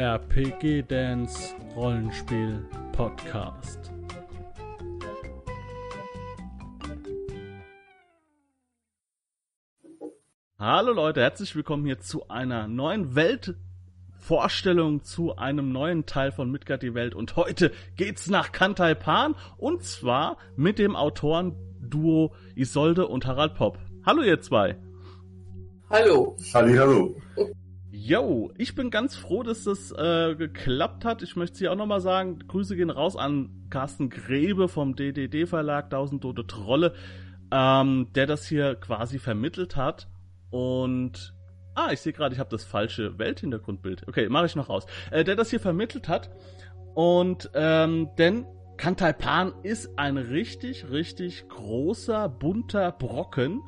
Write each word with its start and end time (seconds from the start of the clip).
RPG 0.00 0.84
Dance 0.88 1.54
Rollenspiel 1.76 2.66
Podcast. 2.92 3.92
Hallo 10.58 10.94
Leute, 10.94 11.20
herzlich 11.20 11.54
willkommen 11.54 11.84
hier 11.84 12.00
zu 12.00 12.26
einer 12.30 12.66
neuen 12.66 13.14
Weltvorstellung, 13.14 15.04
zu 15.04 15.36
einem 15.36 15.70
neuen 15.70 16.06
Teil 16.06 16.32
von 16.32 16.50
Midgard 16.50 16.82
die 16.82 16.94
Welt. 16.94 17.14
Und 17.14 17.36
heute 17.36 17.70
geht's 17.96 18.30
nach 18.30 18.52
Kantai 18.52 18.94
Pan 18.94 19.34
und 19.58 19.82
zwar 19.82 20.38
mit 20.56 20.78
dem 20.78 20.96
Autorenduo 20.96 22.34
Isolde 22.54 23.06
und 23.06 23.26
Harald 23.26 23.54
Popp. 23.54 23.78
Hallo 24.06 24.22
ihr 24.22 24.40
zwei. 24.40 24.78
Hallo. 25.90 26.38
Halli, 26.54 26.74
hallo. 26.74 27.16
Yo, 27.92 28.52
ich 28.56 28.76
bin 28.76 28.90
ganz 28.90 29.16
froh, 29.16 29.42
dass 29.42 29.64
das 29.64 29.90
äh, 29.90 30.36
geklappt 30.36 31.04
hat. 31.04 31.22
Ich 31.22 31.34
möchte 31.34 31.58
hier 31.58 31.72
auch 31.72 31.76
nochmal 31.76 32.00
sagen, 32.00 32.38
Grüße 32.46 32.76
gehen 32.76 32.88
raus 32.88 33.16
an 33.16 33.66
Carsten 33.68 34.10
Grebe 34.10 34.68
vom 34.68 34.94
DDD 34.94 35.46
Verlag, 35.48 35.86
1000 35.86 36.22
Tote 36.22 36.46
Trolle, 36.46 36.94
ähm, 37.50 38.06
der 38.14 38.28
das 38.28 38.46
hier 38.46 38.76
quasi 38.76 39.18
vermittelt 39.18 39.74
hat. 39.74 40.06
Und, 40.50 41.34
ah, 41.74 41.88
ich 41.90 42.00
sehe 42.00 42.12
gerade, 42.12 42.32
ich 42.32 42.38
habe 42.38 42.50
das 42.50 42.62
falsche 42.62 43.18
Welthintergrundbild. 43.18 44.06
Okay, 44.06 44.28
mache 44.28 44.46
ich 44.46 44.54
noch 44.54 44.68
raus. 44.68 44.86
Äh, 45.10 45.24
der 45.24 45.34
das 45.34 45.50
hier 45.50 45.60
vermittelt 45.60 46.08
hat. 46.08 46.30
Und, 46.94 47.50
ähm, 47.54 48.10
denn 48.18 48.46
Kantai 48.76 49.12
Pan 49.12 49.52
ist 49.64 49.98
ein 49.98 50.16
richtig, 50.16 50.90
richtig 50.90 51.48
großer, 51.48 52.28
bunter 52.28 52.92
Brocken, 52.92 53.62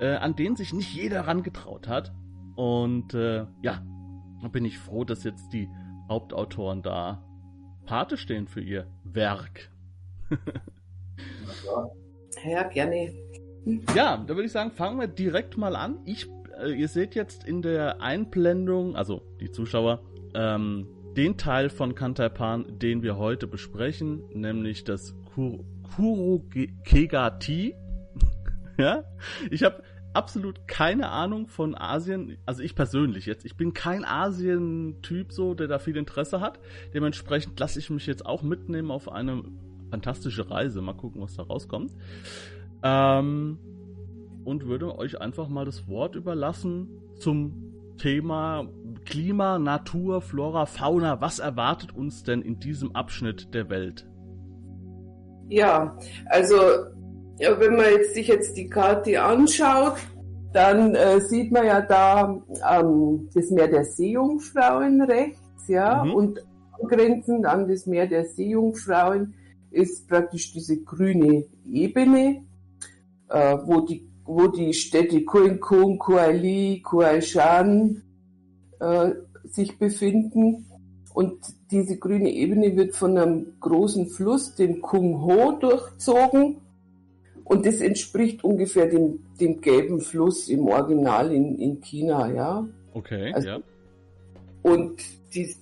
äh, 0.00 0.08
an 0.08 0.34
den 0.34 0.56
sich 0.56 0.72
nicht 0.72 0.92
jeder 0.92 1.28
rangetraut 1.28 1.86
hat. 1.86 2.12
Und 2.56 3.14
äh, 3.14 3.46
ja, 3.62 3.82
da 4.42 4.48
bin 4.48 4.64
ich 4.64 4.78
froh, 4.78 5.04
dass 5.04 5.24
jetzt 5.24 5.52
die 5.52 5.68
Hauptautoren 6.08 6.82
da 6.82 7.22
Pate 7.86 8.16
stehen 8.16 8.46
für 8.46 8.60
ihr 8.60 8.86
Werk. 9.04 9.70
ja, 12.44 12.62
gerne. 12.64 13.12
Ja, 13.94 14.16
da 14.16 14.28
würde 14.34 14.44
ich 14.44 14.52
sagen, 14.52 14.70
fangen 14.70 14.98
wir 14.98 15.08
direkt 15.08 15.56
mal 15.58 15.76
an. 15.76 16.00
Ich, 16.04 16.28
äh, 16.62 16.72
ihr 16.72 16.88
seht 16.88 17.14
jetzt 17.14 17.44
in 17.44 17.62
der 17.62 18.00
Einblendung, 18.00 18.96
also 18.96 19.22
die 19.40 19.50
Zuschauer, 19.50 20.02
ähm, 20.34 20.86
den 21.16 21.36
Teil 21.36 21.68
von 21.68 21.94
Kantai-Pan, 21.94 22.78
den 22.78 23.02
wir 23.02 23.18
heute 23.18 23.46
besprechen, 23.46 24.22
nämlich 24.32 24.84
das 24.84 25.14
Kur 25.34 25.64
Kurokegati. 25.96 27.74
ja, 28.78 29.04
ich 29.50 29.64
habe 29.64 29.82
absolut 30.12 30.66
keine 30.66 31.10
Ahnung 31.10 31.46
von 31.46 31.74
Asien, 31.74 32.38
also 32.46 32.62
ich 32.62 32.74
persönlich 32.74 33.26
jetzt, 33.26 33.44
ich 33.44 33.56
bin 33.56 33.72
kein 33.72 34.04
Asien-Typ 34.04 35.32
so, 35.32 35.54
der 35.54 35.68
da 35.68 35.78
viel 35.78 35.96
Interesse 35.96 36.40
hat. 36.40 36.58
Dementsprechend 36.94 37.58
lasse 37.58 37.78
ich 37.78 37.90
mich 37.90 38.06
jetzt 38.06 38.26
auch 38.26 38.42
mitnehmen 38.42 38.90
auf 38.90 39.10
eine 39.10 39.42
fantastische 39.90 40.50
Reise. 40.50 40.80
Mal 40.80 40.94
gucken, 40.94 41.22
was 41.22 41.34
da 41.34 41.42
rauskommt. 41.42 41.92
Ähm, 42.82 43.58
und 44.44 44.66
würde 44.66 44.96
euch 44.96 45.20
einfach 45.20 45.48
mal 45.48 45.64
das 45.64 45.86
Wort 45.88 46.16
überlassen 46.16 46.88
zum 47.16 47.70
Thema 47.98 48.66
Klima, 49.04 49.58
Natur, 49.58 50.22
Flora, 50.22 50.66
Fauna. 50.66 51.20
Was 51.20 51.38
erwartet 51.38 51.94
uns 51.94 52.22
denn 52.22 52.40
in 52.40 52.58
diesem 52.58 52.96
Abschnitt 52.96 53.52
der 53.54 53.68
Welt? 53.68 54.06
Ja, 55.48 55.98
also 56.26 56.56
ja, 57.40 57.58
wenn 57.58 57.76
man 57.76 57.86
jetzt 57.86 58.14
sich 58.14 58.28
jetzt 58.28 58.56
die 58.56 58.68
Karte 58.68 59.22
anschaut, 59.22 59.96
dann 60.52 60.94
äh, 60.94 61.20
sieht 61.20 61.50
man 61.50 61.64
ja 61.64 61.80
da 61.80 62.38
ähm, 62.70 63.30
das 63.34 63.50
Meer 63.50 63.68
der 63.68 63.84
Seejungfrauen 63.84 65.00
rechts, 65.00 65.66
ja, 65.68 66.04
mhm. 66.04 66.14
und 66.14 66.46
angrenzend 66.78 67.46
an 67.46 67.66
das 67.66 67.86
Meer 67.86 68.06
der 68.06 68.26
Seejungfrauen 68.26 69.34
ist 69.70 70.06
praktisch 70.06 70.52
diese 70.52 70.82
grüne 70.82 71.46
Ebene, 71.66 72.44
äh, 73.30 73.56
wo 73.64 73.80
die 73.80 74.06
wo 74.26 74.46
die 74.46 74.74
Städte 74.74 75.24
Kuinkung, 75.24 75.98
Kuali, 75.98 76.82
Kuaishan 76.84 78.02
äh, 78.78 79.10
sich 79.44 79.76
befinden. 79.76 80.66
Und 81.14 81.38
diese 81.72 81.98
grüne 81.98 82.30
Ebene 82.30 82.76
wird 82.76 82.94
von 82.94 83.18
einem 83.18 83.54
großen 83.58 84.06
Fluss, 84.06 84.54
dem 84.54 84.80
Kung 84.82 85.22
Ho, 85.22 85.58
durchzogen 85.58 86.58
und 87.50 87.66
das 87.66 87.80
entspricht 87.80 88.44
ungefähr 88.44 88.86
dem, 88.86 89.18
dem 89.40 89.60
gelben 89.60 90.00
Fluss 90.00 90.48
im 90.48 90.68
Original 90.68 91.32
in, 91.32 91.58
in 91.58 91.80
China, 91.80 92.32
ja. 92.32 92.64
Okay, 92.94 93.32
also, 93.34 93.48
ja. 93.48 93.60
Und 94.62 95.02
die, 95.34 95.56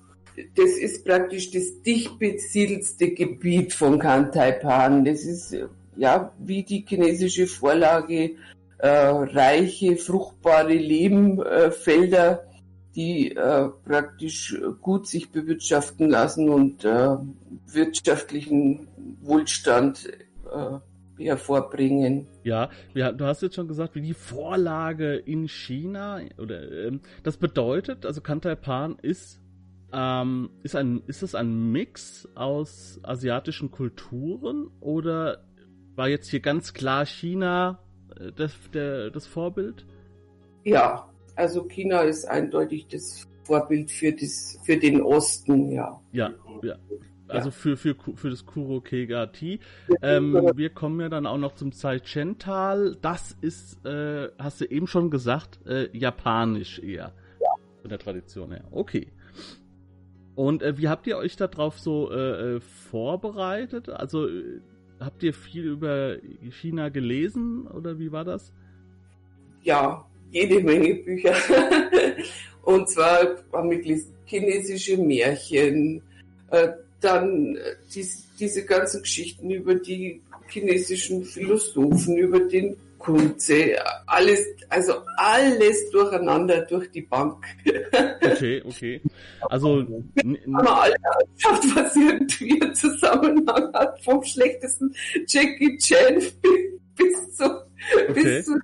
das 0.55 0.73
ist 0.73 1.07
praktisch 1.07 1.51
das 1.51 1.81
dicht 1.81 2.19
besiedelste 2.19 3.13
Gebiet 3.15 3.73
von 3.73 3.99
Kantaipan. 3.99 5.03
Das 5.03 5.23
ist 5.23 5.57
ja 5.97 6.31
wie 6.39 6.63
die 6.63 6.85
chinesische 6.87 7.47
Vorlage 7.47 8.33
äh, 8.77 8.89
reiche, 8.89 9.97
fruchtbare 9.97 10.75
Lehmfelder, 10.75 12.33
äh, 12.33 12.49
die 12.97 13.35
äh, 13.35 13.71
praktisch 13.87 14.61
gut 14.83 15.07
sich 15.07 15.31
bewirtschaften 15.31 16.11
lassen 16.11 16.51
und 16.51 16.85
äh, 16.85 17.17
wirtschaftlichen 17.67 18.89
Wohlstand 19.23 20.07
äh, 20.55 20.81
hervorbringen. 21.19 22.27
Ja, 22.45 22.71
ja, 22.95 23.13
du 23.13 23.25
hast 23.25 23.43
jetzt 23.43 23.55
schon 23.57 23.69
gesagt, 23.69 23.95
wie 23.95 24.01
die 24.01 24.15
Vorlage 24.15 25.17
in 25.17 25.49
China 25.49 26.21
oder 26.39 26.71
ähm, 26.71 27.01
das 27.23 27.37
bedeutet, 27.37 28.07
also 28.07 28.21
Kantaipan 28.21 28.97
ist 29.03 29.41
ähm, 29.93 30.51
ist 30.63 30.77
ein 30.77 31.03
ist 31.07 31.23
es 31.23 31.35
ein 31.35 31.73
Mix 31.73 32.29
aus 32.35 33.01
asiatischen 33.03 33.71
Kulturen 33.71 34.69
oder 34.81 35.45
war 35.95 36.09
jetzt 36.09 36.29
hier 36.29 36.41
ganz 36.41 36.75
klar 36.75 37.07
China 37.07 37.81
äh, 38.19 38.33
das, 38.33 38.55
der, 38.73 39.11
das 39.11 39.27
Vorbild? 39.27 39.87
Ja, 40.65 41.09
also 41.35 41.65
China 41.65 42.03
ist 42.03 42.25
eindeutig 42.25 42.87
das 42.89 43.27
Vorbild 43.45 43.91
für, 43.91 44.13
das, 44.13 44.59
für 44.65 44.77
den 44.77 45.01
Osten, 45.01 45.71
ja. 45.71 46.01
Ja, 46.13 46.31
ja 46.63 46.77
also 47.29 47.51
für, 47.51 47.77
für, 47.77 47.95
für 48.15 48.31
das 48.31 48.47
Kurokegati. 48.47 49.61
Ähm, 50.03 50.35
wir 50.55 50.71
kommen 50.71 51.01
ja 51.01 51.09
dann 51.09 51.27
auch 51.27 51.39
noch 51.39 51.55
zum 51.55 51.73
Zaichen-Tal. 51.73 52.97
Das 53.01 53.37
ist, 53.41 53.85
äh, 53.85 54.29
hast 54.39 54.61
du 54.61 54.65
eben 54.65 54.87
schon 54.87 55.11
gesagt, 55.11 55.59
äh, 55.67 55.89
japanisch 55.97 56.79
eher. 56.79 57.13
Ja. 57.41 57.49
Von 57.81 57.91
der 57.91 57.99
Tradition 57.99 58.51
her. 58.51 58.65
Okay. 58.71 59.09
Und 60.35 60.63
äh, 60.63 60.79
wie 60.79 60.89
habt 60.89 61.07
ihr 61.07 61.17
euch 61.17 61.37
darauf 61.37 61.79
so 61.79 62.11
äh, 62.11 62.57
äh, 62.57 62.61
vorbereitet? 62.61 63.89
Also 63.89 64.29
äh, 64.29 64.61
habt 65.01 65.23
ihr 65.23 65.35
viel 65.35 65.65
über 65.65 66.17
China 66.51 66.89
gelesen 66.89 67.67
oder 67.67 67.99
wie 67.99 68.13
war 68.13 68.25
das? 68.25 68.53
Ja, 69.63 70.07
jede 70.31 70.63
Menge 70.63 70.95
Bücher. 70.95 71.35
Und 72.63 72.89
zwar 72.89 73.37
haben 73.53 73.71
wir 73.71 73.81
gelesen 73.81 74.15
chinesische 74.29 74.97
Märchen, 74.99 76.03
äh, 76.51 76.69
dann 77.01 77.57
äh, 77.57 77.77
dies, 77.95 78.27
diese 78.39 78.65
ganzen 78.65 79.03
Geschichten 79.03 79.51
über 79.51 79.75
die 79.75 80.23
chinesischen 80.49 81.25
Philosophen, 81.25 82.17
über 82.17 82.41
den 82.41 82.77
Kunze, 82.99 83.77
alles, 84.07 84.45
also 84.69 84.95
alles 85.17 85.91
durcheinander 85.91 86.63
durch 86.63 86.91
die 86.91 87.03
Bank. 87.03 87.45
Okay, 88.21 88.63
okay. 88.67 89.01
Also 89.43 89.79
haben 89.79 90.39
wir 90.45 90.83
alle 90.83 90.97
angeschaut, 91.05 91.77
was 91.77 91.97
irgendwie 91.97 92.61
einen 92.61 92.75
Zusammenhang 92.75 93.73
hat, 93.73 94.03
vom 94.03 94.23
schlechtesten 94.25 94.93
Jackie 95.29 95.79
Chan 95.79 96.23
bis 96.97 97.37
zu, 97.37 97.45
okay. 98.09 98.13
bis 98.15 98.47
zu 98.47 98.59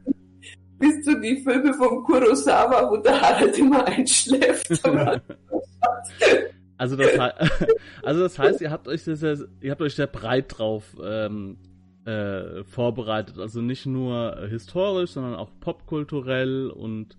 bis 0.79 1.03
zu 1.03 1.21
die 1.21 1.37
Filme 1.37 1.73
von 1.73 2.03
Kurosawa, 2.03 2.91
wo 2.91 2.97
der 2.97 3.21
Harald 3.21 3.57
immer 3.59 3.87
einschläft. 3.87 4.83
Also 6.77 6.97
das, 6.97 7.19
also 8.03 8.23
das 8.23 8.39
heißt, 8.39 8.61
ihr 8.61 8.71
habt 8.71 8.89
euch 8.89 9.03
sehr, 9.03 9.39
ihr 9.61 9.71
habt 9.71 9.83
euch 9.83 9.95
sehr 9.95 10.07
breit 10.07 10.59
drauf 10.59 10.97
ähm, 11.03 11.59
äh, 12.05 12.65
vorbereitet. 12.65 13.39
Also 13.39 13.61
nicht 13.61 13.87
nur 13.87 14.47
historisch, 14.49 15.13
sondern 15.13 15.35
auch 15.35 15.51
popkulturell 15.61 16.71
und 16.71 17.17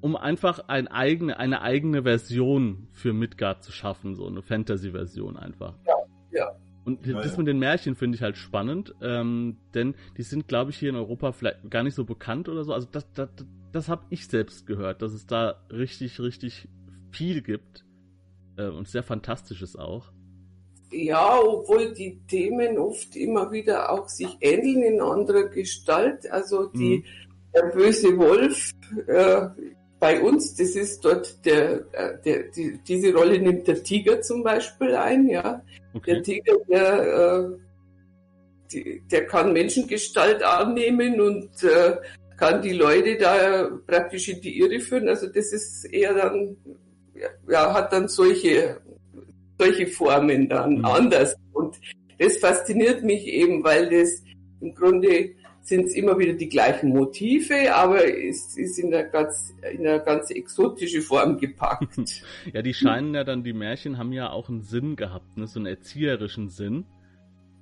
um 0.00 0.16
einfach 0.16 0.68
ein 0.68 0.88
eigene, 0.88 1.38
eine 1.38 1.62
eigene 1.62 2.02
Version 2.02 2.88
für 2.92 3.12
Midgard 3.12 3.64
zu 3.64 3.72
schaffen, 3.72 4.14
so 4.14 4.26
eine 4.26 4.42
Fantasy-Version 4.42 5.36
einfach. 5.36 5.74
Ja, 5.86 5.94
ja. 6.32 6.52
Und 6.84 7.04
das 7.04 7.36
mit 7.36 7.48
den 7.48 7.58
Märchen 7.58 7.96
finde 7.96 8.14
ich 8.14 8.22
halt 8.22 8.36
spannend, 8.36 8.94
ähm, 9.02 9.56
denn 9.74 9.96
die 10.16 10.22
sind, 10.22 10.46
glaube 10.46 10.70
ich, 10.70 10.76
hier 10.76 10.90
in 10.90 10.94
Europa 10.94 11.32
vielleicht 11.32 11.68
gar 11.68 11.82
nicht 11.82 11.94
so 11.94 12.04
bekannt 12.04 12.48
oder 12.48 12.62
so. 12.62 12.72
Also 12.72 12.86
das, 12.92 13.10
das, 13.12 13.28
das 13.72 13.88
habe 13.88 14.04
ich 14.10 14.28
selbst 14.28 14.68
gehört, 14.68 15.02
dass 15.02 15.12
es 15.12 15.26
da 15.26 15.56
richtig, 15.72 16.20
richtig 16.20 16.68
viel 17.10 17.42
gibt 17.42 17.85
äh, 18.56 18.68
und 18.68 18.88
sehr 18.88 19.02
Fantastisches 19.02 19.76
auch. 19.76 20.12
Ja, 20.90 21.40
obwohl 21.40 21.92
die 21.92 22.20
Themen 22.28 22.78
oft 22.78 23.16
immer 23.16 23.50
wieder 23.50 23.90
auch 23.90 24.08
sich 24.08 24.36
ähneln 24.40 24.82
in 24.82 25.00
anderer 25.00 25.48
Gestalt. 25.48 26.30
Also 26.30 26.66
die, 26.66 26.98
mhm. 26.98 27.04
der 27.54 27.62
böse 27.74 28.16
Wolf, 28.16 28.70
äh, 29.06 29.48
bei 29.98 30.20
uns, 30.20 30.54
das 30.54 30.76
ist 30.76 31.04
dort 31.04 31.44
der, 31.44 31.84
äh, 31.92 32.22
der 32.24 32.42
die, 32.50 32.78
diese 32.86 33.12
Rolle 33.14 33.38
nimmt 33.40 33.66
der 33.66 33.82
Tiger 33.82 34.20
zum 34.20 34.42
Beispiel 34.42 34.94
ein, 34.94 35.28
ja. 35.28 35.62
Okay. 35.94 36.14
Der 36.14 36.22
Tiger, 36.22 36.54
der, 36.68 37.02
äh, 37.02 37.58
die, 38.72 39.02
der 39.10 39.26
kann 39.26 39.52
Menschengestalt 39.52 40.42
annehmen 40.42 41.20
und 41.20 41.62
äh, 41.62 41.96
kann 42.36 42.60
die 42.60 42.74
Leute 42.74 43.16
da 43.16 43.70
praktisch 43.86 44.28
in 44.28 44.40
die 44.40 44.58
Irre 44.58 44.80
führen. 44.80 45.08
Also 45.08 45.26
das 45.26 45.52
ist 45.52 45.84
eher 45.86 46.14
dann, 46.14 46.56
ja, 47.48 47.74
hat 47.74 47.92
dann 47.92 48.08
solche, 48.08 48.80
solche 49.58 49.86
Formen 49.86 50.48
dann 50.48 50.78
mhm. 50.78 50.84
anders. 50.84 51.36
Und 51.52 51.76
das 52.18 52.38
fasziniert 52.38 53.02
mich 53.02 53.26
eben, 53.26 53.62
weil 53.64 53.90
das 53.90 54.22
im 54.60 54.74
Grunde 54.74 55.30
sind 55.66 55.86
es 55.86 55.94
immer 55.94 56.16
wieder 56.18 56.34
die 56.34 56.48
gleichen 56.48 56.90
Motive, 56.90 57.74
aber 57.74 58.06
es 58.06 58.56
ist 58.56 58.78
in 58.78 58.94
eine 58.94 59.10
ganz, 59.10 59.52
in 59.72 59.86
eine 59.86 60.00
ganz 60.00 60.30
exotische 60.30 61.02
Form 61.02 61.38
gepackt. 61.38 62.22
ja, 62.52 62.62
die 62.62 62.72
scheinen 62.72 63.14
ja 63.14 63.24
dann, 63.24 63.42
die 63.42 63.52
Märchen 63.52 63.98
haben 63.98 64.12
ja 64.12 64.30
auch 64.30 64.48
einen 64.48 64.62
Sinn 64.62 64.94
gehabt, 64.94 65.36
ne? 65.36 65.48
so 65.48 65.58
einen 65.58 65.66
erzieherischen 65.66 66.50
Sinn. 66.50 66.84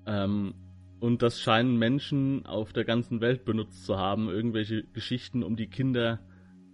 Ähm, 0.06 0.54
und 1.00 1.22
das 1.22 1.40
scheinen 1.40 1.78
Menschen 1.78 2.44
auf 2.44 2.72
der 2.74 2.84
ganzen 2.84 3.22
Welt 3.22 3.46
benutzt 3.46 3.86
zu 3.86 3.96
haben, 3.96 4.28
irgendwelche 4.28 4.84
Geschichten, 4.84 5.42
um 5.42 5.56
die 5.56 5.68
Kinder, 5.68 6.20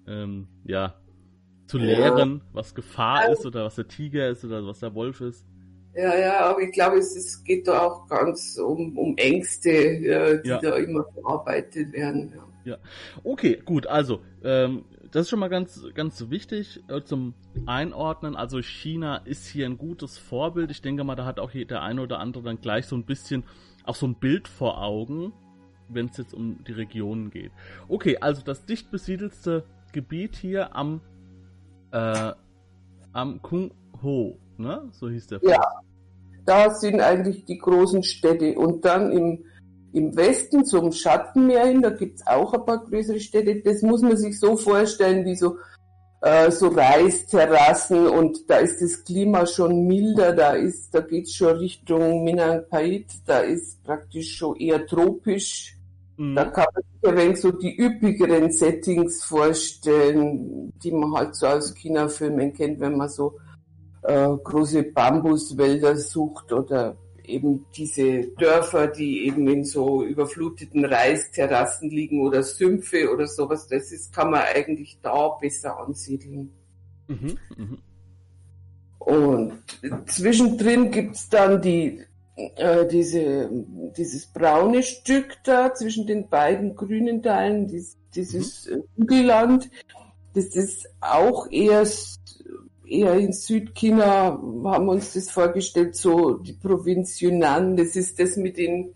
ähm, 0.08 0.48
ja, 0.64 1.00
zu 1.70 1.78
lehren, 1.78 2.42
ja. 2.42 2.50
was 2.52 2.74
Gefahr 2.74 3.26
ja. 3.26 3.32
ist 3.32 3.46
oder 3.46 3.64
was 3.64 3.76
der 3.76 3.86
Tiger 3.86 4.28
ist 4.28 4.44
oder 4.44 4.66
was 4.66 4.80
der 4.80 4.94
Wolf 4.94 5.20
ist. 5.20 5.46
Ja, 5.94 6.16
ja, 6.16 6.40
aber 6.40 6.60
ich 6.60 6.72
glaube, 6.72 6.98
es, 6.98 7.16
es 7.16 7.42
geht 7.44 7.66
da 7.66 7.80
auch 7.80 8.08
ganz 8.08 8.58
um, 8.58 8.96
um 8.96 9.16
Ängste, 9.16 9.70
ja, 9.70 10.36
die 10.36 10.48
ja. 10.48 10.58
da 10.58 10.76
immer 10.76 11.04
verarbeitet 11.14 11.92
werden. 11.92 12.32
Ja. 12.64 12.72
ja. 12.72 12.78
Okay, 13.24 13.60
gut, 13.64 13.86
also, 13.86 14.20
ähm, 14.44 14.84
das 15.10 15.22
ist 15.22 15.30
schon 15.30 15.40
mal 15.40 15.48
ganz, 15.48 15.84
ganz 15.94 16.30
wichtig 16.30 16.82
äh, 16.88 17.02
zum 17.02 17.34
Einordnen. 17.66 18.36
Also 18.36 18.62
China 18.62 19.16
ist 19.16 19.46
hier 19.46 19.66
ein 19.66 19.78
gutes 19.78 20.18
Vorbild. 20.18 20.70
Ich 20.70 20.82
denke 20.82 21.02
mal, 21.02 21.16
da 21.16 21.24
hat 21.24 21.40
auch 21.40 21.50
der 21.50 21.82
eine 21.82 22.02
oder 22.02 22.20
andere 22.20 22.44
dann 22.44 22.60
gleich 22.60 22.86
so 22.86 22.94
ein 22.94 23.04
bisschen 23.04 23.44
auch 23.84 23.96
so 23.96 24.06
ein 24.06 24.14
Bild 24.14 24.46
vor 24.46 24.80
Augen, 24.80 25.32
wenn 25.88 26.06
es 26.06 26.16
jetzt 26.16 26.34
um 26.34 26.62
die 26.62 26.72
Regionen 26.72 27.30
geht. 27.30 27.50
Okay, 27.88 28.18
also 28.20 28.42
das 28.42 28.64
dicht 28.66 28.92
besiedelste 28.92 29.64
Gebiet 29.92 30.36
hier 30.36 30.76
am, 30.76 31.00
äh, 31.92 32.32
am 33.12 33.42
Kung 33.42 33.72
Ho 34.02 34.38
ne? 34.60 34.88
So 34.92 35.08
hieß 35.08 35.26
der 35.26 35.40
Fluss. 35.40 35.52
Ja, 35.52 35.60
da 36.44 36.70
sind 36.70 37.00
eigentlich 37.00 37.44
die 37.46 37.58
großen 37.58 38.02
Städte. 38.02 38.56
Und 38.56 38.84
dann 38.84 39.10
im, 39.10 39.44
im 39.92 40.16
Westen 40.16 40.64
zum 40.64 40.92
Schattenmeer 40.92 41.66
hin, 41.66 41.82
da 41.82 41.90
gibt 41.90 42.20
es 42.20 42.26
auch 42.26 42.52
ein 42.52 42.64
paar 42.64 42.84
größere 42.84 43.18
Städte. 43.18 43.60
Das 43.62 43.82
muss 43.82 44.02
man 44.02 44.16
sich 44.16 44.38
so 44.38 44.56
vorstellen, 44.56 45.24
wie 45.24 45.34
so, 45.34 45.56
äh, 46.20 46.50
so 46.50 46.68
Reisterrassen 46.68 48.06
und 48.06 48.48
da 48.48 48.58
ist 48.58 48.80
das 48.80 49.04
Klima 49.04 49.46
schon 49.46 49.86
milder, 49.86 50.34
da 50.34 50.52
ist, 50.52 50.94
da 50.94 51.00
geht's 51.00 51.34
schon 51.34 51.56
Richtung 51.56 52.24
Minang 52.24 52.64
Pait, 52.68 53.06
da 53.26 53.40
ist 53.40 53.82
praktisch 53.82 54.36
schon 54.36 54.56
eher 54.56 54.86
tropisch. 54.86 55.79
Mhm. 56.20 56.34
Da 56.34 56.44
kann 56.44 56.66
man 56.74 56.82
sich 56.84 57.10
ein 57.10 57.16
wenig 57.16 57.40
so 57.40 57.50
die 57.50 57.80
üppigeren 57.80 58.52
Settings 58.52 59.24
vorstellen, 59.24 60.70
die 60.84 60.92
man 60.92 61.14
halt 61.14 61.34
so 61.34 61.46
aus 61.46 61.74
China-Filmen 61.74 62.52
kennt, 62.52 62.78
wenn 62.78 62.98
man 62.98 63.08
so 63.08 63.38
äh, 64.02 64.28
große 64.28 64.82
Bambuswälder 64.82 65.96
sucht 65.96 66.52
oder 66.52 66.98
eben 67.24 67.64
diese 67.74 68.26
Dörfer, 68.38 68.88
die 68.88 69.26
eben 69.28 69.48
in 69.48 69.64
so 69.64 70.04
überfluteten 70.04 70.84
Reisterrassen 70.84 71.88
liegen 71.88 72.20
oder 72.20 72.42
Sümpfe 72.42 73.10
oder 73.10 73.26
sowas, 73.26 73.66
das 73.66 73.90
ist, 73.90 74.12
kann 74.12 74.30
man 74.30 74.42
eigentlich 74.42 74.98
da 75.02 75.28
besser 75.40 75.78
ansiedeln. 75.78 76.52
Mhm, 77.08 77.38
mh. 77.56 77.78
Und 78.98 79.62
zwischendrin 80.04 80.90
gibt's 80.90 81.30
dann 81.30 81.62
die, 81.62 82.04
äh, 82.56 82.86
diese, 82.86 83.50
dieses 83.96 84.26
braune 84.26 84.82
Stück 84.82 85.38
da 85.44 85.74
zwischen 85.74 86.06
den 86.06 86.28
beiden 86.28 86.74
grünen 86.74 87.22
Teilen, 87.22 87.66
dies, 87.66 87.96
dieses 88.14 88.68
mhm. 88.68 88.82
Hügelland. 88.96 89.70
Das 90.34 90.46
ist 90.54 90.88
auch 91.00 91.50
eher 91.50 91.84
eher 92.90 93.14
in 93.14 93.32
Südchina 93.32 94.32
haben 94.64 94.86
wir 94.86 94.92
uns 94.92 95.14
das 95.14 95.30
vorgestellt, 95.30 95.94
so 95.94 96.34
die 96.34 96.54
Provinz 96.54 97.20
Yunnan, 97.20 97.76
das 97.76 97.96
ist 97.96 98.18
das 98.18 98.36
mit 98.36 98.58
den, 98.58 98.92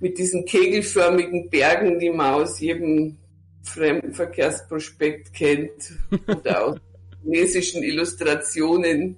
mit 0.00 0.18
diesen 0.18 0.44
kegelförmigen 0.44 1.48
Bergen, 1.48 1.98
die 1.98 2.10
man 2.10 2.34
aus 2.34 2.60
jedem 2.60 3.16
Fremdenverkehrsprospekt 3.62 5.32
kennt 5.32 5.92
oder 6.26 6.66
aus 6.66 6.76
chinesischen 7.22 7.82
Illustrationen, 7.82 9.16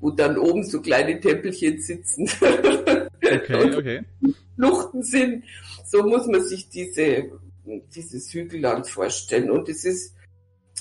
wo 0.00 0.10
dann 0.10 0.36
oben 0.38 0.64
so 0.64 0.80
kleine 0.80 1.18
Tempelchen 1.20 1.80
sitzen. 1.80 2.28
Okay, 3.24 3.76
okay. 3.76 4.00
Fluchten 4.56 5.02
sind. 5.02 5.44
So 5.84 6.02
muss 6.02 6.26
man 6.26 6.42
sich 6.42 6.68
diese, 6.68 7.30
dieses 7.94 8.32
Hügelland 8.32 8.86
vorstellen. 8.86 9.50
Und 9.50 9.68
es 9.68 9.84
ist 9.84 10.14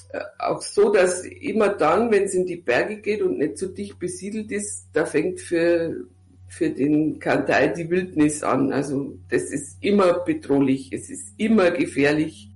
äh, 0.10 0.20
auch 0.40 0.62
so, 0.62 0.92
dass 0.92 1.26
immer 1.26 1.70
dann, 1.70 2.12
wenn 2.12 2.24
es 2.24 2.34
in 2.34 2.46
die 2.46 2.58
Berge 2.58 2.98
geht 2.98 3.22
und 3.22 3.38
nicht 3.38 3.58
so 3.58 3.68
dicht 3.68 4.00
besiedelt 4.00 4.52
ist, 4.52 4.88
da 4.94 5.06
fängt 5.06 5.40
für, 5.40 6.06
für 6.48 6.70
den 6.70 7.20
Kantai 7.20 7.70
die 7.70 7.90
Wildnis 7.90 8.44
an. 8.44 8.72
Also 8.72 9.18
das 9.30 9.44
ist 9.44 9.78
immer 9.82 10.20
bedrohlich, 10.20 10.92
es 10.94 11.10
ist 11.10 11.34
immer 11.38 11.72
gefährlich. 11.72 12.52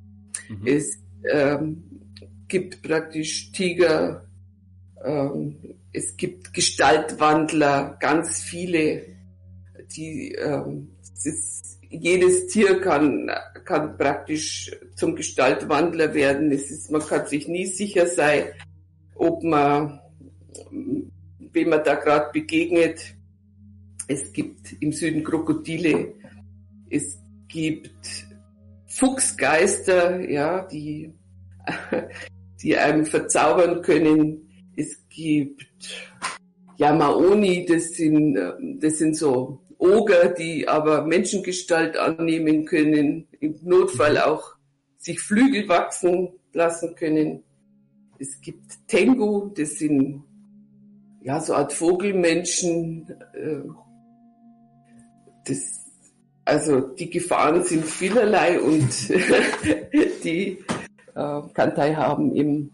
Mhm. 0.50 0.68
Es 0.68 1.00
ähm, 1.32 1.84
gibt 2.48 2.82
praktisch 2.82 3.52
Tiger, 3.52 4.28
ähm, 5.04 5.58
es 5.92 6.16
gibt 6.16 6.54
Gestaltwandler, 6.54 7.98
ganz 8.00 8.42
viele, 8.42 9.17
die 9.96 10.34
ähm, 10.34 10.90
ist 11.24 11.80
jedes 11.90 12.48
Tier 12.48 12.80
kann, 12.82 13.30
kann 13.66 13.98
praktisch 13.98 14.72
zum 14.96 15.16
Gestaltwandler 15.16 16.14
werden. 16.14 16.52
Es 16.52 16.70
ist, 16.70 16.92
man 16.92 17.02
kann 17.02 17.28
sich 17.28 17.48
nie 17.48 17.66
sicher 17.66 18.08
sein, 18.08 18.46
ob 19.16 19.44
man, 19.44 20.00
wem 20.72 21.70
man 21.70 21.84
da 21.84 21.96
gerade 21.96 22.32
begegnet. 22.34 23.16
Es 24.08 24.32
gibt 24.34 24.74
im 24.82 24.92
Süden 24.92 25.24
Krokodile. 25.24 26.14
Es 26.90 27.20
gibt 27.48 28.28
Fuchsgeister, 28.86 30.30
ja, 30.30 30.66
die, 30.66 31.14
die 32.62 32.78
einem 32.78 33.06
verzaubern 33.06 33.82
können. 33.82 34.50
Es 34.76 35.08
gibt 35.10 35.68
Yamaoni, 36.78 37.66
das 37.66 37.94
sind, 37.94 38.38
das 38.80 38.98
sind 38.98 39.16
so 39.16 39.67
Oger, 39.78 40.30
die 40.30 40.68
aber 40.68 41.06
Menschengestalt 41.06 41.98
annehmen 41.98 42.66
können, 42.66 43.28
im 43.40 43.56
Notfall 43.64 44.14
mhm. 44.14 44.20
auch 44.20 44.56
sich 44.98 45.20
Flügel 45.20 45.68
wachsen 45.70 46.30
lassen 46.54 46.96
können. 46.96 47.44
Es 48.20 48.42
gibt 48.42 48.88
Tengu, 48.88 49.50
das 49.56 49.78
sind 49.78 50.24
ja 51.22 51.40
so 51.40 51.54
Art 51.54 51.74
Vogelmenschen. 51.74 53.08
Äh, 53.34 53.62
das, 55.46 55.60
also 56.46 56.82
die 56.82 57.10
Gefahren 57.10 57.64
sind 57.64 57.86
vielerlei 57.86 58.60
und 58.60 59.10
die 60.24 60.58
äh, 61.16 61.42
Kantai 61.54 61.94
haben 61.94 62.34
eben 62.36 62.72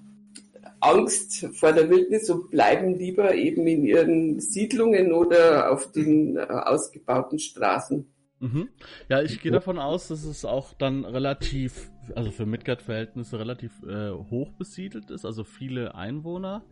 Angst 0.83 1.47
vor 1.53 1.71
der 1.71 1.89
Wildnis 1.89 2.29
und 2.29 2.49
bleiben 2.49 2.95
lieber 2.95 3.33
eben 3.35 3.65
in 3.67 3.85
ihren 3.85 4.39
Siedlungen 4.39 5.13
oder 5.13 5.71
auf 5.71 5.91
den 5.91 6.37
äh, 6.37 6.41
ausgebauten 6.41 7.39
Straßen. 7.39 8.05
Mhm. 8.39 8.67
Ja, 9.07 9.21
ich 9.21 9.41
gehe 9.41 9.53
davon 9.53 9.79
aus, 9.79 10.09
dass 10.09 10.25
es 10.25 10.43
auch 10.43 10.73
dann 10.73 11.05
relativ, 11.05 11.89
also 12.13 12.31
für 12.31 12.45
Midgard-Verhältnisse 12.45 13.39
relativ 13.39 13.81
äh, 13.83 14.11
hoch 14.11 14.51
besiedelt 14.51 15.09
ist, 15.11 15.25
also 15.25 15.45
viele 15.45 15.95
Einwohner 15.95 16.65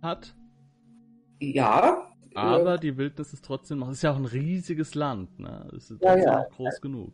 hat. 0.00 0.36
Ja. 1.40 2.08
Aber 2.34 2.74
äh, 2.74 2.78
die 2.78 2.96
Wildnis 2.96 3.32
ist 3.32 3.44
trotzdem 3.44 3.80
noch, 3.80 3.88
es 3.88 3.96
ist 3.96 4.02
ja 4.02 4.12
auch 4.12 4.16
ein 4.16 4.26
riesiges 4.26 4.94
Land, 4.94 5.40
ne? 5.40 5.68
Es 5.76 5.90
ist 5.90 6.02
ja, 6.02 6.16
ja. 6.16 6.46
groß 6.54 6.80
genug. 6.80 7.12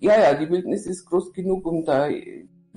Ja, 0.00 0.20
ja, 0.20 0.34
die 0.34 0.48
Wildnis 0.50 0.86
ist 0.86 1.06
groß 1.06 1.32
genug, 1.32 1.66
um 1.66 1.84
da 1.84 2.08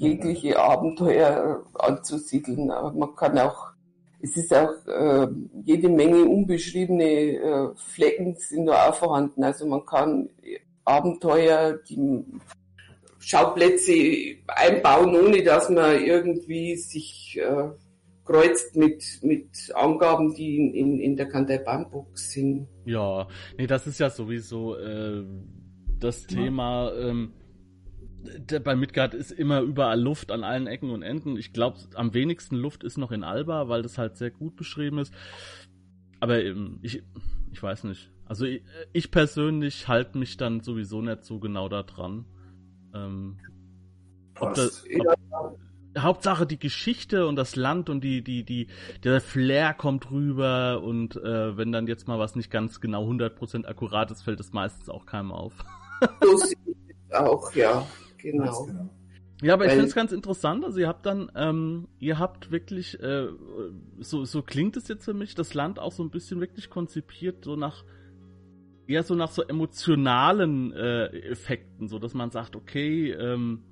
jegliche 0.01 0.59
Abenteuer 0.59 1.63
anzusiedeln. 1.75 2.71
Aber 2.71 2.91
man 2.91 3.15
kann 3.15 3.37
auch, 3.37 3.71
es 4.19 4.35
ist 4.35 4.53
auch 4.53 4.73
äh, 4.87 5.27
jede 5.63 5.89
Menge 5.89 6.25
unbeschriebene 6.25 7.03
äh, 7.03 7.69
Flecken 7.75 8.35
sind 8.35 8.65
da 8.65 8.89
auch 8.89 8.95
vorhanden. 8.95 9.43
Also 9.43 9.65
man 9.67 9.85
kann 9.85 10.29
Abenteuer, 10.83 11.79
die 11.87 12.25
Schauplätze 13.19 13.93
einbauen, 14.47 15.15
ohne 15.15 15.43
dass 15.43 15.69
man 15.69 16.03
irgendwie 16.03 16.75
sich 16.75 17.39
äh, 17.39 17.69
kreuzt 18.25 18.75
mit, 18.75 19.03
mit 19.21 19.47
Angaben, 19.75 20.33
die 20.33 20.57
in, 20.57 20.73
in, 20.73 20.99
in 20.99 21.15
der 21.15 21.29
Kantai 21.29 21.59
Bambook 21.59 22.17
sind. 22.17 22.67
Ja, 22.85 23.27
nee, 23.55 23.67
das 23.67 23.85
ist 23.85 23.99
ja 23.99 24.09
sowieso 24.09 24.75
äh, 24.77 25.23
das 25.99 26.25
Thema. 26.25 26.91
Ähm, 26.97 27.33
bei 28.63 28.75
Midgard 28.75 29.13
ist 29.13 29.31
immer 29.31 29.61
überall 29.61 29.99
Luft 29.99 30.31
an 30.31 30.43
allen 30.43 30.67
Ecken 30.67 30.91
und 30.91 31.01
Enden. 31.01 31.37
Ich 31.37 31.53
glaube, 31.53 31.79
am 31.95 32.13
wenigsten 32.13 32.55
Luft 32.55 32.83
ist 32.83 32.97
noch 32.97 33.11
in 33.11 33.23
Alba, 33.23 33.67
weil 33.67 33.81
das 33.81 33.97
halt 33.97 34.17
sehr 34.17 34.31
gut 34.31 34.55
beschrieben 34.55 34.99
ist. 34.99 35.13
Aber 36.19 36.43
ähm, 36.43 36.79
ich, 36.81 37.03
ich 37.51 37.61
weiß 37.61 37.85
nicht. 37.85 38.11
Also 38.25 38.45
ich, 38.45 38.63
ich 38.93 39.11
persönlich 39.11 39.87
halte 39.87 40.17
mich 40.17 40.37
dann 40.37 40.61
sowieso 40.61 41.01
nicht 41.01 41.23
so 41.23 41.39
genau 41.39 41.67
da 41.67 41.83
dran. 41.83 42.25
Ähm, 42.93 43.37
ob 44.39 44.53
das, 44.53 44.85
ob, 45.31 45.59
Hauptsache 45.97 46.45
die 46.45 46.59
Geschichte 46.59 47.27
und 47.27 47.35
das 47.35 47.55
Land 47.55 47.89
und 47.89 48.01
die, 48.01 48.23
die, 48.23 48.43
die, 48.43 48.67
der 49.03 49.19
Flair 49.19 49.73
kommt 49.73 50.09
rüber 50.09 50.81
und 50.81 51.17
äh, 51.17 51.57
wenn 51.57 51.71
dann 51.71 51.87
jetzt 51.87 52.07
mal 52.07 52.19
was 52.19 52.35
nicht 52.35 52.49
ganz 52.49 52.79
genau 52.79 53.09
100% 53.09 53.65
akkurat 53.65 54.09
ist, 54.11 54.21
fällt 54.21 54.39
es 54.39 54.53
meistens 54.53 54.89
auch 54.89 55.05
keinem 55.05 55.31
auf. 55.31 55.53
so 56.21 56.37
auch, 57.13 57.53
ja, 57.53 57.85
genau. 58.21 58.65
genau. 58.65 58.89
Ja, 59.41 59.53
aber 59.53 59.63
Weil, 59.63 59.69
ich 59.69 59.73
finde 59.73 59.87
es 59.87 59.95
ganz 59.95 60.11
interessant. 60.11 60.63
Also 60.63 60.79
ihr 60.79 60.87
habt 60.87 61.05
dann, 61.05 61.31
ähm, 61.35 61.87
ihr 61.99 62.19
habt 62.19 62.51
wirklich, 62.51 62.99
äh, 62.99 63.27
so, 63.99 64.23
so 64.23 64.43
klingt 64.43 64.77
es 64.77 64.87
jetzt 64.87 65.03
für 65.03 65.15
mich, 65.15 65.33
das 65.33 65.53
Land 65.53 65.79
auch 65.79 65.91
so 65.91 66.03
ein 66.03 66.11
bisschen 66.11 66.39
wirklich 66.39 66.69
konzipiert, 66.69 67.43
so 67.43 67.55
nach, 67.55 67.83
eher 68.87 69.03
so 69.03 69.15
nach 69.15 69.31
so 69.31 69.41
emotionalen 69.41 70.73
äh, 70.73 71.07
Effekten, 71.07 71.87
so 71.87 71.97
dass 71.97 72.13
man 72.13 72.29
sagt, 72.29 72.55
okay, 72.55 73.11
ähm, 73.11 73.63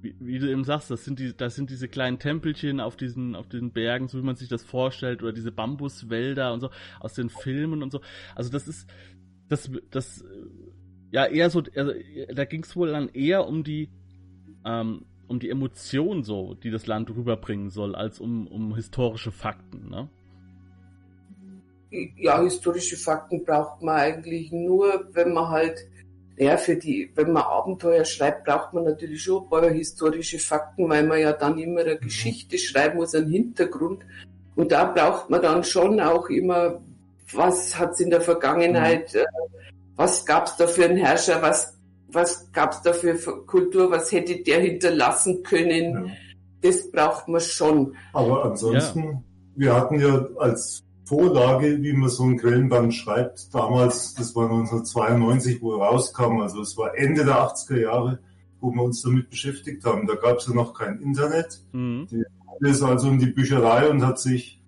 wie, 0.00 0.16
wie, 0.18 0.38
du 0.38 0.50
eben 0.50 0.64
sagst, 0.64 0.90
das 0.90 1.04
sind 1.04 1.18
die, 1.18 1.36
das 1.36 1.54
sind 1.54 1.70
diese 1.70 1.88
kleinen 1.88 2.18
Tempelchen 2.18 2.80
auf 2.80 2.96
diesen, 2.96 3.36
auf 3.36 3.48
diesen 3.48 3.70
Bergen, 3.70 4.08
so 4.08 4.18
wie 4.18 4.24
man 4.24 4.36
sich 4.36 4.48
das 4.48 4.64
vorstellt, 4.64 5.22
oder 5.22 5.32
diese 5.32 5.52
Bambuswälder 5.52 6.52
und 6.54 6.60
so 6.60 6.70
aus 7.00 7.12
den 7.12 7.28
Filmen 7.28 7.82
und 7.82 7.92
so. 7.92 8.00
Also 8.34 8.50
das 8.50 8.66
ist, 8.66 8.88
das, 9.48 9.70
das, 9.90 10.24
ja 11.12 11.26
eher 11.26 11.50
so, 11.50 11.62
also, 11.76 11.92
da 12.34 12.44
ging 12.44 12.64
es 12.64 12.74
wohl 12.74 12.90
dann 12.90 13.08
eher 13.10 13.46
um 13.46 13.62
die, 13.62 13.88
ähm, 14.64 15.04
um 15.28 15.38
die 15.38 15.50
Emotion 15.50 16.24
so, 16.24 16.54
die 16.54 16.70
das 16.70 16.86
Land 16.86 17.10
rüberbringen 17.10 17.70
soll, 17.70 17.94
als 17.94 18.18
um, 18.18 18.48
um 18.48 18.74
historische 18.74 19.30
Fakten, 19.30 19.88
ne? 19.88 20.08
Ja, 22.16 22.42
historische 22.42 22.96
Fakten 22.96 23.44
braucht 23.44 23.82
man 23.82 23.96
eigentlich 23.96 24.50
nur, 24.50 25.08
wenn 25.12 25.34
man 25.34 25.50
halt 25.50 25.86
ja, 26.38 26.56
für 26.56 26.76
die, 26.76 27.10
wenn 27.14 27.32
man 27.32 27.42
Abenteuer 27.42 28.04
schreibt, 28.04 28.46
braucht 28.46 28.72
man 28.72 28.84
natürlich 28.84 29.22
schon 29.22 29.44
ein 29.44 29.50
paar 29.50 29.68
historische 29.70 30.38
Fakten, 30.38 30.88
weil 30.88 31.06
man 31.06 31.20
ja 31.20 31.32
dann 31.32 31.58
immer 31.58 31.82
eine 31.82 31.94
mhm. 31.94 32.00
Geschichte 32.00 32.58
schreiben 32.58 32.96
muss, 32.96 33.14
einen 33.14 33.30
Hintergrund. 33.30 34.02
Und 34.56 34.72
da 34.72 34.84
braucht 34.84 35.30
man 35.30 35.42
dann 35.42 35.62
schon 35.62 36.00
auch 36.00 36.28
immer, 36.30 36.80
was 37.32 37.78
hat 37.78 37.92
es 37.92 38.00
in 38.00 38.10
der 38.10 38.20
Vergangenheit, 38.20 39.12
mhm. 39.14 39.20
Was 39.96 40.24
gab 40.24 40.46
es 40.46 40.56
da 40.56 40.66
für 40.66 40.84
einen 40.84 40.96
Herrscher, 40.96 41.42
was, 41.42 41.78
was 42.08 42.50
gab 42.52 42.72
es 42.72 42.82
da 42.82 42.92
für 42.92 43.14
Kultur, 43.46 43.90
was 43.90 44.12
hätte 44.12 44.42
der 44.42 44.60
hinterlassen 44.60 45.42
können. 45.42 46.06
Ja. 46.06 46.12
Das 46.62 46.90
braucht 46.90 47.28
man 47.28 47.40
schon. 47.40 47.96
Aber 48.12 48.44
ansonsten, 48.44 49.02
ja. 49.02 49.22
wir 49.56 49.74
hatten 49.74 50.00
ja 50.00 50.28
als 50.38 50.84
Vorlage, 51.04 51.82
wie 51.82 51.92
man 51.92 52.08
so 52.08 52.24
ein 52.24 52.38
Quellenband 52.38 52.94
schreibt, 52.94 53.52
damals, 53.52 54.14
das 54.14 54.34
war 54.36 54.44
1992, 54.44 55.60
wo 55.60 55.74
er 55.74 55.88
rauskam, 55.88 56.40
also 56.40 56.62
es 56.62 56.76
war 56.76 56.96
Ende 56.96 57.24
der 57.24 57.34
80er 57.34 57.80
Jahre, 57.80 58.18
wo 58.60 58.72
wir 58.72 58.82
uns 58.82 59.02
damit 59.02 59.28
beschäftigt 59.28 59.84
haben. 59.84 60.06
Da 60.06 60.14
gab 60.14 60.38
es 60.38 60.46
ja 60.46 60.54
noch 60.54 60.72
kein 60.72 61.00
Internet. 61.00 61.60
Mhm. 61.72 62.06
Die 62.08 62.70
ist 62.70 62.82
also 62.82 63.08
in 63.08 63.18
die 63.18 63.26
Bücherei 63.26 63.90
und 63.90 64.06
hat 64.06 64.20
sich 64.20 64.61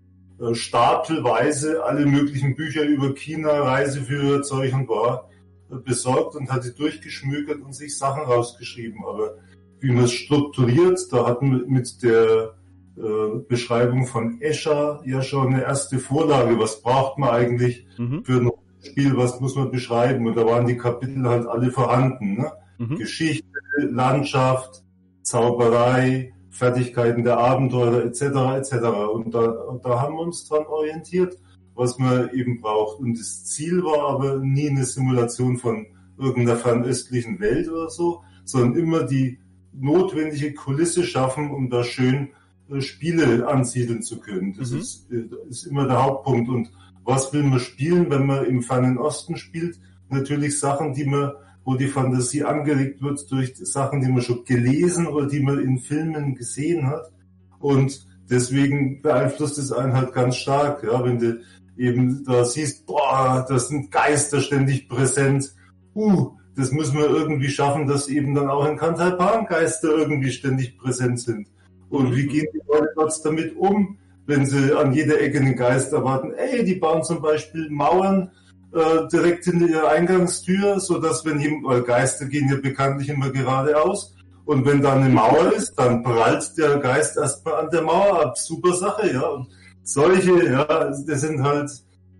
stapelweise 0.52 1.84
alle 1.84 2.06
möglichen 2.06 2.56
Bücher 2.56 2.84
über 2.84 3.14
China, 3.14 3.50
Reiseführer, 3.50 4.42
Zeug 4.42 4.74
und 4.74 4.88
war 4.88 5.30
äh, 5.70 5.76
besorgt 5.76 6.34
und 6.34 6.50
hat 6.50 6.64
sie 6.64 6.74
durchgeschmökert 6.74 7.62
und 7.62 7.74
sich 7.74 7.96
Sachen 7.96 8.24
rausgeschrieben. 8.24 9.04
Aber 9.06 9.36
wie 9.80 9.92
man 9.92 10.04
es 10.04 10.12
strukturiert, 10.12 11.00
da 11.10 11.26
hatten 11.26 11.52
wir 11.52 11.66
mit 11.66 12.02
der 12.02 12.54
äh, 12.96 13.38
Beschreibung 13.48 14.06
von 14.06 14.40
Escher 14.40 15.02
ja 15.04 15.22
schon 15.22 15.54
eine 15.54 15.62
erste 15.62 15.98
Vorlage. 15.98 16.58
Was 16.58 16.82
braucht 16.82 17.18
man 17.18 17.30
eigentlich 17.30 17.86
mhm. 17.98 18.24
für 18.24 18.40
ein 18.40 18.50
Spiel? 18.82 19.16
Was 19.16 19.40
muss 19.40 19.56
man 19.56 19.70
beschreiben? 19.70 20.26
Und 20.26 20.36
da 20.36 20.44
waren 20.44 20.66
die 20.66 20.76
Kapitel 20.76 21.28
halt 21.28 21.46
alle 21.46 21.70
vorhanden. 21.70 22.34
Ne? 22.38 22.52
Mhm. 22.78 22.96
Geschichte, 22.96 23.46
Landschaft, 23.78 24.82
Zauberei, 25.22 26.33
Fertigkeiten 26.54 27.24
der 27.24 27.38
Abenteurer 27.38 28.04
etc. 28.04 28.22
etc. 28.58 28.74
Und 29.12 29.34
da, 29.34 29.76
da 29.82 30.00
haben 30.00 30.14
wir 30.14 30.22
uns 30.22 30.48
dran 30.48 30.64
orientiert, 30.66 31.36
was 31.74 31.98
man 31.98 32.30
eben 32.30 32.60
braucht. 32.60 33.00
Und 33.00 33.18
das 33.18 33.44
Ziel 33.44 33.82
war 33.82 34.08
aber 34.08 34.38
nie 34.38 34.70
eine 34.70 34.84
Simulation 34.84 35.56
von 35.56 35.86
irgendeiner 36.16 36.56
fernöstlichen 36.56 37.40
Welt 37.40 37.68
oder 37.68 37.90
so, 37.90 38.22
sondern 38.44 38.76
immer 38.78 39.02
die 39.02 39.40
notwendige 39.72 40.54
Kulisse 40.54 41.02
schaffen, 41.02 41.50
um 41.50 41.70
da 41.70 41.82
schön 41.82 42.28
äh, 42.70 42.80
Spiele 42.80 43.48
ansiedeln 43.48 44.02
zu 44.02 44.20
können. 44.20 44.54
Das 44.56 44.70
mhm. 44.70 44.78
ist, 44.78 45.10
äh, 45.10 45.24
ist 45.48 45.66
immer 45.66 45.88
der 45.88 46.04
Hauptpunkt. 46.04 46.48
Und 46.48 46.70
was 47.04 47.32
will 47.32 47.42
man 47.42 47.58
spielen, 47.58 48.10
wenn 48.10 48.26
man 48.26 48.46
im 48.46 48.62
fernen 48.62 48.96
Osten 48.96 49.36
spielt? 49.36 49.80
Natürlich 50.08 50.60
Sachen, 50.60 50.94
die 50.94 51.04
man, 51.04 51.32
wo 51.64 51.74
die 51.76 51.88
Fantasie 51.88 52.44
angeregt 52.44 53.02
wird 53.02 53.30
durch 53.30 53.54
Sachen, 53.56 54.00
die 54.00 54.10
man 54.10 54.22
schon 54.22 54.44
gelesen 54.44 55.06
oder 55.06 55.26
die 55.26 55.40
man 55.40 55.60
in 55.60 55.78
Filmen 55.78 56.34
gesehen 56.34 56.86
hat. 56.86 57.10
Und 57.58 58.06
deswegen 58.28 59.00
beeinflusst 59.00 59.58
es 59.58 59.72
einen 59.72 59.94
halt 59.94 60.12
ganz 60.12 60.36
stark, 60.36 60.84
ja, 60.84 61.02
wenn 61.04 61.18
du 61.18 61.40
eben 61.76 62.22
da 62.24 62.44
siehst, 62.44 62.86
boah, 62.86 63.44
da 63.48 63.58
sind 63.58 63.90
Geister 63.90 64.40
ständig 64.40 64.88
präsent. 64.88 65.54
Uh, 65.94 66.32
das 66.56 66.70
müssen 66.70 66.98
wir 66.98 67.08
irgendwie 67.08 67.48
schaffen, 67.48 67.86
dass 67.86 68.08
eben 68.08 68.34
dann 68.34 68.48
auch 68.48 68.66
in 68.68 68.76
Kantalpan 68.76 69.46
Geister 69.46 69.88
irgendwie 69.88 70.30
ständig 70.30 70.78
präsent 70.78 71.20
sind. 71.20 71.48
Und 71.88 72.14
wie 72.14 72.26
gehen 72.26 72.46
die 72.52 72.60
Leute 72.68 72.90
dort 72.94 73.24
damit 73.24 73.56
um, 73.56 73.98
wenn 74.26 74.46
sie 74.46 74.76
an 74.76 74.92
jeder 74.92 75.20
Ecke 75.20 75.38
einen 75.40 75.56
Geist 75.56 75.92
erwarten? 75.92 76.32
Ey, 76.32 76.64
die 76.64 76.76
bauen 76.76 77.02
zum 77.02 77.20
Beispiel 77.20 77.68
Mauern 77.70 78.30
äh, 78.74 79.08
direkt 79.12 79.44
hinter 79.44 79.66
ihrer 79.66 79.88
Eingangstür, 79.90 80.80
so 80.80 80.98
dass 80.98 81.24
wenn 81.24 81.40
jemand, 81.40 81.64
weil 81.64 81.82
Geister 81.82 82.26
gehen 82.26 82.48
ja 82.48 82.56
bekanntlich 82.56 83.08
immer 83.08 83.30
geradeaus, 83.30 84.14
und 84.46 84.66
wenn 84.66 84.82
da 84.82 84.94
eine 84.94 85.08
Mauer 85.08 85.52
ist, 85.56 85.74
dann 85.76 86.02
prallt 86.02 86.56
der 86.58 86.78
Geist 86.78 87.16
erstmal 87.16 87.64
an 87.64 87.70
der 87.70 87.82
Mauer 87.82 88.26
ab. 88.26 88.36
Super 88.36 88.74
Sache, 88.74 89.10
ja. 89.10 89.26
Und 89.26 89.48
solche, 89.82 90.50
ja, 90.50 90.64
das 90.64 91.20
sind 91.20 91.42
halt 91.42 91.70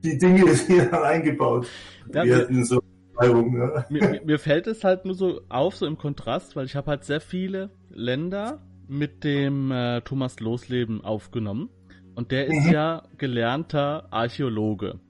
die 0.02 0.16
Dinge, 0.16 0.44
die 0.68 0.78
dann 0.78 1.02
eingebaut 1.02 1.66
ja, 2.14 2.25
werden. 2.25 2.64
So 2.64 2.80
ja. 3.20 3.84
mir, 3.90 4.23
mir 4.25 4.38
fällt 4.38 4.66
es 4.66 4.84
halt 4.84 5.04
nur 5.04 5.14
so 5.14 5.42
auf, 5.50 5.76
so 5.76 5.87
im 5.87 5.99
Kontrast, 5.99 6.56
weil 6.56 6.64
ich 6.64 6.76
habe 6.76 6.90
halt 6.90 7.04
sehr 7.04 7.20
viele 7.20 7.70
Länder, 7.90 8.61
mit 8.88 9.25
dem 9.25 9.70
äh, 9.70 10.02
Thomas 10.02 10.40
Losleben 10.40 11.02
aufgenommen. 11.04 11.70
Und 12.14 12.30
der 12.30 12.46
ist 12.46 12.66
mhm. 12.66 12.73
ja 12.73 13.02
gelernter 13.18 14.08
Archäologe. 14.11 15.00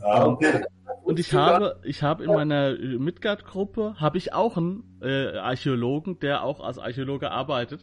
Ah, 0.00 0.26
okay. 0.26 0.62
Und 1.08 1.18
ich 1.18 1.32
habe, 1.32 1.80
ich 1.84 2.02
habe 2.02 2.24
in 2.24 2.30
meiner 2.30 2.76
Midgard-Gruppe 2.76 3.94
habe 3.98 4.18
ich 4.18 4.34
auch 4.34 4.58
einen 4.58 4.84
äh, 5.00 5.38
Archäologen, 5.38 6.18
der 6.18 6.44
auch 6.44 6.60
als 6.60 6.78
Archäologe 6.78 7.30
arbeitet, 7.30 7.82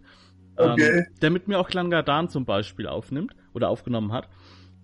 ähm, 0.59 0.71
okay. 0.73 1.05
der 1.23 1.31
mit 1.31 1.47
mir 1.47 1.57
auch 1.57 1.67
Klangadan 1.67 2.29
zum 2.29 2.45
Beispiel 2.45 2.87
aufnimmt 2.87 3.35
oder 3.53 3.69
aufgenommen 3.69 4.11
hat. 4.11 4.29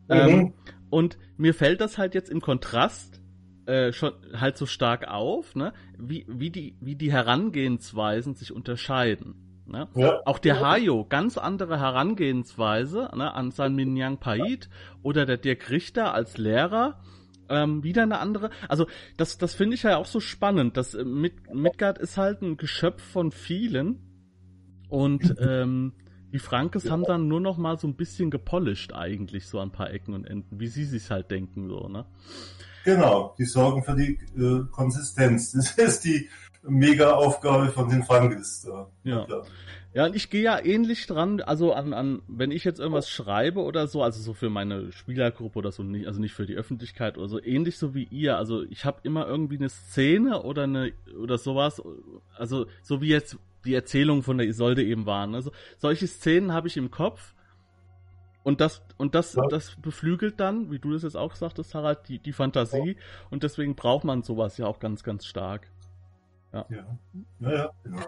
Mhm. 0.07 0.15
Ähm, 0.15 0.53
und 0.89 1.19
mir 1.38 1.53
fällt 1.53 1.81
das 1.81 2.00
halt 2.00 2.15
jetzt 2.15 2.31
im 2.31 2.41
Kontrast 2.41 3.21
äh, 3.67 3.93
schon 3.93 4.13
halt 4.33 4.57
so 4.57 4.65
stark 4.65 5.07
auf, 5.07 5.55
ne, 5.55 5.71
wie, 6.00 6.25
wie 6.27 6.50
die, 6.50 6.75
wie 6.81 6.95
die 6.95 7.12
Herangehensweisen 7.12 8.33
sich 8.33 8.51
unterscheiden. 8.51 9.63
Ne? 9.67 9.88
Ja. 9.93 10.19
Auch 10.25 10.39
der 10.39 10.60
Hayo, 10.62 11.05
ganz 11.05 11.38
andere 11.38 11.79
Herangehensweise 11.79 13.10
ne, 13.15 13.36
an 13.36 13.51
sein 13.51 13.75
Minyang 13.75 14.17
Pait 14.17 14.67
oder 15.03 15.27
der 15.27 15.38
Dirk 15.38 15.69
Richter 15.69 16.15
als 16.15 16.39
Lehrer. 16.39 17.00
Ähm, 17.50 17.83
wieder 17.83 18.03
eine 18.03 18.19
andere. 18.19 18.50
Also 18.69 18.88
das, 19.17 19.38
das 19.38 19.53
finde 19.53 19.75
ich 19.75 19.83
ja 19.83 19.98
auch 19.98 20.05
so 20.05 20.19
spannend. 20.19 20.77
Das 20.77 20.93
äh, 20.93 21.03
Mid 21.03 21.53
Midgard 21.53 21.98
ist 21.98 22.17
halt 22.17 22.41
ein 22.41 22.57
Geschöpf 22.57 23.01
von 23.01 23.31
vielen 23.31 24.00
und 24.89 25.36
ähm, 25.39 25.93
die 26.31 26.39
Frankes 26.39 26.86
ja. 26.86 26.91
haben 26.91 27.03
dann 27.03 27.27
nur 27.27 27.41
noch 27.41 27.57
mal 27.57 27.77
so 27.77 27.88
ein 27.88 27.95
bisschen 27.95 28.31
gepolished 28.31 28.93
eigentlich 28.93 29.48
so 29.48 29.60
ein 29.60 29.71
paar 29.71 29.91
Ecken 29.91 30.13
und 30.13 30.25
Enden, 30.25 30.60
wie 30.60 30.67
sie 30.67 30.86
sich 30.86 31.10
halt 31.12 31.29
denken 31.29 31.67
so, 31.67 31.89
ne? 31.89 32.05
Genau, 32.83 33.36
die 33.38 33.45
sorgen 33.45 33.83
für 33.83 33.95
die 33.95 34.17
äh, 34.38 34.63
Konsistenz. 34.71 35.51
Das 35.77 35.77
ist 35.77 36.05
die 36.05 36.29
Mega-Aufgabe 36.63 37.69
von 37.69 37.89
den 37.89 38.03
Frankes. 38.03 38.67
Ja. 39.03 39.25
ja. 39.27 39.41
Ja, 39.93 40.05
und 40.05 40.15
ich 40.15 40.29
gehe 40.29 40.43
ja 40.43 40.63
ähnlich 40.63 41.05
dran, 41.05 41.41
also 41.41 41.74
an, 41.74 41.91
an, 41.93 42.21
wenn 42.27 42.51
ich 42.51 42.63
jetzt 42.63 42.79
irgendwas 42.79 43.10
schreibe 43.10 43.62
oder 43.62 43.88
so, 43.88 44.01
also 44.01 44.21
so 44.21 44.33
für 44.33 44.50
meine 44.50 44.93
Spielergruppe 44.93 45.60
oder 45.60 45.71
so, 45.74 45.83
nicht, 45.83 46.07
also 46.07 46.21
nicht 46.21 46.33
für 46.33 46.45
die 46.45 46.55
Öffentlichkeit 46.55 47.17
oder 47.17 47.27
so, 47.27 47.43
ähnlich 47.43 47.77
so 47.77 47.93
wie 47.93 48.07
ihr. 48.10 48.38
Also 48.38 48.63
ich 48.63 48.86
habe 48.86 49.01
immer 49.03 49.27
irgendwie 49.27 49.57
eine 49.57 49.67
Szene 49.67 50.43
oder 50.43 50.63
eine 50.63 50.93
oder 51.19 51.38
sowas, 51.38 51.81
also 52.38 52.67
so 52.81 53.01
wie 53.01 53.10
jetzt 53.10 53.38
die 53.65 53.74
Erzählung 53.74 54.24
von 54.24 54.38
der 54.38 54.48
Isolde 54.48 54.81
eben 54.81 55.05
waren. 55.05 55.36
Also 55.36 55.51
solche 55.77 56.07
Szenen 56.07 56.53
habe 56.53 56.69
ich 56.69 56.77
im 56.77 56.89
Kopf 56.89 57.36
und 58.43 58.62
das 58.62 58.81
und 58.98 59.13
das 59.13 59.33
ja. 59.33 59.45
das 59.50 59.75
beflügelt 59.75 60.39
dann, 60.39 60.71
wie 60.71 60.79
du 60.79 60.93
das 60.93 61.03
jetzt 61.03 61.17
auch 61.17 61.36
sagtest, 61.36 61.75
Harald, 61.75 62.07
die 62.07 62.19
die 62.19 62.33
Fantasie 62.33 62.95
ja. 62.95 63.01
und 63.29 63.43
deswegen 63.43 63.75
braucht 63.75 64.05
man 64.05 64.24
sowas 64.24 64.57
ja 64.57 64.67
auch 64.67 64.79
ganz 64.79 65.03
ganz 65.03 65.25
stark. 65.25 65.67
Ja. 66.53 66.65
Ja, 66.69 66.98
ja, 67.39 67.51
ja 67.51 67.71
genau. 67.83 68.05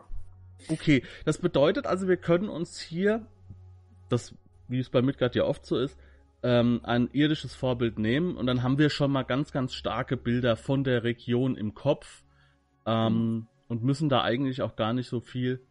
Okay, 0.69 1.03
das 1.25 1.37
bedeutet 1.37 1.85
also, 1.85 2.07
wir 2.07 2.17
können 2.17 2.49
uns 2.49 2.79
hier, 2.79 3.25
das, 4.09 4.35
wie 4.67 4.79
es 4.79 4.89
bei 4.89 5.01
Midgard 5.01 5.35
ja 5.35 5.43
oft 5.43 5.65
so 5.65 5.77
ist, 5.77 5.97
ähm, 6.43 6.81
ein 6.83 7.09
irdisches 7.13 7.55
Vorbild 7.55 7.97
nehmen 7.97 8.35
und 8.35 8.47
dann 8.47 8.63
haben 8.63 8.77
wir 8.77 8.89
schon 8.89 9.11
mal 9.11 9.23
ganz, 9.23 9.51
ganz 9.51 9.73
starke 9.73 10.17
Bilder 10.17 10.55
von 10.57 10.83
der 10.83 11.03
Region 11.03 11.55
im 11.55 11.73
Kopf 11.73 12.23
ähm, 12.85 13.47
und 13.69 13.83
müssen 13.83 14.09
da 14.09 14.23
eigentlich 14.23 14.61
auch 14.61 14.75
gar 14.75 14.93
nicht 14.93 15.07
so 15.07 15.21
viel 15.21 15.61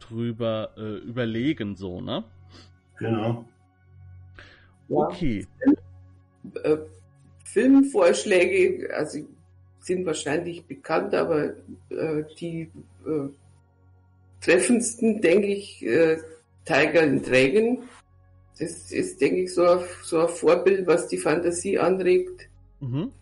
drüber 0.00 0.72
äh, 0.76 0.96
überlegen, 0.98 1.76
so, 1.76 2.00
ne? 2.00 2.24
Genau. 2.98 3.48
Okay. 4.88 5.46
Äh, 6.62 6.76
Filmvorschläge, 7.44 8.94
also 8.94 9.20
sind 9.80 10.06
wahrscheinlich 10.06 10.64
bekannt, 10.64 11.14
aber 11.14 11.54
äh, 11.90 12.24
die 12.38 12.70
äh, 13.06 13.28
treffendsten, 14.40 15.20
denke 15.20 15.46
ich, 15.48 15.84
äh, 15.84 16.18
Tiger 16.64 17.02
and 17.02 17.28
Dragon. 17.28 17.82
Das 18.58 18.90
ist, 18.90 19.20
denke 19.20 19.42
ich, 19.42 19.54
so 19.54 19.64
ein, 19.64 19.80
so 20.02 20.20
ein 20.20 20.28
Vorbild, 20.28 20.86
was 20.86 21.08
die 21.08 21.18
Fantasie 21.18 21.78
anregt. 21.78 22.48
Mhm. 22.80 23.12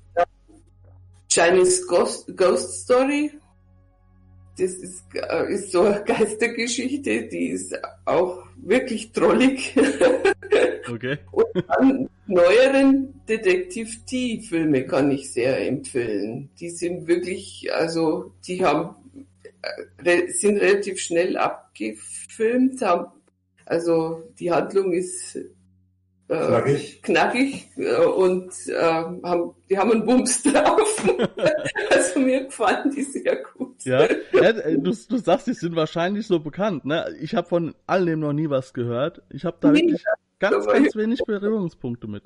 Chinese 1.31 1.87
Ghost, 1.87 2.35
Ghost 2.37 2.85
Story. 2.85 3.31
Das 4.59 4.71
ist, 4.71 5.05
äh, 5.15 5.53
ist 5.53 5.71
so 5.73 5.83
eine 5.83 6.03
Geistergeschichte, 6.03 7.29
die 7.29 7.49
ist 7.49 7.79
auch 8.07 8.43
wirklich 8.57 9.13
trollig. 9.13 9.77
Okay. 10.89 11.19
Und 11.33 11.47
dann 11.69 12.09
neueren 12.27 13.21
Detektiv 13.29 14.05
T-Filme 14.07 14.87
kann 14.87 15.11
ich 15.11 15.33
sehr 15.33 15.67
empfehlen. 15.67 16.51
Die 16.61 16.71
sind 16.71 17.09
wirklich, 17.09 17.69
also 17.73 18.33
die 18.47 18.65
haben 18.65 18.95
äh, 20.05 20.29
sind 20.29 20.59
relativ 20.59 21.01
schnell 21.01 21.37
abgefilmt, 21.37 22.83
haben, 22.83 23.13
also 23.65 24.23
die 24.39 24.53
Handlung 24.53 24.93
ist 24.93 25.37
äh, 26.29 26.37
Knackig. 26.37 27.03
knackig 27.03 27.69
äh, 27.77 28.05
und 28.05 28.53
äh, 28.67 28.75
haben, 28.75 29.55
die 29.71 29.79
haben 29.79 29.93
einen 29.93 30.07
Bums 30.07 30.43
drauf. 30.45 31.05
also 31.91 32.21
mir 32.21 32.45
gefallen 32.45 32.91
die 32.91 33.03
sehr 33.03 33.37
gut. 33.37 33.85
Ja, 33.85 34.09
ja 34.33 34.53
du, 34.53 34.91
du 34.91 35.19
sagst, 35.19 35.47
die 35.47 35.55
sind 35.55 35.77
wahrscheinlich 35.77 36.27
so 36.27 36.41
bekannt, 36.41 36.85
ne? 36.85 37.15
Ich 37.21 37.35
habe 37.35 37.49
von 37.49 37.75
all 37.87 38.07
dem 38.07 38.21
noch 38.21 38.33
nie 38.33 38.51
was 38.51 38.75
gehört. 38.75 39.23
Ich 39.31 39.45
habe 39.45 39.57
da 39.61 39.71
Nee, 39.71 39.83
wirklich 39.83 40.05
ganz, 40.39 40.67
ganz 40.67 40.97
wenig 40.97 41.21
Berührungspunkte 41.25 42.07
mit. 42.07 42.25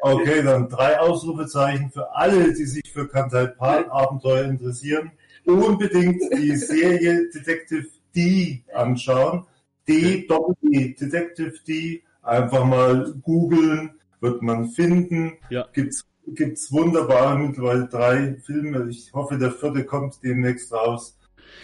Okay, 0.00 0.42
dann 0.42 0.68
drei 0.68 0.98
Ausrufezeichen 1.00 1.90
für 1.90 2.14
alle, 2.14 2.52
die 2.54 2.64
sich 2.64 2.90
für 2.92 3.08
Kantai 3.08 3.46
Pan 3.46 3.90
Abenteuer 3.90 4.44
interessieren. 4.44 5.10
Unbedingt 5.44 6.22
die 6.36 6.54
Serie 6.56 7.28
Detective 7.30 7.86
D 8.14 8.62
anschauen. 8.72 9.46
D, 9.88 10.26
Doppel 10.26 10.54
D, 10.62 10.94
Detective 10.94 11.54
D. 11.66 12.02
Einfach 12.22 12.64
mal 12.64 13.12
googeln, 13.22 13.92
wird 14.20 14.42
man 14.42 14.68
finden. 14.68 15.38
Ja. 15.50 15.66
Gibt's, 15.72 16.04
gibt's 16.26 16.70
wunderbare, 16.70 17.38
mittlerweile 17.38 17.88
drei 17.88 18.36
Filme. 18.44 18.88
Ich 18.90 19.12
hoffe, 19.12 19.38
der 19.38 19.50
vierte 19.50 19.84
kommt 19.84 20.22
demnächst 20.22 20.72
raus. 20.72 21.17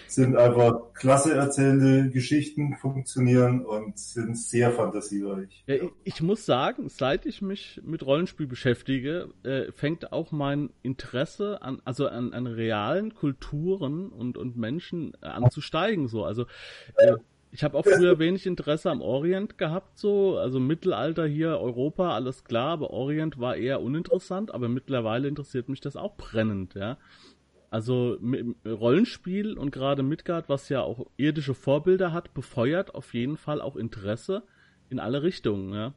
Sind 0.07 0.37
einfach 0.37 0.93
klasse 0.95 1.35
erzählte 1.35 2.11
Geschichten, 2.11 2.77
funktionieren 2.77 3.65
und 3.65 3.99
sind 3.99 4.39
sehr 4.39 4.71
fantasiereich. 4.71 5.65
Ja, 5.67 5.77
ich, 6.05 6.21
muss 6.23 6.47
sagen, 6.47 6.89
seit 6.89 7.27
ich 7.27 7.43
mich 7.43 7.81
mit 7.85 8.05
Rollenspiel 8.05 8.47
beschäftige, 8.47 9.29
äh, 9.43 9.73
fängt 9.73 10.13
auch 10.13 10.33
mein 10.33 10.71
Interesse 10.83 11.63
an, 11.63 11.81
also 11.85 12.09
an, 12.09 12.33
an 12.33 12.47
realen 12.47 13.15
Kulturen 13.15 14.09
und, 14.09 14.37
und 14.37 14.57
Menschen 14.57 15.13
äh, 15.23 15.27
an 15.27 15.51
zu 15.51 15.61
steigen. 15.61 16.09
So, 16.09 16.25
also 16.25 16.47
äh, 16.97 17.15
ich 17.55 17.63
habe 17.63 17.79
auch 17.79 17.85
früher 17.85 18.19
wenig 18.19 18.47
Interesse 18.47 18.91
am 18.91 19.01
Orient 19.01 19.59
gehabt, 19.59 19.97
so, 19.97 20.39
also 20.39 20.59
Mittelalter 20.59 21.25
hier, 21.25 21.61
Europa, 21.61 22.13
alles 22.13 22.43
klar, 22.43 22.71
aber 22.71 22.91
Orient 22.91 23.39
war 23.39 23.55
eher 23.55 23.81
uninteressant, 23.81 24.53
aber 24.53 24.69
mittlerweile 24.69 25.29
interessiert 25.29 25.69
mich 25.69 25.81
das 25.81 25.95
auch 25.95 26.17
brennend, 26.17 26.75
ja. 26.75 26.99
Also 27.75 28.17
Rollenspiel 28.65 29.59
und 29.59 29.73
gerade 29.73 30.05
Midgard, 30.05 30.49
was 30.49 30.69
ja 30.69 30.83
auch 30.83 31.09
irdische 31.17 31.55
Vorbilder 31.55 32.13
hat, 32.13 32.33
befeuert 32.33 32.95
auf 32.95 33.15
jeden 33.15 33.37
Fall 33.37 33.61
auch 33.61 33.75
Interesse 33.75 34.45
in 34.91 35.01
alle 35.01 35.25
Richtungen, 35.25 35.73
ja. 35.73 35.93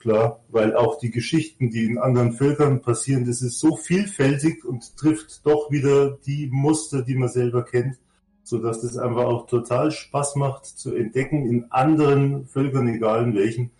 Klar, 0.00 0.42
weil 0.48 0.74
auch 0.74 0.98
die 0.98 1.12
Geschichten, 1.12 1.70
die 1.70 1.84
in 1.84 1.98
anderen 1.98 2.32
Völkern 2.32 2.82
passieren, 2.82 3.26
das 3.26 3.42
ist 3.42 3.60
so 3.60 3.76
vielfältig 3.76 4.64
und 4.64 4.96
trifft 4.96 5.46
doch 5.46 5.70
wieder 5.70 6.18
die 6.26 6.48
Muster, 6.50 7.02
die 7.02 7.14
man 7.14 7.28
selber 7.28 7.62
kennt, 7.64 7.96
so 8.42 8.58
dass 8.58 8.80
das 8.80 8.98
einfach 8.98 9.24
auch 9.24 9.46
total 9.46 9.92
Spaß 9.92 10.34
macht 10.34 10.66
zu 10.66 10.96
entdecken 10.96 11.46
in 11.46 11.70
anderen 11.70 12.46
Völkern, 12.46 12.88
egal 12.88 13.22
in 13.22 13.36
welchen, 13.36 13.70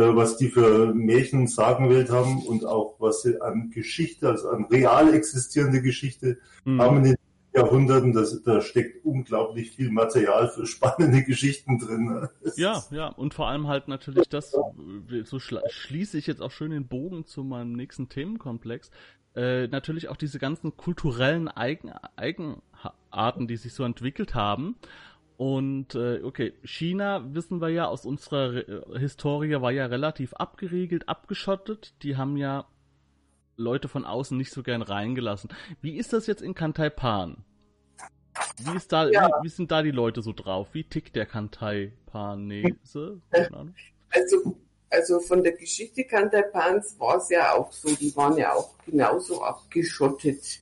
was 0.00 0.36
die 0.36 0.48
für 0.48 0.94
Märchen 0.94 1.40
und 1.40 1.50
Sagenwelt 1.50 2.10
haben 2.10 2.42
und 2.46 2.64
auch 2.64 2.96
was 2.98 3.22
sie 3.22 3.40
an 3.40 3.70
Geschichte, 3.70 4.28
also 4.28 4.50
an 4.50 4.66
real 4.66 5.14
existierende 5.14 5.80
Geschichte 5.82 6.38
Mhm. 6.64 6.80
haben 6.82 6.96
in 6.98 7.04
den 7.04 7.16
Jahrhunderten. 7.54 8.12
Das, 8.12 8.42
da 8.42 8.60
steckt 8.60 9.04
unglaublich 9.04 9.70
viel 9.70 9.90
Material 9.90 10.48
für 10.48 10.66
spannende 10.66 11.22
Geschichten 11.22 11.78
drin. 11.78 12.28
Das 12.42 12.56
Ja, 12.58 12.82
ja, 12.90 13.08
und 13.08 13.32
vor 13.34 13.48
allem 13.48 13.66
halt 13.68 13.88
natürlich 13.88 14.28
das, 14.28 14.52
äh, 14.54 15.22
so 15.24 15.38
schließe 15.38 16.18
ich 16.18 16.26
jetzt 16.26 16.42
auch 16.42 16.50
schön 16.50 16.70
den 16.72 16.86
Bogen 16.86 17.24
zu 17.24 17.42
meinem 17.44 17.72
nächsten 17.72 18.08
Themenkomplex, 18.10 18.90
äh, 19.34 19.66
natürlich 19.68 20.08
auch 20.08 20.16
diese 20.16 20.38
ganzen 20.38 20.76
kulturellen 20.76 21.48
Eigen 21.48 21.92
Eigenarten, 22.16 23.46
die 23.46 23.56
sich 23.56 23.72
so 23.74 23.84
entwickelt 23.84 24.34
haben. 24.34 24.76
Und 25.36 25.94
äh, 25.94 26.22
okay, 26.22 26.54
China 26.64 27.22
wissen 27.34 27.60
wir 27.60 27.68
ja 27.68 27.86
aus 27.86 28.06
unserer 28.06 28.54
äh, 28.68 28.98
Historie 28.98 29.60
war 29.60 29.70
ja 29.70 29.86
relativ 29.86 30.32
abgeriegelt, 30.34 31.08
abgeschottet. 31.08 31.94
Die 32.02 32.16
haben 32.16 32.36
ja 32.36 32.66
Leute 33.56 33.88
von 33.88 34.04
außen 34.04 34.36
nicht 34.36 34.50
so 34.50 34.62
gern 34.62 34.82
reingelassen. 34.82 35.50
Wie 35.82 35.96
ist 35.96 36.12
das 36.12 36.26
jetzt 36.26 36.42
in 36.42 36.54
Kantaipan? 36.54 37.44
Wie 38.58 38.76
ist 38.76 38.92
da, 38.92 39.08
Ja. 39.08 39.28
wie, 39.28 39.44
wie 39.44 39.48
sind 39.48 39.70
da 39.70 39.82
die 39.82 39.90
Leute 39.90 40.22
so 40.22 40.32
drauf? 40.32 40.68
Wie 40.72 40.84
tickt 40.84 41.16
der 41.16 41.26
Kantaipanese? 41.26 43.20
Keine 43.30 43.56
Ahnung. 43.56 43.74
Also, 44.10 44.56
also 44.90 45.20
von 45.20 45.42
der 45.42 45.52
Geschichte 45.52 46.04
Kantapans 46.04 46.98
war 46.98 47.16
es 47.16 47.28
ja 47.28 47.52
auch 47.54 47.72
so, 47.72 47.94
die 47.94 48.14
waren 48.16 48.36
ja 48.38 48.52
auch 48.54 48.74
genauso 48.86 49.42
abgeschottet. 49.42 50.60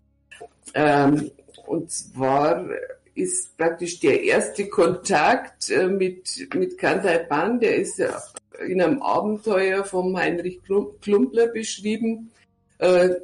Ähm, 0.75 1.31
und 1.67 1.91
zwar 1.91 2.65
ist 3.15 3.57
praktisch 3.57 4.01
der 4.01 4.23
erste 4.23 4.69
Kontakt 4.69 5.71
äh, 5.71 5.87
mit, 5.87 6.49
mit 6.55 6.79
Kantaipan, 6.79 7.61
der 7.61 7.77
ist 7.77 7.99
ja 7.99 8.23
in 8.67 8.81
einem 8.81 9.03
Abenteuer 9.03 9.85
vom 9.85 10.17
Heinrich 10.17 10.61
Klum- 10.63 10.99
Klumpler 11.01 11.49
beschrieben. 11.49 12.31
Äh, 12.79 13.07
äh, 13.07 13.19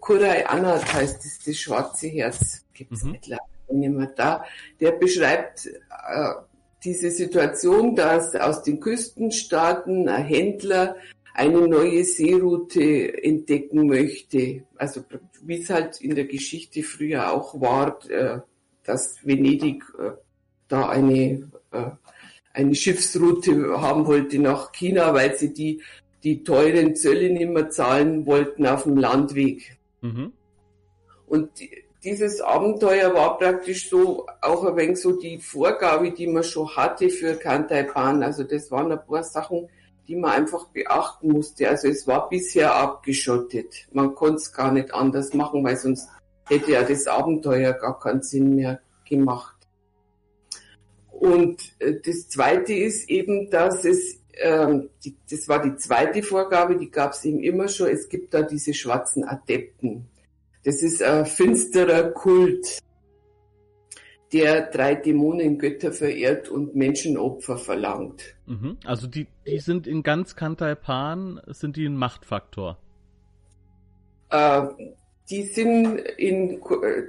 Kurai 0.00 0.46
Anat 0.46 0.92
heißt 0.92 1.24
es, 1.24 1.44
das 1.44 1.56
schwarze 1.56 2.08
Herz. 2.08 2.64
Gibt's 2.72 3.04
Mhm. 3.04 3.12
mittlerweile 3.12 3.44
nicht 3.72 3.90
mehr 3.90 4.12
da. 4.16 4.44
Der 4.80 4.92
beschreibt 4.92 5.66
äh, 5.66 6.32
diese 6.82 7.10
Situation, 7.10 7.94
dass 7.94 8.34
aus 8.34 8.62
den 8.62 8.80
Küstenstaaten 8.80 10.08
ein 10.08 10.24
Händler 10.24 10.96
eine 11.34 11.68
neue 11.68 12.04
Seeroute 12.04 13.22
entdecken 13.22 13.86
möchte. 13.86 14.64
Also 14.76 15.04
wie 15.42 15.60
es 15.62 15.70
halt 15.70 16.00
in 16.00 16.14
der 16.14 16.24
Geschichte 16.24 16.82
früher 16.82 17.32
auch 17.32 17.60
war, 17.60 17.98
äh, 18.10 18.40
dass 18.84 19.16
Venedig 19.24 19.84
äh, 19.98 20.10
da 20.68 20.88
eine, 20.88 21.48
äh, 21.72 21.90
eine 22.52 22.74
Schiffsroute 22.74 23.80
haben 23.80 24.06
wollte 24.06 24.38
nach 24.38 24.72
China, 24.72 25.14
weil 25.14 25.36
sie 25.36 25.52
die, 25.52 25.82
die 26.22 26.42
teuren 26.44 26.94
Zölle 26.96 27.30
nicht 27.32 27.48
mehr 27.50 27.70
zahlen 27.70 28.26
wollten 28.26 28.66
auf 28.66 28.84
dem 28.84 28.96
Landweg. 28.96 29.78
Mhm. 30.00 30.32
Und 31.26 31.58
die- 31.60 31.70
dieses 32.02 32.40
Abenteuer 32.40 33.12
war 33.12 33.36
praktisch 33.36 33.90
so 33.90 34.26
auch 34.40 34.64
ein 34.64 34.74
wenig 34.76 34.98
so 34.98 35.12
die 35.12 35.36
Vorgabe, 35.38 36.10
die 36.12 36.26
man 36.26 36.42
schon 36.42 36.74
hatte 36.74 37.10
für 37.10 37.34
Kantaipan. 37.34 38.22
Also 38.22 38.42
das 38.42 38.70
waren 38.70 38.90
ein 38.90 39.04
paar 39.06 39.22
Sachen, 39.22 39.68
die 40.08 40.16
man 40.16 40.30
einfach 40.32 40.68
beachten 40.68 41.30
musste. 41.30 41.68
Also 41.68 41.88
es 41.88 42.06
war 42.06 42.30
bisher 42.30 42.74
abgeschottet. 42.74 43.86
Man 43.92 44.14
konnte 44.14 44.36
es 44.36 44.50
gar 44.50 44.72
nicht 44.72 44.94
anders 44.94 45.34
machen, 45.34 45.62
weil 45.62 45.76
sonst 45.76 46.08
hätte 46.50 46.72
ja 46.72 46.82
das 46.82 47.06
Abenteuer 47.06 47.72
gar 47.72 47.98
keinen 47.98 48.22
Sinn 48.22 48.56
mehr 48.56 48.80
gemacht. 49.08 49.56
Und 51.10 51.60
äh, 51.78 51.94
das 52.04 52.28
Zweite 52.28 52.74
ist 52.74 53.08
eben, 53.08 53.50
dass 53.50 53.84
es, 53.84 54.20
ähm, 54.34 54.90
die, 55.04 55.16
das 55.30 55.48
war 55.48 55.62
die 55.62 55.76
zweite 55.76 56.22
Vorgabe, 56.22 56.76
die 56.76 56.90
gab 56.90 57.12
es 57.12 57.24
eben 57.24 57.40
immer 57.40 57.68
schon, 57.68 57.88
es 57.88 58.08
gibt 58.08 58.34
da 58.34 58.42
diese 58.42 58.74
schwarzen 58.74 59.24
Adepten. 59.24 60.06
Das 60.64 60.82
ist 60.82 61.02
ein 61.02 61.24
finsterer 61.24 62.10
Kult, 62.10 62.80
der 64.32 64.70
drei 64.70 64.94
Dämonen 64.94 65.58
Götter 65.58 65.92
verehrt 65.92 66.48
und 66.48 66.74
Menschenopfer 66.74 67.58
verlangt. 67.58 68.36
Mhm. 68.46 68.76
Also 68.84 69.06
die, 69.06 69.26
die 69.46 69.58
sind 69.58 69.86
in 69.86 70.02
ganz 70.02 70.36
Kantaipan, 70.36 71.40
sind 71.46 71.76
die 71.76 71.86
ein 71.86 71.96
Machtfaktor. 71.96 72.78
Äh, 74.30 74.62
die 75.30 75.44
sind 75.44 75.96
in, 76.18 76.60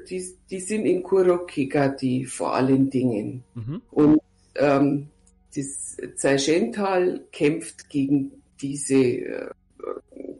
die, 0.09 0.25
die 0.49 0.59
sind 0.59 0.85
in 0.85 1.01
Kurokegati 1.01 2.25
vor 2.25 2.53
allen 2.53 2.89
Dingen. 2.89 3.43
Mhm. 3.55 3.81
Und 3.89 4.21
ähm, 4.55 5.07
das 5.55 5.97
Zaischental 6.15 7.21
kämpft 7.31 7.89
gegen 7.89 8.31
diese, 8.61 8.95
äh, 8.95 9.49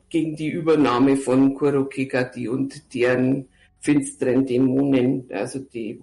gegen 0.09 0.35
die 0.35 0.49
Übernahme 0.49 1.17
von 1.17 1.55
Kurokegati 1.55 2.47
und 2.47 2.93
deren 2.93 3.47
finsteren 3.79 4.45
Dämonen. 4.45 5.25
Also 5.31 5.59
die, 5.59 5.99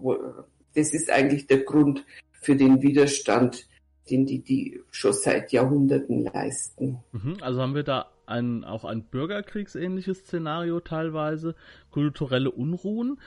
das 0.75 0.93
ist 0.93 1.11
eigentlich 1.11 1.47
der 1.47 1.59
Grund 1.59 2.05
für 2.33 2.57
den 2.57 2.83
Widerstand, 2.83 3.67
den 4.11 4.27
die, 4.27 4.41
die 4.41 4.81
schon 4.91 5.13
seit 5.13 5.53
Jahrhunderten 5.53 6.25
leisten. 6.25 6.99
Mhm, 7.13 7.37
also 7.41 7.61
haben 7.61 7.75
wir 7.75 7.85
da 7.85 8.11
ein, 8.29 8.65
auch 8.65 8.85
ein 8.85 9.05
bürgerkriegsähnliches 9.05 10.21
Szenario 10.21 10.81
teilweise, 10.81 11.55
kulturelle 11.91 12.51
Unruhen. 12.51 13.19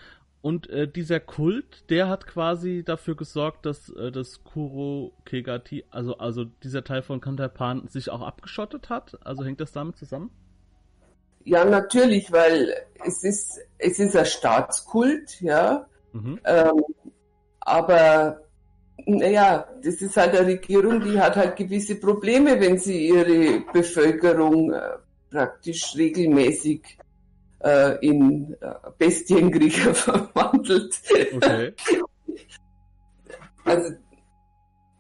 Und 0.42 0.70
äh, 0.70 0.88
dieser 0.88 1.20
Kult, 1.20 1.90
der 1.92 2.10
hat 2.10 2.26
quasi 2.26 2.84
dafür 2.84 3.16
gesorgt, 3.16 3.66
dass 3.66 3.90
äh, 3.90 4.12
das 4.12 4.44
Kuro 4.44 5.14
Kegati, 5.24 5.86
also, 5.92 6.18
also 6.18 6.46
dieser 6.46 6.84
Teil 6.84 7.04
von 7.04 7.22
Kantapan, 7.22 7.88
sich 7.88 8.10
auch 8.10 8.22
abgeschottet 8.22 8.90
hat. 8.90 9.20
Also 9.24 9.44
hängt 9.44 9.62
das 9.62 9.72
damit 9.72 9.98
zusammen? 9.98 10.32
Ja, 11.44 11.66
natürlich, 11.66 12.32
weil 12.32 12.74
es 13.06 13.24
ist, 13.24 13.60
es 13.78 14.00
ist 14.00 14.16
ein 14.16 14.26
Staatskult, 14.26 15.42
ja. 15.42 15.86
Mhm. 16.14 16.40
Ähm, 16.44 16.84
aber 17.60 18.42
naja, 19.06 19.68
das 19.84 20.02
ist 20.02 20.18
halt 20.18 20.36
eine 20.36 20.48
Regierung, 20.48 21.02
die 21.02 21.20
hat 21.20 21.36
halt 21.36 21.56
gewisse 21.56 21.96
Probleme, 21.96 22.60
wenn 22.60 22.78
sie 22.78 23.08
ihre 23.08 23.62
Bevölkerung 23.72 24.72
äh, 24.72 24.82
praktisch 25.30 25.96
regelmäßig 25.96 26.98
äh, 27.64 28.06
in 28.06 28.56
äh, 28.62 28.74
Bestienkrieger 28.98 29.94
verwandelt. 29.94 31.00
Okay. 31.36 31.74
Also, 33.64 33.94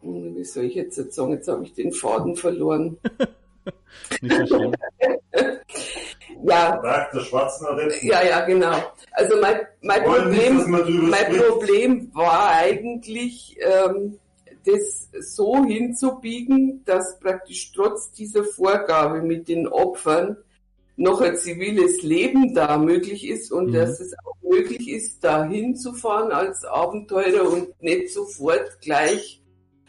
wie 0.02 0.44
soll 0.44 0.66
ich 0.66 0.76
jetzt 0.76 1.14
sagen, 1.14 1.32
jetzt 1.32 1.48
habe 1.48 1.64
ich 1.64 1.74
den 1.74 1.92
Faden 1.92 2.36
verloren. 2.36 2.98
Nicht 4.22 4.38
so 4.38 4.48
schlimm. 4.48 4.74
ja. 6.44 6.82
Werk 6.82 7.12
der 7.12 7.20
Schwarzen 7.22 7.66
Adepten. 7.68 8.08
Ja, 8.08 8.24
ja, 8.24 8.46
genau. 8.46 8.76
Also 9.12 9.40
mein, 9.42 9.60
mein, 9.82 10.04
Problem, 10.04 10.58
nicht, 10.58 10.90
mein 10.90 11.36
Problem 11.38 12.12
war 12.14 12.56
eigentlich, 12.56 13.58
ähm, 13.60 14.20
das 14.66 15.10
so 15.20 15.64
hinzubiegen, 15.66 16.84
dass 16.86 17.20
praktisch 17.20 17.72
trotz 17.74 18.12
dieser 18.12 18.44
Vorgabe 18.44 19.22
mit 19.22 19.48
den 19.48 19.68
Opfern 19.68 20.38
noch 20.98 21.22
ein 21.22 21.36
ziviles 21.36 22.04
Leben 22.04 22.54
da 22.54 22.78
möglich 22.78 23.28
ist 23.28 23.52
und 23.52 23.70
mhm. 23.70 23.74
dass 23.74 24.00
es 24.00 24.14
auch 24.26 24.36
möglich 24.44 24.90
ist, 24.90 25.24
da 25.24 25.46
hinzufahren 25.46 26.32
als 26.32 26.64
Abenteurer 26.64 27.50
und 27.50 27.82
nicht 27.82 28.14
sofort 28.14 28.80
gleich 28.82 29.42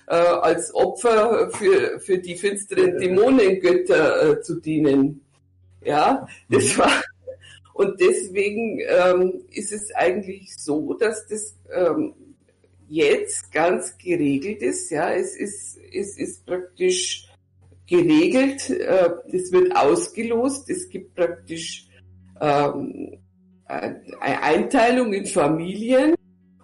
äh, 0.07 0.15
als 0.15 0.75
Opfer 0.75 1.51
für, 1.51 2.01
für 2.01 2.19
die 2.19 2.37
finsteren 2.37 2.99
Dämonengötter 2.99 4.31
äh, 4.31 4.41
zu 4.41 4.61
dienen. 4.61 5.22
Ja, 5.85 6.27
das 6.49 6.77
mhm. 6.77 6.81
war, 6.81 7.03
und 7.75 8.01
deswegen 8.01 8.81
ähm, 8.81 9.45
ist 9.51 9.73
es 9.73 9.95
eigentlich 9.95 10.57
so, 10.57 10.95
dass 10.95 11.27
das 11.27 11.57
ähm, 11.75 12.15
jetzt 12.89 13.51
ganz 13.51 13.97
geregelt 13.97 14.63
ist. 14.63 14.91
Ja, 14.91 15.13
es 15.13 15.37
ist, 15.37 15.79
es 15.93 16.19
ist 16.19 16.45
praktisch 16.45 17.29
geregelt, 17.87 18.69
äh, 18.71 19.11
das 19.31 19.53
wird 19.53 19.75
ausgelost, 19.75 20.69
es 20.71 20.89
gibt 20.89 21.15
praktisch 21.15 21.89
ähm, 22.41 23.19
eine 23.67 24.43
Einteilung 24.43 25.13
in 25.15 25.27
Familien 25.27 26.15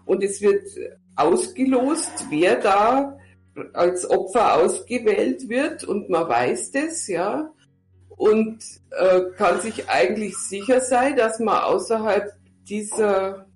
und 0.04 0.22
es 0.22 0.40
wird 0.42 0.68
ausgelost, 1.16 2.26
wer 2.30 2.60
da 2.60 3.18
als 3.72 4.08
Opfer 4.08 4.54
ausgewählt 4.54 5.48
wird 5.48 5.84
und 5.84 6.08
man 6.10 6.28
weiß 6.28 6.70
das, 6.70 7.08
ja 7.08 7.50
und 8.18 8.58
äh, 8.90 9.20
kann 9.36 9.60
sich 9.60 9.88
eigentlich 9.88 10.36
sicher 10.36 10.80
sein, 10.80 11.16
dass 11.16 11.38
man 11.38 11.62
außerhalb 11.62 12.32
dieser 12.68 13.46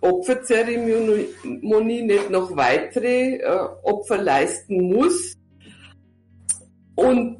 Opferzeremonie 0.00 2.02
nicht 2.02 2.30
noch 2.30 2.56
weitere 2.56 3.36
äh, 3.36 3.68
Opfer 3.82 4.18
leisten 4.18 4.92
muss. 4.92 5.34
Und 6.96 7.38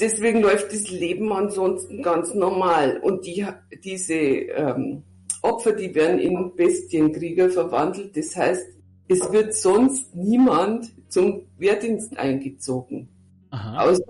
deswegen 0.00 0.40
läuft 0.40 0.72
das 0.72 0.88
Leben 0.90 1.32
ansonsten 1.32 2.02
ganz 2.02 2.32
normal. 2.32 3.00
Und 3.02 3.26
die, 3.26 3.44
diese 3.82 4.14
ähm, 4.14 5.02
Opfer, 5.42 5.72
die 5.72 5.94
werden 5.94 6.20
in 6.20 6.54
Bestienkrieger 6.54 7.50
verwandelt. 7.50 8.16
Das 8.16 8.36
heißt, 8.36 8.66
es 9.08 9.32
wird 9.32 9.54
sonst 9.54 10.14
niemand 10.14 10.92
zum 11.08 11.42
Wehrdienst 11.58 12.16
eingezogen. 12.16 13.08
Aha. 13.50 13.84
Außer 13.84 14.04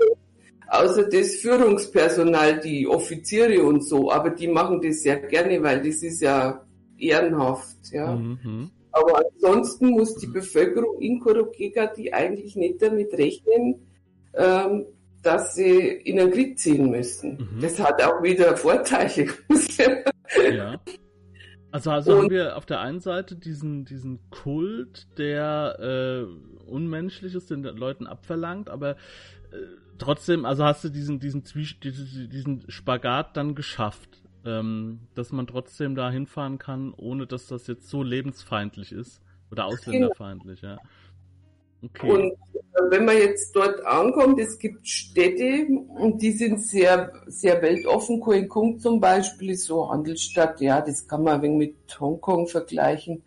außer 0.71 1.09
das 1.09 1.37
Führungspersonal, 1.37 2.61
die 2.61 2.87
Offiziere 2.87 3.63
und 3.63 3.85
so, 3.85 4.11
aber 4.11 4.31
die 4.31 4.49
machen 4.49 4.81
das 4.81 5.05
ja 5.05 5.17
gerne, 5.17 5.63
weil 5.63 5.83
das 5.83 6.03
ist 6.03 6.23
ja 6.23 6.65
ehrenhaft, 6.97 7.91
ja. 7.91 8.15
Mhm. 8.15 8.71
Aber 8.93 9.23
ansonsten 9.35 9.91
muss 9.91 10.15
die 10.17 10.27
Bevölkerung 10.27 11.01
in 11.01 11.21
Korokega 11.21 11.87
die 11.87 12.13
eigentlich 12.13 12.57
nicht 12.57 12.83
damit 12.83 13.13
rechnen, 13.15 13.87
ähm, 14.35 14.87
dass 15.23 15.55
sie 15.55 15.77
in 15.77 16.17
den 16.17 16.31
Krieg 16.31 16.59
ziehen 16.59 16.91
müssen. 16.91 17.33
Mhm. 17.33 17.61
Das 17.61 17.79
hat 17.79 18.03
auch 18.03 18.23
wieder 18.23 18.57
Vorteile. 18.57 19.27
ja. 20.53 20.81
Also, 21.73 21.91
also 21.91 22.13
und, 22.13 22.19
haben 22.19 22.31
wir 22.31 22.57
auf 22.57 22.67
der 22.67 22.81
einen 22.81 23.01
Seite 23.01 23.37
diesen, 23.37 23.85
diesen 23.85 24.19
Kult, 24.31 25.07
der 25.19 26.27
äh, 26.27 26.69
Unmenschliches 26.69 27.47
den 27.47 27.63
Leuten 27.63 28.07
abverlangt, 28.07 28.69
aber 28.69 28.91
äh, 28.91 28.97
trotzdem, 30.01 30.45
also 30.45 30.65
hast 30.65 30.85
du 30.85 30.89
diesen, 30.89 31.21
diesen, 31.21 31.45
diesen 31.45 32.65
Spagat 32.69 33.37
dann 33.37 33.55
geschafft, 33.55 34.23
ähm, 34.45 35.01
dass 35.15 35.33
man 35.33 35.47
trotzdem 35.47 35.95
da 35.95 36.11
hinfahren 36.11 36.59
kann, 36.59 36.93
ohne 36.97 37.27
dass 37.27 37.47
das 37.47 37.67
jetzt 37.67 37.89
so 37.89 38.03
lebensfeindlich 38.03 38.93
ist 38.93 39.21
oder 39.51 39.67
ausländerfeindlich, 39.67 40.63
ja. 40.63 40.79
Okay. 41.83 42.11
Und 42.11 42.33
äh, 42.33 42.91
wenn 42.91 43.07
man 43.07 43.17
jetzt 43.17 43.57
dort 43.57 43.85
ankommt, 43.87 44.39
es 44.39 44.59
gibt 44.59 44.87
Städte 44.87 45.67
und 45.99 46.21
die 46.21 46.33
sind 46.33 46.61
sehr, 46.61 47.13
sehr 47.27 47.63
weltoffen. 47.63 48.21
Kung 48.21 48.79
zum 48.79 49.01
Beispiel 49.01 49.51
ist 49.51 49.65
so 49.65 49.91
Handelsstadt, 49.91 50.61
ja, 50.61 50.81
das 50.83 51.09
kann 51.09 51.23
man 51.23 51.37
ein 51.37 51.43
wenig 51.43 51.59
mit 51.59 52.01
Hongkong 52.01 52.49
vergleichen. 52.49 53.23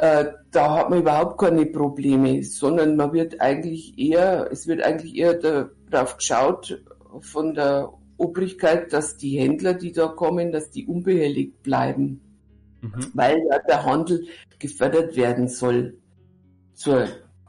Äh, 0.00 0.32
da 0.50 0.76
hat 0.78 0.88
man 0.88 1.00
überhaupt 1.00 1.38
keine 1.38 1.66
Probleme, 1.66 2.42
sondern 2.42 2.96
man 2.96 3.12
wird 3.12 3.38
eigentlich 3.42 3.98
eher, 3.98 4.48
es 4.50 4.66
wird 4.66 4.82
eigentlich 4.82 5.14
eher 5.14 5.34
darauf 5.90 6.16
geschaut 6.16 6.82
von 7.20 7.52
der 7.52 7.92
Obrigkeit, 8.16 8.94
dass 8.94 9.18
die 9.18 9.38
Händler, 9.38 9.74
die 9.74 9.92
da 9.92 10.08
kommen, 10.08 10.52
dass 10.52 10.70
die 10.70 10.86
unbehelligt 10.86 11.62
bleiben, 11.62 12.22
mhm. 12.80 13.10
weil 13.12 13.42
ja 13.50 13.58
der 13.58 13.84
Handel 13.84 14.26
gefördert 14.58 15.16
werden 15.16 15.48
soll 15.48 15.98
zur 16.72 17.06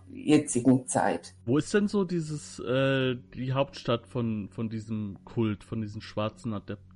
jetzigen 0.10 0.88
Zeit. 0.88 1.34
Wo 1.46 1.58
ist 1.58 1.74
denn 1.74 1.88
so 1.88 2.04
dieses 2.04 2.60
äh, 2.60 3.16
die 3.34 3.54
Hauptstadt 3.54 4.08
von 4.08 4.50
von 4.50 4.68
diesem 4.68 5.20
Kult, 5.24 5.64
von 5.64 5.80
diesen 5.82 6.02
schwarzen 6.02 6.54
Adepten? 6.54 6.91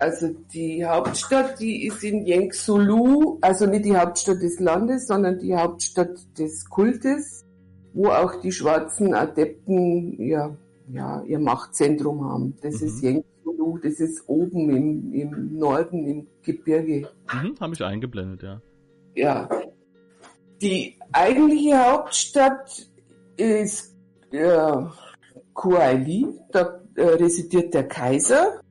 Also 0.00 0.28
die 0.54 0.82
Hauptstadt, 0.82 1.60
die 1.60 1.86
ist 1.86 2.02
in 2.02 2.26
Yengsulu, 2.26 3.36
also 3.42 3.66
nicht 3.66 3.84
die 3.84 3.94
Hauptstadt 3.94 4.40
des 4.40 4.58
Landes, 4.58 5.06
sondern 5.06 5.38
die 5.38 5.54
Hauptstadt 5.54 6.16
des 6.38 6.64
Kultes, 6.70 7.44
wo 7.92 8.08
auch 8.08 8.40
die 8.40 8.50
schwarzen 8.50 9.12
Adepten 9.12 10.18
ja, 10.18 10.56
ja, 10.90 11.22
ihr 11.24 11.38
Machtzentrum 11.38 12.24
haben. 12.24 12.56
Das 12.62 12.80
mhm. 12.80 12.86
ist 12.86 13.02
Yengsulu, 13.02 13.76
das 13.76 14.00
ist 14.00 14.26
oben 14.26 14.70
im, 14.70 15.12
im 15.12 15.58
Norden, 15.58 16.06
im 16.06 16.26
Gebirge. 16.42 17.10
Mhm, 17.34 17.60
habe 17.60 17.74
ich 17.74 17.84
eingeblendet, 17.84 18.42
ja. 18.42 18.62
Ja. 19.14 19.50
Die 20.62 20.96
eigentliche 21.12 21.76
Hauptstadt 21.76 22.88
ist 23.36 23.94
äh, 24.30 24.76
Kuaili, 25.52 26.26
da 26.52 26.80
äh, 26.94 27.02
residiert 27.02 27.74
der 27.74 27.86
Kaiser 27.86 28.62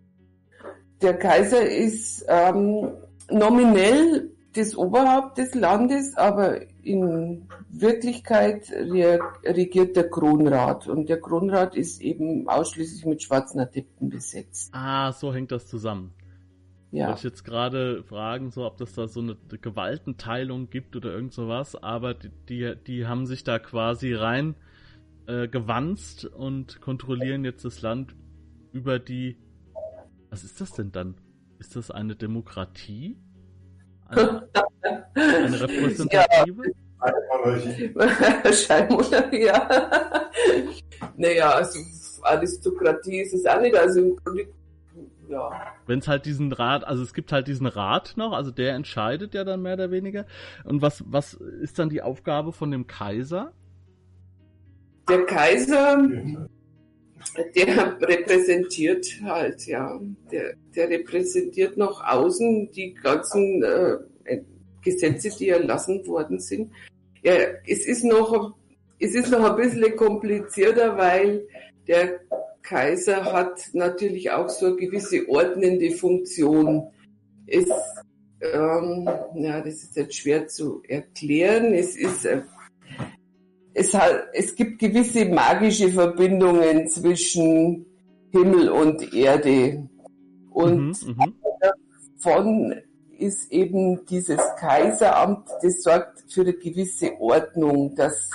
der 1.01 1.17
Kaiser 1.17 1.67
ist 1.67 2.25
ähm, 2.27 2.91
nominell 3.29 4.31
das 4.53 4.75
Oberhaupt 4.75 5.37
des 5.37 5.53
Landes, 5.53 6.17
aber 6.17 6.61
in 6.83 7.47
Wirklichkeit 7.69 8.71
regiert 8.71 9.95
der 9.95 10.09
Kronrat 10.09 10.87
und 10.87 11.07
der 11.07 11.21
Kronrat 11.21 11.75
ist 11.75 12.01
eben 12.01 12.47
ausschließlich 12.49 13.05
mit 13.05 13.21
schwarzen 13.21 13.59
Adepten 13.59 14.09
besetzt. 14.09 14.73
Ah, 14.73 15.11
so 15.11 15.33
hängt 15.33 15.51
das 15.51 15.67
zusammen. 15.67 16.13
Ja. 16.91 17.07
Wollte 17.07 17.19
ich 17.19 17.23
jetzt 17.25 17.45
gerade 17.45 18.03
fragen, 18.03 18.49
so 18.49 18.65
ob 18.65 18.77
das 18.77 18.93
da 18.93 19.07
so 19.07 19.19
eine 19.19 19.37
Gewaltenteilung 19.61 20.71
gibt 20.71 20.95
oder 20.95 21.13
irgend 21.13 21.33
sowas, 21.33 21.75
aber 21.75 22.15
die, 22.15 22.31
die, 22.49 22.73
die 22.87 23.05
haben 23.05 23.27
sich 23.27 23.43
da 23.43 23.59
quasi 23.59 24.15
rein 24.15 24.55
äh, 25.27 25.47
gewanzt 25.47 26.25
und 26.25 26.81
kontrollieren 26.81 27.45
jetzt 27.45 27.63
das 27.63 27.83
Land 27.83 28.15
über 28.71 28.97
die 28.97 29.37
was 30.29 30.43
ist 30.43 30.61
das 30.61 30.71
denn 30.71 30.91
dann? 30.91 31.15
ist 31.59 31.75
das 31.75 31.91
eine 31.91 32.15
Demokratie? 32.15 33.17
Eine, 34.07 34.49
eine 35.13 35.61
repräsentative? 35.61 36.63
Ja. 36.65 38.51
Scheinmonarchie, 38.51 39.45
ja. 39.45 39.69
naja, 41.15 41.51
also 41.51 41.79
Aristokratie 42.23 43.21
ist 43.21 43.33
es 43.33 43.45
auch 43.45 43.61
nicht. 43.61 43.75
Also 43.75 44.17
ja. 45.29 45.51
Wenn 45.85 45.99
es 45.99 46.07
halt 46.07 46.25
diesen 46.25 46.51
Rat, 46.51 46.83
also 46.83 47.03
es 47.03 47.13
gibt 47.13 47.31
halt 47.31 47.47
diesen 47.47 47.67
Rat 47.67 48.13
noch, 48.17 48.33
also 48.33 48.51
der 48.51 48.73
entscheidet 48.73 49.33
ja 49.33 49.43
dann 49.43 49.61
mehr 49.61 49.75
oder 49.75 49.91
weniger. 49.91 50.25
Und 50.63 50.81
was, 50.81 51.03
was 51.07 51.33
ist 51.33 51.77
dann 51.77 51.89
die 51.89 52.01
Aufgabe 52.01 52.51
von 52.51 52.71
dem 52.71 52.87
Kaiser? 52.87 53.53
Der 55.07 55.25
Kaiser, 55.25 55.97
der 57.55 57.99
repräsentiert 58.01 59.05
halt, 59.23 59.65
ja, 59.65 59.99
der, 60.31 60.55
der 60.75 60.89
repräsentiert 60.89 61.77
nach 61.77 62.01
außen 62.07 62.71
die 62.71 62.93
ganzen 62.93 63.63
äh, 63.63 63.97
Gesetze, 64.83 65.29
die 65.37 65.49
erlassen 65.49 66.05
worden 66.07 66.39
sind. 66.39 66.71
Ja, 67.21 67.33
es 67.67 67.85
ist 67.85 68.03
noch, 68.03 68.55
es 68.99 69.13
ist 69.13 69.31
noch 69.31 69.43
ein 69.43 69.55
bisschen 69.57 69.95
komplizierter, 69.95 70.97
weil 70.97 71.45
der 71.87 72.21
Kaiser 72.61 73.25
hat 73.25 73.61
natürlich 73.73 74.31
auch 74.31 74.49
so 74.49 74.67
eine 74.67 74.75
gewisse 74.75 75.27
ordnende 75.27 75.91
Funktion. 75.91 76.87
Es, 77.47 77.67
ähm, 78.41 79.09
ja, 79.35 79.61
das 79.61 79.83
ist 79.83 79.95
jetzt 79.95 80.15
schwer 80.15 80.47
zu 80.47 80.81
erklären. 80.87 81.73
Es 81.73 81.95
ist, 81.95 82.25
äh, 82.25 82.41
es 83.73 83.93
hat, 83.93 84.27
es 84.33 84.55
gibt 84.55 84.79
gewisse 84.79 85.25
magische 85.25 85.89
Verbindungen 85.89 86.87
zwischen 86.87 87.85
Himmel 88.31 88.69
und 88.69 89.13
Erde. 89.13 89.87
Und 90.49 91.05
mhm, 91.05 91.15
mhm. 91.15 91.33
davon 92.17 92.75
ist 93.17 93.51
eben 93.51 94.05
dieses 94.05 94.39
Kaiseramt, 94.57 95.47
das 95.61 95.81
sorgt 95.81 96.23
für 96.31 96.41
eine 96.41 96.53
gewisse 96.53 97.19
Ordnung, 97.19 97.93
dass, 97.95 98.29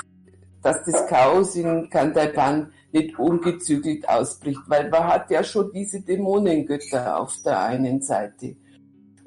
dass 0.62 0.84
das 0.84 1.06
Chaos 1.06 1.56
in 1.56 1.88
Kandaiban 1.90 2.70
nicht 2.92 3.18
ungezügelt 3.18 4.08
ausbricht, 4.08 4.60
weil 4.68 4.88
man 4.88 5.04
hat 5.04 5.30
ja 5.30 5.42
schon 5.42 5.72
diese 5.72 6.00
Dämonengötter 6.00 7.18
auf 7.18 7.34
der 7.44 7.60
einen 7.60 8.00
Seite. 8.00 8.56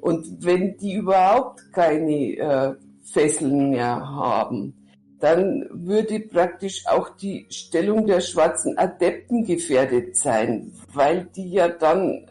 Und 0.00 0.44
wenn 0.44 0.76
die 0.78 0.94
überhaupt 0.94 1.72
keine 1.72 2.36
äh, 2.36 2.74
Fesseln 3.02 3.70
mehr 3.70 4.00
haben, 4.00 4.77
dann 5.20 5.66
würde 5.70 6.20
praktisch 6.20 6.86
auch 6.86 7.10
die 7.16 7.46
Stellung 7.50 8.06
der 8.06 8.20
schwarzen 8.20 8.78
Adepten 8.78 9.44
gefährdet 9.44 10.16
sein, 10.16 10.72
weil 10.92 11.28
die 11.36 11.50
ja 11.50 11.68
dann 11.68 12.26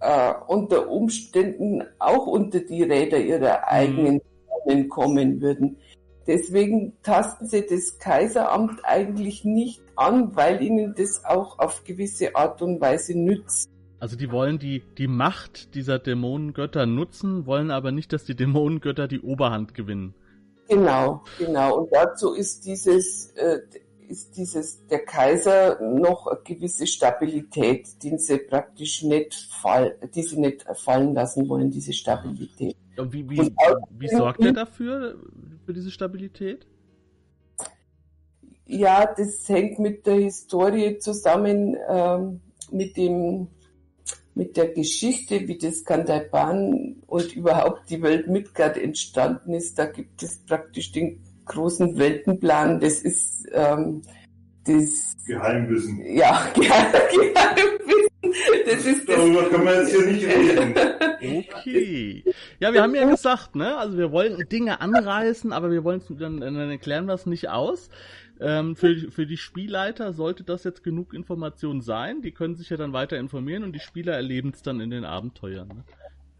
äh, 0.00 0.32
unter 0.46 0.88
Umständen 0.88 1.82
auch 1.98 2.26
unter 2.26 2.60
die 2.60 2.82
Räder 2.82 3.18
ihrer 3.18 3.58
mhm. 3.58 3.64
eigenen 3.66 4.20
mhm. 4.66 4.88
kommen 4.88 5.40
würden. 5.40 5.78
Deswegen 6.26 6.92
tasten 7.02 7.46
sie 7.46 7.64
das 7.66 7.98
Kaiseramt 7.98 8.80
eigentlich 8.84 9.44
nicht 9.44 9.80
an, 9.96 10.36
weil 10.36 10.62
ihnen 10.62 10.94
das 10.94 11.24
auch 11.24 11.58
auf 11.58 11.84
gewisse 11.84 12.36
Art 12.36 12.60
und 12.60 12.80
Weise 12.80 13.18
nützt. 13.18 13.70
Also 13.98 14.14
die 14.16 14.30
wollen 14.30 14.58
die, 14.58 14.82
die 14.98 15.08
Macht 15.08 15.74
dieser 15.74 15.98
Dämonengötter 15.98 16.86
nutzen, 16.86 17.46
wollen 17.46 17.70
aber 17.70 17.90
nicht, 17.90 18.12
dass 18.12 18.24
die 18.24 18.36
Dämonengötter 18.36 19.08
die 19.08 19.20
Oberhand 19.20 19.74
gewinnen. 19.74 20.14
Genau, 20.68 21.22
genau. 21.38 21.78
Und 21.78 21.92
dazu 21.92 22.34
ist 22.34 22.66
dieses, 22.66 23.30
äh, 23.32 23.60
ist 24.08 24.36
dieses, 24.36 24.86
der 24.86 25.04
Kaiser 25.04 25.80
noch 25.80 26.26
eine 26.26 26.40
gewisse 26.44 26.86
Stabilität, 26.86 28.02
die 28.02 28.16
sie 28.18 28.38
praktisch 28.38 29.02
nicht 29.02 29.34
fall, 29.34 29.96
die 30.14 30.22
sie 30.22 30.38
nicht 30.38 30.64
fallen 30.76 31.14
lassen 31.14 31.48
wollen, 31.48 31.70
diese 31.70 31.92
Stabilität. 31.92 32.76
Und 32.96 33.12
wie, 33.12 33.28
wie, 33.28 33.40
Und 33.40 33.54
wie 33.90 34.08
sorgt 34.08 34.40
er 34.40 34.52
dafür, 34.52 35.18
für 35.64 35.72
diese 35.72 35.90
Stabilität? 35.90 36.66
Ja, 38.66 39.06
das 39.16 39.48
hängt 39.48 39.78
mit 39.78 40.06
der 40.06 40.16
Historie 40.16 40.98
zusammen, 40.98 41.76
ähm, 41.88 42.40
mit 42.70 42.96
dem, 42.96 43.48
mit 44.38 44.56
der 44.56 44.68
Geschichte, 44.68 45.48
wie 45.48 45.58
das 45.58 45.84
Kandaiban 45.84 46.94
und 47.06 47.34
überhaupt 47.34 47.90
die 47.90 48.00
Welt 48.00 48.28
Midgard 48.28 48.78
entstanden 48.78 49.52
ist. 49.52 49.78
Da 49.78 49.86
gibt 49.86 50.22
es 50.22 50.38
praktisch 50.46 50.92
den 50.92 51.20
großen 51.44 51.98
Weltenplan. 51.98 52.78
Das 52.78 53.00
ist 53.00 53.46
ähm, 53.52 54.02
das 54.64 55.16
Geheimwissen. 55.26 56.04
Ja, 56.14 56.48
Geheimwissen. 56.54 57.34
Das 58.64 58.86
ist 58.86 59.08
Darüber 59.08 59.42
das, 59.42 59.50
können 59.50 59.64
wir 59.64 59.80
jetzt 59.80 59.90
hier 59.90 60.06
nicht 60.06 60.26
reden. 60.26 60.74
Okay. 61.20 62.24
Ja, 62.60 62.72
wir 62.72 62.82
haben 62.82 62.94
ja 62.94 63.08
gesagt, 63.08 63.56
ne? 63.56 63.76
Also 63.76 63.98
wir 63.98 64.12
wollen 64.12 64.48
Dinge 64.48 64.80
anreißen, 64.80 65.52
aber 65.52 65.72
wir 65.72 65.82
wollen 65.82 66.00
dann, 66.10 66.40
dann 66.40 66.70
erklären 66.70 67.06
wir 67.06 67.14
es 67.14 67.26
nicht 67.26 67.48
aus. 67.48 67.88
Ähm, 68.40 68.76
für, 68.76 69.10
für 69.10 69.26
die 69.26 69.36
Spielleiter 69.36 70.12
sollte 70.12 70.44
das 70.44 70.64
jetzt 70.64 70.84
genug 70.84 71.12
Information 71.14 71.80
sein. 71.80 72.22
Die 72.22 72.32
können 72.32 72.54
sich 72.54 72.70
ja 72.70 72.76
dann 72.76 72.92
weiter 72.92 73.18
informieren 73.18 73.64
und 73.64 73.72
die 73.72 73.80
Spieler 73.80 74.14
erleben 74.14 74.52
es 74.54 74.62
dann 74.62 74.80
in 74.80 74.90
den 74.90 75.04
Abenteuern. 75.04 75.68
Ne? 75.68 75.84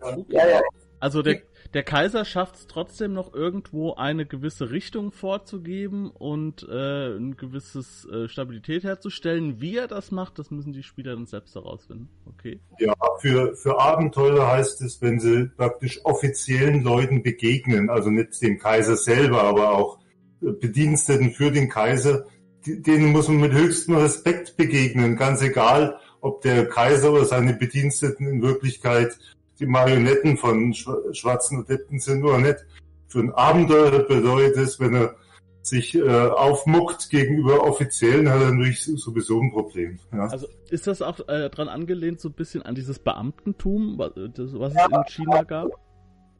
Okay. 0.00 0.36
Ja, 0.36 0.48
ja. 0.48 0.60
Also 1.00 1.22
der, 1.22 1.42
der 1.74 1.84
Kaiser 1.84 2.24
schafft 2.24 2.56
es 2.56 2.66
trotzdem 2.66 3.12
noch 3.12 3.32
irgendwo 3.32 3.94
eine 3.94 4.26
gewisse 4.26 4.70
Richtung 4.70 5.12
vorzugeben 5.12 6.10
und 6.10 6.66
äh, 6.68 7.16
eine 7.16 7.36
gewisse 7.36 7.80
äh, 8.10 8.28
Stabilität 8.28 8.82
herzustellen. 8.82 9.60
Wie 9.60 9.76
er 9.76 9.86
das 9.86 10.10
macht, 10.10 10.38
das 10.40 10.50
müssen 10.50 10.72
die 10.72 10.82
Spieler 10.82 11.14
dann 11.14 11.26
selbst 11.26 11.54
herausfinden. 11.54 12.08
Okay. 12.26 12.60
Ja, 12.80 12.94
für, 13.20 13.54
für 13.54 13.78
Abenteurer 13.80 14.48
heißt 14.48 14.80
es, 14.82 15.00
wenn 15.00 15.20
sie 15.20 15.48
praktisch 15.56 16.04
offiziellen 16.04 16.82
Leuten 16.82 17.22
begegnen, 17.22 17.90
also 17.90 18.10
nicht 18.10 18.40
dem 18.42 18.58
Kaiser 18.58 18.96
selber, 18.96 19.42
aber 19.44 19.70
auch 19.70 19.98
Bediensteten 20.40 21.32
für 21.32 21.50
den 21.50 21.68
Kaiser, 21.68 22.26
denen 22.66 23.12
muss 23.12 23.28
man 23.28 23.40
mit 23.40 23.52
höchstem 23.52 23.96
Respekt 23.96 24.56
begegnen, 24.56 25.16
ganz 25.16 25.42
egal, 25.42 25.98
ob 26.20 26.42
der 26.42 26.68
Kaiser 26.68 27.12
oder 27.12 27.24
seine 27.24 27.54
Bediensteten 27.54 28.26
in 28.26 28.42
Wirklichkeit 28.42 29.16
die 29.58 29.66
Marionetten 29.66 30.36
von 30.36 30.74
schwarzen 30.74 31.60
Adepten 31.60 31.98
sind 31.98 32.24
oder 32.24 32.38
nicht. 32.38 32.64
Für 33.08 33.20
einen 33.20 33.32
Abenteurer 33.32 34.00
bedeutet 34.00 34.56
es, 34.56 34.78
wenn 34.78 34.94
er 34.94 35.16
sich 35.62 35.94
äh, 35.94 36.08
aufmuckt 36.08 37.10
gegenüber 37.10 37.64
Offiziellen, 37.64 38.28
hat 38.28 38.40
er 38.40 38.52
natürlich 38.52 38.84
sowieso 38.84 39.40
ein 39.40 39.50
Problem. 39.50 39.98
Ja. 40.12 40.26
Also 40.28 40.46
ist 40.70 40.86
das 40.86 41.02
auch 41.02 41.18
äh, 41.28 41.50
dran 41.50 41.68
angelehnt, 41.68 42.20
so 42.20 42.28
ein 42.28 42.34
bisschen 42.34 42.62
an 42.62 42.74
dieses 42.74 42.98
Beamtentum, 42.98 43.98
was, 43.98 44.12
das, 44.14 44.58
was 44.58 44.74
ja, 44.74 44.86
es 44.86 44.96
in 44.96 45.24
China 45.24 45.42
gab? 45.42 45.68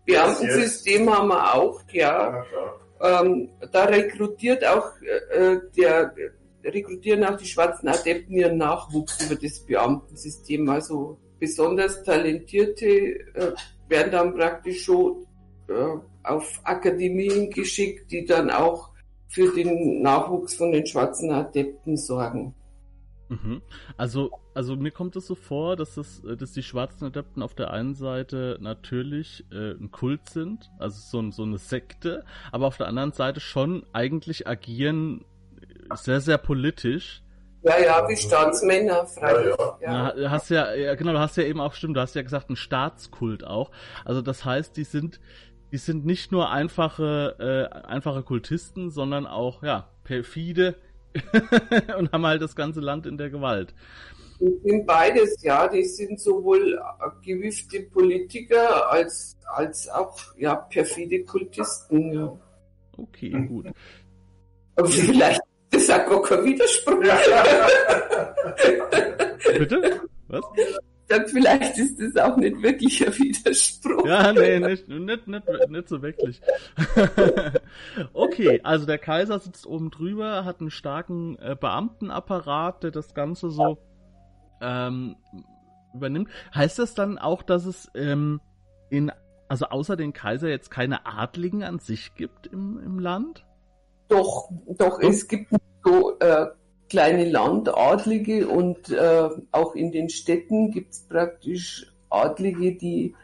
Beamtensystem 0.07 1.11
haben 1.11 1.29
wir 1.29 1.55
auch, 1.55 1.83
ja. 1.93 2.37
ja 2.37 2.45
ähm, 3.01 3.51
da 3.73 3.85
rekrutiert 3.85 4.67
auch 4.67 4.91
äh, 5.03 5.55
äh, 5.55 5.61
der 5.77 6.13
rekrutieren 6.65 7.25
auch 7.25 7.37
die 7.37 7.47
schwarzen 7.47 7.89
Adepten 7.89 8.37
ihren 8.37 8.59
Nachwuchs 8.59 9.25
über 9.25 9.41
das 9.41 9.61
Beamtensystem. 9.65 10.69
Also 10.69 11.19
besonders 11.39 12.03
Talentierte 12.03 12.87
äh, 12.87 13.53
werden 13.89 14.13
dann 14.13 14.35
praktisch 14.35 14.85
schon 14.85 15.27
äh, 15.69 15.73
auf 16.25 16.61
Akademien 16.65 17.51
geschickt, 17.51 18.11
die 18.11 18.25
dann 18.25 18.51
auch 18.51 18.91
für 19.29 19.53
den 19.55 20.03
Nachwuchs 20.03 20.55
von 20.55 20.73
den 20.73 20.87
schwarzen 20.87 21.31
Adepten 21.31 21.97
sorgen. 21.97 22.55
Mhm. 23.29 23.63
Also, 23.97 24.31
also 24.55 24.77
mir 24.77 24.91
kommt 24.91 25.17
es 25.17 25.27
so 25.27 25.35
vor, 25.35 25.77
dass, 25.77 25.95
das, 25.95 26.25
äh, 26.25 26.37
dass 26.37 26.53
die 26.53 26.63
schwarzen 26.63 27.07
Adepten 27.07 27.43
auf 27.43 27.55
der 27.55 27.71
einen 27.71 27.95
Seite 27.95 28.59
natürlich 28.61 29.45
äh, 29.53 29.73
ein 29.73 29.91
Kult 29.91 30.29
sind, 30.29 30.71
also 30.79 30.99
so, 30.99 31.31
so 31.31 31.43
eine 31.43 31.59
Sekte, 31.59 32.25
aber 32.53 32.67
auf 32.67 32.77
der 32.77 32.89
anderen 32.89 33.13
Seite 33.13 33.41
schon 33.41 33.85
eigentlich 33.93 34.47
agieren 34.47 35.25
sehr, 35.95 36.21
sehr 36.21 36.39
politisch 36.39 37.23
ja, 37.63 37.79
ja, 37.79 38.09
wie 38.09 38.17
Staatsmänner, 38.17 39.07
freilich. 39.07 39.55
Ja, 39.59 39.79
ja. 39.81 40.17
ja, 40.17 40.31
hast 40.31 40.49
ja, 40.49 40.73
ja, 40.75 40.95
genau, 40.95 41.13
du 41.13 41.19
hast 41.19 41.37
ja 41.37 41.43
eben 41.43 41.61
auch, 41.61 41.75
stimmt, 41.75 41.97
du 41.97 42.01
hast 42.01 42.15
ja 42.15 42.23
gesagt, 42.23 42.51
ein 42.51 42.57
Staatskult 42.57 43.45
auch. 43.45 43.71
Also 44.05 44.23
das 44.23 44.45
heißt, 44.45 44.77
die 44.77 44.85
sind, 44.85 45.21
die 45.73 45.77
sind 45.77 46.07
nicht 46.07 46.31
nur 46.31 46.51
einfache, 46.51 47.69
äh, 47.73 47.87
einfache 47.87 48.23
Kultisten, 48.23 48.91
sondern 48.91 49.27
auch, 49.27 49.63
ja, 49.63 49.89
perfide 50.05 50.77
und 51.99 52.13
haben 52.13 52.27
halt 52.27 52.43
das 52.43 52.55
ganze 52.55 52.81
Land 52.81 53.07
in 53.07 53.17
der 53.17 53.31
Gewalt. 53.31 53.75
Die 54.41 54.61
sind 54.65 54.87
beides, 54.87 55.43
ja. 55.43 55.67
Die 55.69 55.85
sind 55.85 56.21
sowohl 56.21 56.81
gewiefte 57.25 57.81
Politiker 57.83 58.91
als, 58.91 59.37
als 59.55 59.89
auch, 59.89 60.17
ja, 60.37 60.55
perfide 60.55 61.25
Kultisten, 61.25 62.13
ja. 62.13 62.39
Okay, 62.97 63.31
gut. 63.31 63.67
Aber 64.77 64.89
vielleicht 64.89 65.41
das 65.71 65.83
ist 65.83 65.89
ja 65.89 65.99
gar 65.99 66.23
kein 66.23 66.45
Widerspruch. 66.45 67.03
Bitte? 69.59 70.01
Was? 70.29 70.45
Dann 71.09 71.27
vielleicht 71.27 71.79
ist 71.79 71.99
das 72.01 72.17
auch 72.17 72.37
nicht 72.37 72.63
wirklich 72.63 73.07
ein 73.07 73.19
Widerspruch. 73.19 74.07
Ja, 74.07 74.33
nee, 74.33 74.61
nicht, 74.61 74.89
nicht, 74.89 75.27
nicht, 75.27 75.71
nicht 75.71 75.89
so 75.89 76.03
wirklich. 76.03 76.41
okay, 78.13 78.61
also 78.63 78.85
der 78.85 78.99
Kaiser 78.99 79.39
sitzt 79.39 79.67
oben 79.67 79.91
drüber, 79.91 80.45
hat 80.45 80.61
einen 80.61 80.71
starken 80.71 81.39
äh, 81.39 81.57
Beamtenapparat, 81.59 82.83
der 82.83 82.91
das 82.91 83.15
Ganze 83.15 83.51
so 83.51 83.79
ähm, 84.61 85.17
übernimmt. 85.95 86.29
Heißt 86.55 86.79
das 86.79 86.95
dann 86.95 87.19
auch, 87.19 87.43
dass 87.43 87.65
es 87.65 87.91
ähm, 87.95 88.41
in, 88.91 89.11
also 89.49 89.67
außer 89.67 89.97
den 89.97 90.13
Kaiser 90.13 90.49
jetzt 90.49 90.71
keine 90.71 91.07
Adligen 91.07 91.63
an 91.63 91.79
sich 91.79 92.15
gibt 92.15 92.47
im, 92.49 92.79
im 92.85 92.99
Land? 92.99 93.47
Doch, 94.09 94.51
doch, 94.77 95.01
es 95.01 95.27
gibt 95.27 95.53
so 95.85 96.19
äh, 96.19 96.47
kleine 96.89 97.29
Landadlige 97.29 98.49
und 98.49 98.91
äh, 98.91 99.29
auch 99.53 99.75
in 99.75 99.93
den 99.93 100.09
Städten 100.09 100.71
gibt 100.71 100.93
es 100.93 101.01
praktisch 101.01 101.87
Adlige, 102.11 102.77
die 102.77 103.15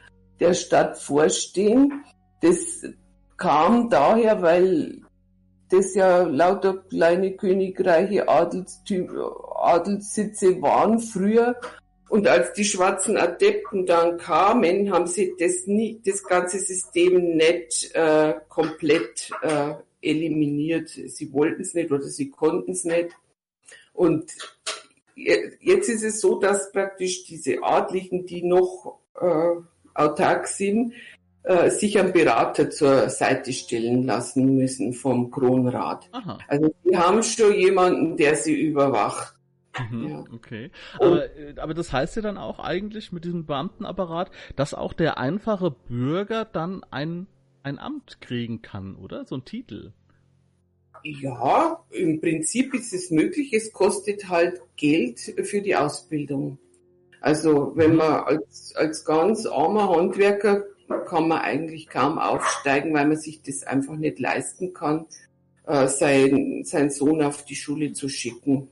der 0.41 0.55
Stadt 0.55 0.99
vorstehen. 0.99 2.05
Das 2.43 2.85
kam 3.37 3.89
daher, 3.89 4.43
weil 4.43 5.01
das 5.71 5.95
ja 5.95 6.23
lauter 6.23 6.85
kleine 6.89 7.33
Königreiche 7.33 8.29
Adelssitze 8.29 9.09
waren 10.63 10.99
früher. 10.99 11.57
Und 12.09 12.29
als 12.29 12.53
die 12.53 12.65
schwarzen 12.65 13.17
Adepten 13.17 13.87
dann 13.87 14.19
kamen, 14.19 14.93
haben 14.93 15.07
sie 15.07 15.35
das, 15.39 15.67
nie, 15.67 16.01
das 16.05 16.23
ganze 16.23 16.59
System 16.59 17.37
nicht 17.37 17.91
äh, 17.95 18.35
komplett 18.49 19.31
äh, 19.43 19.75
eliminiert. 20.03 20.91
Sie 20.91 21.33
wollten 21.33 21.63
es 21.63 21.75
nicht 21.75 21.91
oder 21.91 22.05
sie 22.05 22.31
konnten 22.31 22.73
es 22.73 22.85
nicht. 22.85 23.17
Und 23.95 24.31
jetzt 25.15 25.89
ist 25.89 26.03
es 26.03 26.21
so, 26.21 26.39
dass 26.39 26.71
praktisch 26.73 27.25
diese 27.25 27.63
Adligen, 27.63 28.27
die 28.27 28.43
noch 28.43 29.01
äh, 29.19 29.61
autark 29.95 30.49
sind, 30.49 30.93
äh, 31.45 31.71
sich 31.71 31.99
einen 31.99 32.13
Berater 32.13 32.71
zur 32.71 33.09
Seite 33.09 33.53
stellen 33.53 34.05
lassen 34.05 34.57
müssen 34.57 34.93
vom 34.93 35.31
Kronrat. 35.31 36.09
Aha. 36.13 36.39
Also 36.49 36.75
sie 36.85 36.97
haben 36.97 37.23
schon 37.23 37.55
jemanden, 37.55 38.17
der 38.17 38.37
sie 38.37 38.61
überwacht. 38.61 39.35
Mhm, 39.91 40.09
ja. 40.09 40.25
Okay. 40.33 40.71
Aber, 40.99 41.37
äh, 41.37 41.55
aber 41.59 41.75
das 41.75 41.93
heißt 41.93 42.17
ja 42.17 42.23
dann 42.23 42.39
auch 42.39 42.59
eigentlich 42.59 43.13
mit 43.13 43.25
diesem 43.25 43.47
Beamtenapparat, 43.47 44.31
dass 44.57 44.75
auch 44.75 44.93
der 44.93 45.19
einfache 45.19 45.71
Bürger 45.71 46.45
dann 46.45 46.85
ein, 46.91 47.27
ein 47.63 47.79
Amt 47.79 48.21
kriegen 48.21 48.63
kann, 48.63 48.97
oder? 48.97 49.25
So 49.25 49.37
ein 49.37 49.45
Titel. 49.45 49.93
Ja, 51.05 51.85
im 51.91 52.21
Prinzip 52.21 52.73
ist 52.75 52.95
es 52.95 53.11
möglich. 53.11 53.53
Es 53.53 53.73
kostet 53.73 54.29
halt 54.29 54.61
Geld 54.77 55.21
für 55.21 55.61
die 55.61 55.77
Ausbildung. 55.77 56.59
Also 57.21 57.73
wenn 57.75 57.93
mhm. 57.93 57.97
man 57.99 58.25
als, 58.25 58.75
als 58.75 59.05
ganz 59.05 59.47
armer 59.47 59.91
Handwerker 59.91 60.65
kann 61.07 61.29
man 61.29 61.39
eigentlich 61.41 61.89
kaum 61.89 62.19
aufsteigen, 62.19 62.93
weil 62.95 63.07
man 63.07 63.17
sich 63.17 63.43
das 63.43 63.63
einfach 63.63 63.97
nicht 63.97 64.19
leisten 64.19 64.73
kann, 64.73 65.07
äh, 65.67 65.89
sein, 65.89 66.63
sein 66.65 66.91
Sohn 66.91 67.23
auf 67.23 67.45
die 67.45 67.57
Schule 67.57 67.93
zu 67.93 68.09
schicken. 68.09 68.69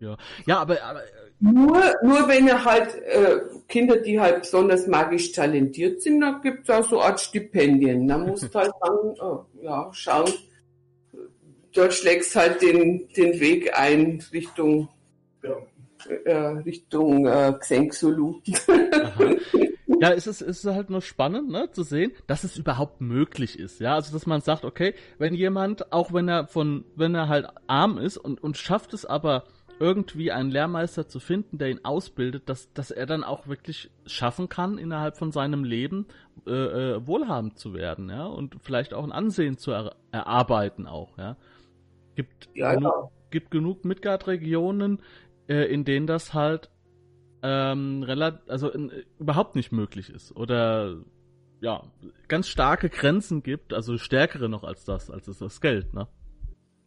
Ja, 0.00 0.16
ja 0.46 0.58
aber, 0.58 0.82
aber 0.82 1.02
nur, 1.40 1.94
nur 2.02 2.28
wenn 2.28 2.48
er 2.48 2.64
halt 2.64 2.94
äh, 3.02 3.40
Kinder, 3.68 3.96
die 3.96 4.18
halt 4.18 4.42
besonders 4.42 4.86
magisch 4.86 5.32
talentiert 5.32 6.02
sind, 6.02 6.20
dann 6.20 6.40
gibt 6.40 6.68
es 6.68 6.74
auch 6.74 6.88
so 6.88 7.00
Art 7.00 7.20
Stipendien. 7.20 8.06
Da 8.08 8.18
musst 8.18 8.54
halt 8.54 8.72
dann 8.80 9.14
äh, 9.14 9.64
ja, 9.64 9.88
schauen, 9.92 10.32
dort 11.74 11.92
schlägst 11.92 12.34
halt 12.36 12.62
den, 12.62 13.08
den 13.16 13.40
Weg 13.40 13.78
ein 13.78 14.22
Richtung 14.32 14.88
ja. 15.42 15.56
äh, 16.24 16.58
Richtung 16.58 17.26
äh, 17.26 17.52
Xenxulu. 17.58 18.40
Ja, 20.00 20.12
es 20.12 20.26
ist, 20.26 20.42
es 20.42 20.64
ist 20.64 20.74
halt 20.74 20.90
nur 20.90 21.00
spannend, 21.00 21.50
ne, 21.50 21.70
zu 21.70 21.82
sehen, 21.82 22.12
dass 22.26 22.44
es 22.44 22.58
überhaupt 22.58 23.00
möglich 23.00 23.58
ist, 23.58 23.80
ja. 23.80 23.94
Also, 23.94 24.12
dass 24.12 24.26
man 24.26 24.40
sagt, 24.40 24.64
okay, 24.64 24.92
wenn 25.18 25.34
jemand, 25.34 25.92
auch 25.92 26.12
wenn 26.12 26.28
er 26.28 26.46
von, 26.46 26.84
wenn 26.96 27.14
er 27.14 27.28
halt 27.28 27.46
arm 27.68 27.96
ist 27.96 28.16
und, 28.16 28.42
und 28.42 28.58
schafft 28.58 28.92
es 28.92 29.06
aber 29.06 29.44
irgendwie 29.80 30.30
einen 30.30 30.50
Lehrmeister 30.50 31.08
zu 31.08 31.20
finden, 31.20 31.58
der 31.58 31.70
ihn 31.70 31.84
ausbildet, 31.84 32.48
dass, 32.48 32.72
dass 32.74 32.90
er 32.90 33.06
dann 33.06 33.24
auch 33.24 33.46
wirklich 33.46 33.90
schaffen 34.06 34.48
kann, 34.48 34.78
innerhalb 34.78 35.16
von 35.16 35.32
seinem 35.32 35.64
Leben 35.64 36.06
äh, 36.46 36.50
äh, 36.50 37.06
wohlhabend 37.06 37.58
zu 37.58 37.74
werden, 37.74 38.08
ja, 38.08 38.26
und 38.26 38.56
vielleicht 38.62 38.94
auch 38.94 39.04
ein 39.04 39.12
Ansehen 39.12 39.58
zu 39.58 39.72
er 39.72 39.96
erarbeiten 40.12 40.86
auch, 40.86 41.16
ja. 41.18 41.36
Gibt, 42.14 42.48
ja, 42.54 42.74
genug, 42.74 42.92
ja. 42.92 43.10
gibt 43.30 43.50
genug 43.50 43.84
Midgard-Regionen, 43.84 45.02
äh, 45.48 45.72
in 45.72 45.84
denen 45.84 46.06
das 46.06 46.34
halt 46.34 46.70
ähm, 47.42 48.02
relativ, 48.02 48.40
also 48.48 48.70
in, 48.70 48.90
überhaupt 49.18 49.56
nicht 49.56 49.72
möglich 49.72 50.10
ist 50.10 50.34
oder 50.36 50.96
ja, 51.60 51.82
ganz 52.28 52.48
starke 52.48 52.88
Grenzen 52.88 53.42
gibt, 53.42 53.72
also 53.72 53.96
stärkere 53.98 54.48
noch 54.48 54.64
als 54.64 54.84
das, 54.84 55.10
als 55.10 55.26
das, 55.26 55.38
das 55.38 55.60
Geld, 55.60 55.94
ne? 55.94 56.08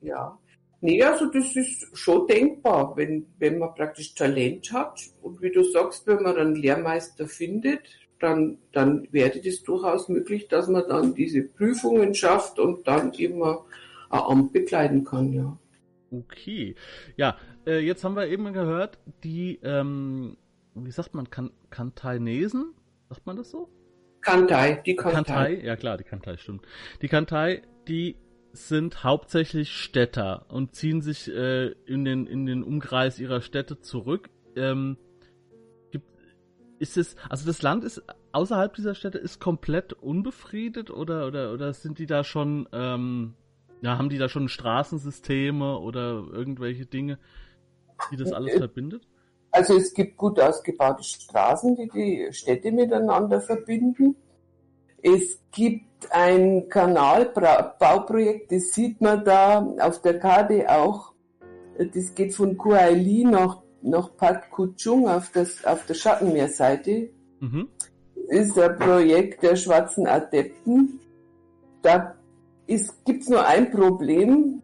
Ja. 0.02 0.38
Nee, 0.80 1.02
also 1.02 1.26
das 1.32 1.56
ist 1.56 1.98
schon 1.98 2.28
denkbar, 2.28 2.96
wenn, 2.96 3.26
wenn 3.40 3.58
man 3.58 3.74
praktisch 3.74 4.14
Talent 4.14 4.72
hat 4.72 5.00
und 5.22 5.42
wie 5.42 5.52
du 5.52 5.64
sagst, 5.64 6.06
wenn 6.06 6.22
man 6.22 6.38
einen 6.38 6.56
Lehrmeister 6.56 7.28
findet, 7.28 7.82
dann, 8.20 8.60
dann 8.72 9.08
wäre 9.12 9.40
das 9.40 9.64
durchaus 9.64 10.10
möglich, 10.10 10.48
dass 10.48 10.68
man 10.68 10.88
dann 10.88 11.16
diese 11.16 11.42
Prüfungen 11.44 12.14
schafft 12.14 12.60
und 12.60 12.88
dann 12.88 13.12
immer 13.14 13.66
Amt 14.10 14.54
bekleiden 14.54 15.04
kann, 15.04 15.32
ja. 15.34 15.58
Okay. 16.12 16.76
Ja, 17.18 17.38
äh, 17.66 17.80
jetzt 17.80 18.04
haben 18.04 18.16
wir 18.16 18.28
eben 18.28 18.54
gehört, 18.54 18.98
die 19.24 19.60
ähm, 19.62 20.38
wie 20.86 20.92
sagt 20.92 21.14
man, 21.16 21.30
kan 21.30 21.52
Kantainesen? 21.70 22.74
Sagt 23.10 23.26
man 23.26 23.38
das 23.38 23.52
so? 23.52 23.70
Kantai, 24.22 24.82
die 24.86 24.96
Kantai. 24.96 25.24
Kantai, 25.24 25.66
ja 25.66 25.76
klar, 25.76 25.98
die 25.98 26.04
Kantai, 26.04 26.38
stimmt. 26.38 26.66
Die 27.02 27.08
Kantai, 27.08 27.62
die 27.88 28.18
sind 28.52 29.04
hauptsächlich 29.04 29.72
Städter 29.72 30.46
und 30.50 30.76
ziehen 30.76 31.02
sich 31.02 31.32
äh, 31.34 31.68
in, 31.86 32.04
den, 32.04 32.28
in 32.28 32.46
den 32.46 32.64
Umkreis 32.64 33.20
ihrer 33.20 33.42
Städte 33.42 33.80
zurück. 33.80 34.30
Ähm, 34.56 34.98
gibt, 35.92 36.10
ist 36.80 36.98
es, 36.98 37.16
also 37.30 37.46
das 37.46 37.62
Land 37.62 37.84
ist 37.84 38.04
außerhalb 38.32 38.74
dieser 38.74 38.96
Städte 38.96 39.20
ist 39.20 39.40
komplett 39.40 39.94
unbefriedet 39.94 40.90
oder, 40.90 41.28
oder, 41.28 41.54
oder 41.54 41.74
sind 41.74 42.00
die 42.00 42.08
da 42.08 42.24
schon, 42.24 42.68
ähm, 42.74 43.36
ja, 43.82 43.98
haben 43.98 44.10
die 44.10 44.18
da 44.18 44.30
schon 44.30 44.50
Straßensysteme 44.50 45.78
oder 45.80 46.26
irgendwelche 46.32 46.86
Dinge, 46.86 47.20
die 48.12 48.18
das 48.18 48.32
alles 48.32 48.56
verbindet? 48.56 49.08
Also 49.52 49.78
es 49.78 49.94
gibt 49.94 50.18
gut 50.18 50.40
ausgebaute 50.40 51.04
Straßen, 51.04 51.76
die 51.76 51.90
die 51.90 52.28
Städte 52.34 52.72
miteinander 52.72 53.42
verbinden. 53.42 54.16
Es 55.02 55.40
gibt 55.52 56.12
ein 56.12 56.70
Kanalbauprojekt, 56.70 58.52
das 58.52 58.74
sieht 58.74 59.00
man 59.00 59.24
da 59.24 59.62
auf 59.80 60.02
der 60.02 60.20
Karte 60.20 60.70
auch. 60.70 61.14
Das 61.94 62.14
geht 62.16 62.34
von 62.34 62.58
Kuaili 62.58 63.24
nach, 63.24 63.62
nach 63.82 64.16
Pat 64.18 64.50
Kuchung 64.50 65.08
auf, 65.08 65.32
das, 65.32 65.64
auf 65.64 65.86
der 65.86 65.94
Schattenmeerseite. 65.94 67.10
Mhm. 67.40 67.70
Das 68.30 68.48
ist 68.48 68.60
ein 68.60 68.78
Projekt 68.78 69.44
der 69.44 69.56
schwarzen 69.56 70.08
Adepten. 70.08 71.00
Da 71.84 72.17
gibt 73.06 73.24
es 73.24 73.30
nur 73.30 73.46
ein 73.46 73.72
Problem. 73.72 74.62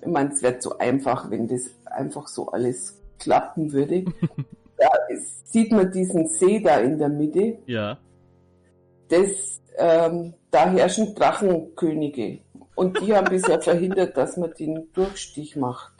Ich 0.00 0.06
meine, 0.06 0.32
es 0.32 0.42
wäre 0.42 0.58
zu 0.58 0.78
einfach, 0.78 1.30
wenn 1.30 1.48
das 1.48 1.70
einfach 1.84 2.28
so 2.28 2.48
alles 2.48 3.00
klappen 3.18 3.72
würde. 3.72 4.04
da 4.76 4.88
ist, 5.08 5.52
sieht 5.52 5.72
man 5.72 5.90
diesen 5.90 6.28
See 6.28 6.60
da 6.60 6.78
in 6.78 6.98
der 6.98 7.08
Mitte. 7.08 7.58
Ja. 7.66 7.98
Das, 9.08 9.60
ähm, 9.78 10.34
da 10.50 10.70
herrschen 10.70 11.14
Drachenkönige. 11.14 12.40
Und 12.74 13.00
die 13.00 13.14
haben 13.14 13.28
bisher 13.28 13.60
verhindert, 13.62 14.16
dass 14.16 14.36
man 14.36 14.52
den 14.58 14.92
Durchstich 14.92 15.56
macht. 15.56 15.92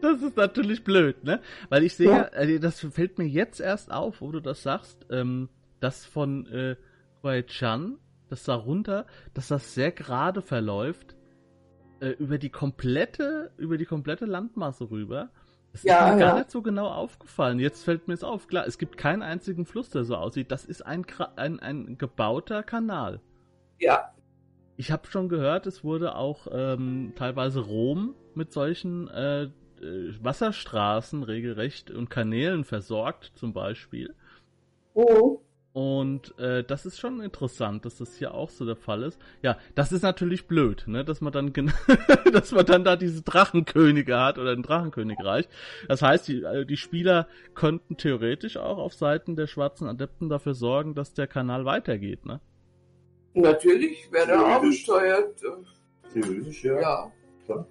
Das 0.00 0.20
ist 0.20 0.36
natürlich 0.36 0.82
blöd, 0.82 1.22
ne? 1.22 1.40
Weil 1.68 1.84
ich 1.84 1.94
sehe, 1.94 2.10
ja. 2.10 2.22
also 2.24 2.58
das 2.58 2.80
fällt 2.80 3.18
mir 3.18 3.26
jetzt 3.26 3.60
erst 3.60 3.92
auf, 3.92 4.20
wo 4.20 4.32
du 4.32 4.40
das 4.40 4.62
sagst, 4.62 5.06
ähm, 5.10 5.48
das 5.78 6.04
von 6.04 6.46
äh, 6.46 7.42
Chan, 7.44 7.98
das 8.32 8.44
da 8.44 8.54
runter, 8.54 9.06
dass 9.34 9.48
das 9.48 9.74
sehr 9.74 9.92
gerade 9.92 10.42
verläuft 10.42 11.14
äh, 12.00 12.10
über 12.10 12.38
die 12.38 12.50
komplette, 12.50 13.52
über 13.58 13.76
die 13.76 13.84
komplette 13.84 14.24
Landmasse 14.26 14.90
rüber. 14.90 15.30
Das 15.72 15.84
ja, 15.84 16.08
ist 16.08 16.14
mir 16.14 16.20
ja. 16.20 16.26
gar 16.28 16.38
nicht 16.38 16.50
so 16.50 16.60
genau 16.60 16.88
aufgefallen. 16.88 17.58
Jetzt 17.58 17.84
fällt 17.84 18.08
mir 18.08 18.14
es 18.14 18.24
auf. 18.24 18.46
Klar, 18.48 18.66
es 18.66 18.76
gibt 18.76 18.96
keinen 18.96 19.22
einzigen 19.22 19.64
Fluss, 19.64 19.90
der 19.90 20.04
so 20.04 20.16
aussieht. 20.16 20.50
Das 20.50 20.64
ist 20.64 20.84
ein, 20.84 21.06
ein, 21.36 21.60
ein 21.60 21.96
gebauter 21.96 22.62
Kanal. 22.62 23.20
Ja. 23.78 24.12
Ich 24.76 24.90
habe 24.90 25.06
schon 25.06 25.28
gehört, 25.28 25.66
es 25.66 25.84
wurde 25.84 26.14
auch 26.14 26.46
ähm, 26.50 27.12
teilweise 27.16 27.60
Rom 27.60 28.14
mit 28.34 28.52
solchen 28.52 29.08
äh, 29.08 29.44
äh 29.44 29.50
Wasserstraßen 30.20 31.22
regelrecht 31.22 31.90
und 31.90 32.10
Kanälen 32.10 32.64
versorgt, 32.64 33.32
zum 33.34 33.52
Beispiel. 33.52 34.14
Oh. 34.94 35.40
Und 35.72 36.38
äh, 36.38 36.62
das 36.62 36.84
ist 36.84 37.00
schon 37.00 37.22
interessant, 37.22 37.86
dass 37.86 37.96
das 37.96 38.14
hier 38.16 38.34
auch 38.34 38.50
so 38.50 38.66
der 38.66 38.76
Fall 38.76 39.02
ist. 39.04 39.18
Ja, 39.40 39.56
das 39.74 39.90
ist 39.90 40.02
natürlich 40.02 40.46
blöd, 40.46 40.84
ne, 40.86 41.02
dass 41.02 41.22
man 41.22 41.32
dann 41.32 41.50
dass 42.32 42.52
man 42.52 42.66
dann 42.66 42.84
da 42.84 42.96
diese 42.96 43.22
Drachenkönige 43.22 44.20
hat 44.20 44.38
oder 44.38 44.52
ein 44.52 44.62
Drachenkönigreich. 44.62 45.48
Das 45.88 46.02
heißt, 46.02 46.28
die, 46.28 46.42
äh, 46.42 46.66
die 46.66 46.76
Spieler 46.76 47.26
könnten 47.54 47.96
theoretisch 47.96 48.58
auch 48.58 48.76
auf 48.76 48.92
Seiten 48.92 49.34
der 49.34 49.46
schwarzen 49.46 49.88
Adepten 49.88 50.28
dafür 50.28 50.52
sorgen, 50.52 50.94
dass 50.94 51.14
der 51.14 51.26
Kanal 51.26 51.64
weitergeht, 51.64 52.26
ne? 52.26 52.40
Natürlich, 53.32 54.12
wäre 54.12 54.32
er 54.32 54.56
abgesteuert. 54.56 55.40
Theoretisch, 56.12 56.64
ja. 56.64 56.80
Ja. 56.80 57.12
Klar. 57.46 57.66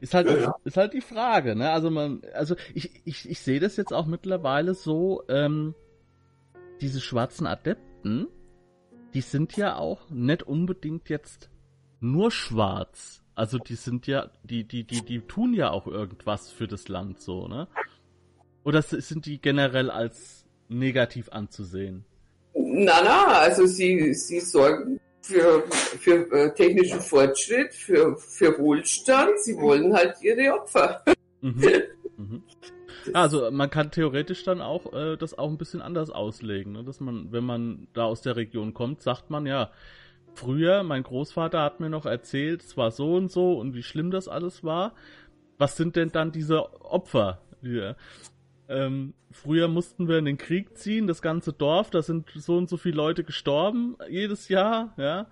Ist 0.00 0.14
halt, 0.14 0.28
ja, 0.28 0.36
ja. 0.36 0.56
ist 0.64 0.76
halt 0.78 0.94
die 0.94 1.02
Frage, 1.02 1.56
ne? 1.56 1.70
Also 1.70 1.90
man, 1.90 2.22
also 2.32 2.56
ich, 2.74 3.02
ich, 3.04 3.28
ich 3.28 3.40
sehe 3.40 3.60
das 3.60 3.76
jetzt 3.76 3.92
auch 3.92 4.06
mittlerweile 4.06 4.72
so, 4.72 5.22
ähm, 5.28 5.74
diese 6.80 7.00
schwarzen 7.00 7.46
Adepten, 7.46 8.28
die 9.14 9.20
sind 9.20 9.56
ja 9.56 9.76
auch 9.76 10.10
nicht 10.10 10.42
unbedingt 10.42 11.08
jetzt 11.08 11.50
nur 12.00 12.30
schwarz. 12.30 13.22
Also 13.34 13.58
die 13.58 13.74
sind 13.74 14.06
ja, 14.06 14.30
die, 14.44 14.64
die, 14.64 14.84
die, 14.84 15.02
die 15.02 15.20
tun 15.20 15.52
ja 15.54 15.70
auch 15.70 15.86
irgendwas 15.86 16.50
für 16.50 16.66
das 16.66 16.88
Land 16.88 17.20
so, 17.20 17.48
ne? 17.48 17.68
Oder 18.64 18.82
sind 18.82 19.26
die 19.26 19.40
generell 19.40 19.90
als 19.90 20.44
negativ 20.68 21.28
anzusehen? 21.30 22.04
Na, 22.54 23.00
na, 23.04 23.26
also 23.38 23.66
sie, 23.66 24.12
sie 24.14 24.40
sorgen 24.40 24.98
für, 25.22 25.62
für 26.00 26.30
äh, 26.32 26.54
technischen 26.54 27.00
Fortschritt, 27.00 27.74
für, 27.74 28.16
für 28.16 28.58
Wohlstand. 28.58 29.38
Sie 29.40 29.56
wollen 29.56 29.92
halt 29.94 30.16
ihre 30.22 30.52
Opfer. 30.54 31.04
Mhm. 31.42 31.62
Mhm. 32.16 32.42
Also 33.14 33.50
man 33.50 33.70
kann 33.70 33.90
theoretisch 33.90 34.44
dann 34.44 34.60
auch 34.60 34.92
äh, 34.92 35.16
das 35.16 35.36
auch 35.36 35.48
ein 35.48 35.58
bisschen 35.58 35.82
anders 35.82 36.10
auslegen, 36.10 36.72
ne? 36.72 36.84
dass 36.84 37.00
man, 37.00 37.32
wenn 37.32 37.44
man 37.44 37.88
da 37.92 38.04
aus 38.04 38.22
der 38.22 38.36
Region 38.36 38.74
kommt, 38.74 39.02
sagt 39.02 39.30
man 39.30 39.46
ja, 39.46 39.70
früher, 40.34 40.82
mein 40.82 41.02
Großvater 41.02 41.62
hat 41.62 41.80
mir 41.80 41.90
noch 41.90 42.06
erzählt, 42.06 42.62
es 42.62 42.76
war 42.76 42.90
so 42.90 43.14
und 43.14 43.30
so 43.30 43.58
und 43.58 43.74
wie 43.74 43.82
schlimm 43.82 44.10
das 44.10 44.28
alles 44.28 44.64
war. 44.64 44.94
Was 45.58 45.76
sind 45.76 45.96
denn 45.96 46.10
dann 46.12 46.32
diese 46.32 46.82
Opfer? 46.84 47.40
Die, 47.62 47.94
ähm, 48.68 49.14
früher 49.30 49.68
mussten 49.68 50.08
wir 50.08 50.18
in 50.18 50.24
den 50.24 50.38
Krieg 50.38 50.76
ziehen, 50.76 51.06
das 51.06 51.22
ganze 51.22 51.52
Dorf, 51.52 51.90
da 51.90 52.02
sind 52.02 52.30
so 52.34 52.56
und 52.56 52.68
so 52.68 52.76
viele 52.76 52.96
Leute 52.96 53.24
gestorben 53.24 53.96
jedes 54.08 54.48
Jahr, 54.48 54.92
ja. 54.96 55.26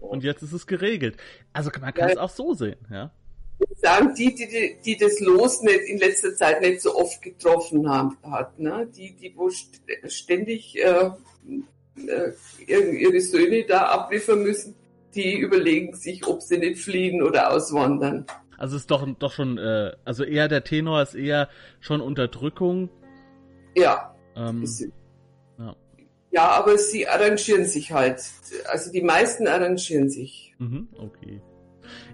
Und 0.00 0.24
jetzt 0.24 0.42
ist 0.42 0.52
es 0.52 0.66
geregelt. 0.66 1.16
Also 1.52 1.70
man 1.80 1.94
kann 1.94 2.10
es 2.10 2.18
auch 2.18 2.30
so 2.30 2.54
sehen, 2.54 2.78
ja. 2.90 3.12
Sagen 3.76 4.14
die, 4.14 4.34
die, 4.34 4.76
die 4.84 4.96
das 4.96 5.20
Los 5.20 5.62
nicht 5.62 5.88
in 5.88 5.98
letzter 5.98 6.34
Zeit 6.34 6.60
nicht 6.60 6.80
so 6.82 6.94
oft 6.94 7.22
getroffen 7.22 7.88
haben, 7.88 8.16
hat, 8.22 8.58
ne? 8.58 8.88
Die, 8.94 9.12
die 9.16 9.34
wo 9.36 9.50
ständig 9.50 10.76
äh, 10.76 11.10
äh, 12.06 12.32
ihre 12.66 13.20
Söhne 13.20 13.64
da 13.64 13.86
abliefern 13.86 14.42
müssen, 14.42 14.74
die 15.14 15.38
überlegen 15.38 15.94
sich, 15.94 16.26
ob 16.26 16.42
sie 16.42 16.58
nicht 16.58 16.82
fliehen 16.82 17.22
oder 17.22 17.52
auswandern. 17.52 18.26
Also 18.58 18.76
ist 18.76 18.90
doch 18.90 19.06
doch 19.18 19.32
schon, 19.32 19.58
äh, 19.58 19.92
also 20.04 20.24
eher 20.24 20.48
der 20.48 20.64
Tenor 20.64 21.02
ist 21.02 21.14
eher 21.14 21.48
schon 21.80 22.00
Unterdrückung. 22.00 22.90
Ja. 23.74 24.14
Ähm, 24.34 24.66
ja. 25.58 25.76
Ja, 26.30 26.48
aber 26.50 26.76
sie 26.78 27.06
arrangieren 27.08 27.66
sich 27.66 27.92
halt. 27.92 28.22
Also 28.66 28.92
die 28.92 29.02
meisten 29.02 29.46
arrangieren 29.46 30.10
sich. 30.10 30.54
Mhm, 30.58 30.88
okay. 30.98 31.40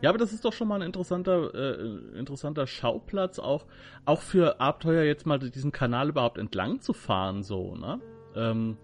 Ja, 0.01 0.11
aber 0.11 0.18
das 0.18 0.33
ist 0.33 0.45
doch 0.45 0.53
schon 0.53 0.68
mal 0.68 0.77
ein 0.77 0.87
interessanter, 0.87 1.55
äh, 1.55 2.18
interessanter 2.18 2.66
Schauplatz 2.66 3.39
auch, 3.39 3.66
auch 4.05 4.20
für 4.20 4.61
Abenteuer 4.61 5.05
jetzt 5.05 5.27
mal 5.27 5.39
diesen 5.39 5.73
Kanal 5.73 6.09
überhaupt 6.09 6.39
entlang 6.39 6.81
zu 6.81 6.93
fahren, 6.93 7.43
so, 7.43 7.75
ne? 7.75 8.01
Ähm, 8.35 8.77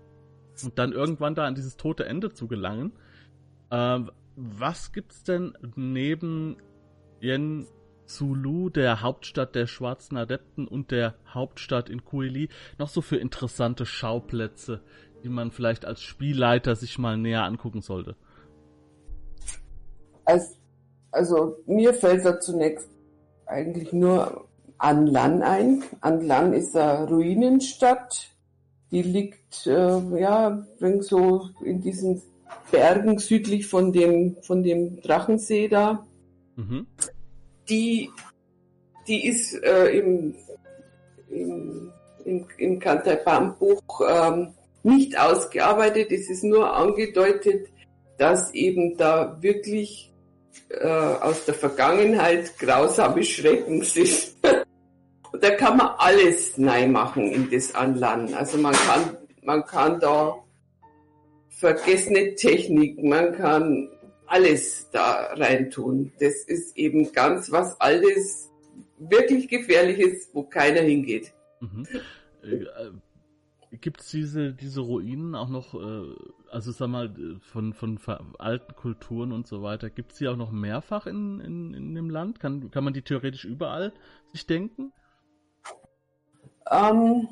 und 0.62 0.78
dann 0.78 0.92
irgendwann 0.92 1.34
da 1.34 1.44
an 1.44 1.54
dieses 1.54 1.76
tote 1.76 2.04
Ende 2.04 2.32
zu 2.32 2.48
gelangen. 2.48 2.92
Ähm, 3.70 4.10
was 4.36 4.92
gibt's 4.92 5.22
denn 5.22 5.54
neben 5.76 6.56
Yen 7.20 7.66
Zulu, 8.06 8.70
der 8.70 9.02
Hauptstadt 9.02 9.54
der 9.54 9.66
schwarzen 9.66 10.16
Adepten 10.16 10.66
und 10.66 10.90
der 10.90 11.14
Hauptstadt 11.26 11.90
in 11.90 12.04
Kuili, 12.04 12.48
noch 12.78 12.88
so 12.88 13.02
für 13.02 13.16
interessante 13.16 13.84
Schauplätze, 13.84 14.80
die 15.22 15.28
man 15.28 15.50
vielleicht 15.50 15.84
als 15.84 16.02
Spielleiter 16.02 16.74
sich 16.74 16.98
mal 16.98 17.18
näher 17.18 17.44
angucken 17.44 17.82
sollte? 17.82 18.16
Also, 20.24 20.57
also 21.10 21.56
mir 21.66 21.94
fällt 21.94 22.24
da 22.24 22.40
zunächst 22.40 22.88
eigentlich 23.46 23.92
nur 23.92 24.46
Anlan 24.78 25.42
ein. 25.42 25.82
Anlan 26.00 26.52
ist 26.52 26.76
eine 26.76 27.08
Ruinenstadt. 27.08 28.30
Die 28.90 29.02
liegt 29.02 29.66
äh, 29.66 30.20
ja 30.20 30.66
so 31.00 31.48
in 31.64 31.80
diesen 31.80 32.22
Bergen 32.70 33.18
südlich 33.18 33.66
von 33.66 33.92
dem 33.92 34.36
von 34.42 34.62
dem 34.62 35.00
Drachensee 35.02 35.68
da. 35.68 36.06
Mhm. 36.56 36.86
Die, 37.68 38.10
die 39.06 39.26
ist 39.26 39.54
äh, 39.62 39.98
im, 39.98 40.34
im, 41.28 41.92
im, 42.24 42.46
im 42.56 42.78
Kantai-Buch 42.78 44.00
ähm, 44.08 44.54
nicht 44.82 45.18
ausgearbeitet. 45.18 46.10
Es 46.10 46.30
ist 46.30 46.44
nur 46.44 46.74
angedeutet, 46.74 47.68
dass 48.16 48.52
eben 48.54 48.96
da 48.96 49.38
wirklich 49.40 50.07
äh, 50.68 50.86
aus 50.86 51.44
der 51.44 51.54
Vergangenheit 51.54 52.58
grausame 52.58 53.22
Schrecken 53.22 53.82
sind. 53.82 54.34
da 55.40 55.50
kann 55.50 55.76
man 55.76 55.88
alles 55.98 56.56
neu 56.58 56.86
machen 56.88 57.30
in 57.32 57.50
das 57.50 57.74
Anland. 57.74 58.34
Also 58.34 58.58
man 58.58 58.74
kann, 58.74 59.16
man 59.42 59.64
kann 59.64 60.00
da 60.00 60.36
vergessene 61.48 62.34
Technik, 62.34 63.02
man 63.02 63.32
kann 63.32 63.88
alles 64.26 64.88
da 64.92 65.32
reintun. 65.34 66.12
Das 66.20 66.34
ist 66.44 66.76
eben 66.76 67.12
ganz 67.12 67.50
was 67.50 67.80
Altes, 67.80 68.50
wirklich 68.98 69.48
Gefährliches, 69.48 70.28
wo 70.32 70.42
keiner 70.42 70.80
hingeht. 70.80 71.32
Mhm. 71.60 71.86
Äh, 73.70 73.74
äh 73.74 73.78
Gibt 73.78 74.00
es 74.00 74.10
diese, 74.10 74.52
diese 74.52 74.80
Ruinen 74.80 75.34
auch 75.34 75.48
noch, 75.48 75.74
äh, 75.74 76.14
also 76.50 76.72
sag 76.72 76.88
mal, 76.88 77.14
von, 77.40 77.72
von 77.72 77.98
alten 78.38 78.74
Kulturen 78.74 79.32
und 79.32 79.46
so 79.46 79.62
weiter, 79.62 79.90
gibt 79.90 80.12
es 80.12 80.18
die 80.18 80.28
auch 80.28 80.36
noch 80.36 80.50
mehrfach 80.50 81.06
in, 81.06 81.40
in, 81.40 81.74
in 81.74 81.94
dem 81.94 82.10
Land? 82.10 82.40
Kann, 82.40 82.70
kann 82.70 82.84
man 82.84 82.92
die 82.92 83.02
theoretisch 83.02 83.44
überall 83.44 83.92
sich 84.32 84.46
denken? 84.46 84.92
Ähm, 86.70 87.28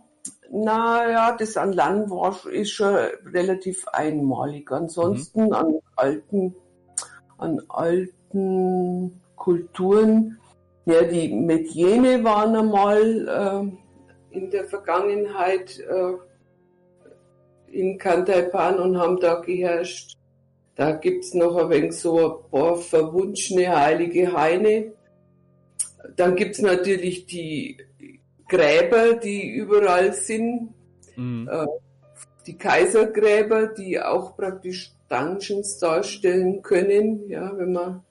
naja, 0.50 1.36
das 1.36 1.56
an 1.56 1.72
Land 1.72 2.10
war, 2.10 2.46
ist 2.50 2.70
schon 2.70 2.94
relativ 2.94 3.86
einmalig. 3.88 4.70
Ansonsten 4.72 5.46
mhm. 5.46 5.52
an 5.52 5.74
alten 5.96 6.54
an 7.38 7.60
alten 7.68 9.20
Kulturen. 9.36 10.38
Ja, 10.86 11.02
die 11.02 11.34
Medjene 11.34 12.22
waren 12.24 12.56
einmal 12.56 13.28
äh, 13.28 13.76
in 14.36 14.50
der 14.50 14.64
Vergangenheit 14.64 15.78
äh, 15.80 16.14
in 17.72 17.98
Kantaipan 17.98 18.78
und 18.78 18.98
haben 18.98 19.18
da 19.20 19.40
geherrscht. 19.40 20.16
Da 20.74 20.92
gibt's 20.92 21.34
noch 21.34 21.56
ein 21.56 21.70
wenig 21.70 21.92
so 21.92 22.42
ein 22.44 22.50
paar 22.50 22.76
verwunschene 22.76 23.74
heilige 23.74 24.32
Haine. 24.32 24.92
Dann 26.16 26.36
gibt's 26.36 26.60
natürlich 26.60 27.26
die 27.26 27.78
Gräber, 28.48 29.14
die 29.14 29.48
überall 29.48 30.12
sind. 30.12 30.74
Mhm. 31.16 31.48
Äh, 31.50 31.66
die 32.46 32.56
Kaisergräber, 32.56 33.66
die 33.66 34.00
auch 34.00 34.36
praktisch 34.36 34.92
Dungeons 35.08 35.78
darstellen 35.78 36.62
können, 36.62 37.28
ja, 37.28 37.52
wenn 37.56 37.72
man 37.72 38.04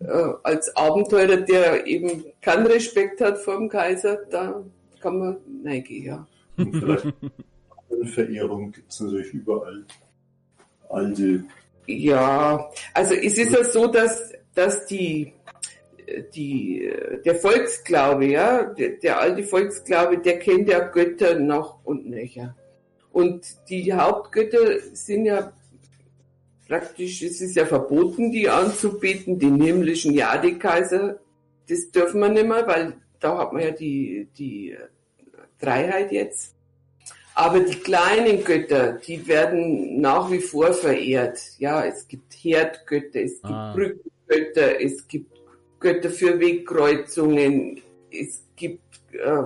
äh, 0.00 0.32
als 0.42 0.74
Abenteurer, 0.76 1.38
der 1.38 1.86
eben 1.86 2.24
keinen 2.40 2.66
Respekt 2.66 3.20
hat 3.20 3.38
vor 3.38 3.56
dem 3.56 3.68
Kaiser, 3.68 4.18
da 4.30 4.64
kann 5.00 5.18
man 5.18 5.36
neigehen, 5.62 6.04
ja. 6.04 6.26
Verehrung 8.04 8.72
gibt 8.72 8.90
es 8.90 9.00
natürlich 9.00 9.32
überall. 9.32 9.84
Alte. 10.88 11.44
Ja, 11.86 12.70
also 12.94 13.14
es 13.14 13.38
ist 13.38 13.52
ja 13.52 13.64
so, 13.64 13.86
dass, 13.86 14.32
dass 14.54 14.86
die, 14.86 15.32
die, 16.34 16.90
der 17.24 17.34
Volksglaube, 17.36 18.26
ja, 18.26 18.64
der, 18.64 18.90
der 18.90 19.20
alte 19.20 19.42
Volksglaube, 19.42 20.18
der 20.18 20.38
kennt 20.38 20.68
ja 20.68 20.80
Götter 20.80 21.38
noch 21.38 21.84
und 21.84 22.08
nöcher. 22.08 22.56
Und 23.12 23.46
die 23.68 23.92
Hauptgötter 23.92 24.80
sind 24.92 25.24
ja 25.24 25.52
praktisch, 26.68 27.22
es 27.22 27.40
ist 27.40 27.56
ja 27.56 27.64
verboten, 27.64 28.30
die 28.30 28.48
anzubeten, 28.48 29.38
den 29.38 29.60
himmlischen 29.60 30.12
Jadekaiser. 30.12 31.18
Das 31.68 31.90
dürfen 31.90 32.20
wir 32.20 32.28
nicht 32.28 32.46
mehr, 32.46 32.66
weil 32.66 32.94
da 33.20 33.38
hat 33.38 33.52
man 33.52 33.62
ja 33.62 33.70
die, 33.70 34.28
die 34.36 34.76
Dreiheit 35.58 36.12
jetzt. 36.12 36.54
Aber 37.34 37.60
die 37.60 37.76
kleinen 37.76 38.42
Götter, 38.42 38.94
die 38.94 39.26
werden 39.28 40.00
nach 40.00 40.28
wie 40.30 40.40
vor 40.40 40.72
verehrt. 40.72 41.38
Ja, 41.58 41.84
es 41.84 42.08
gibt 42.08 42.32
Herdgötter, 42.32 43.20
es 43.20 43.34
gibt 43.34 43.54
ah. 43.54 43.72
Brückengötter, 43.74 44.80
es 44.80 45.06
gibt 45.06 45.32
Götter 45.78 46.10
für 46.10 46.40
Wegkreuzungen, 46.40 47.80
es 48.10 48.42
gibt, 48.56 48.82
äh, 49.12 49.44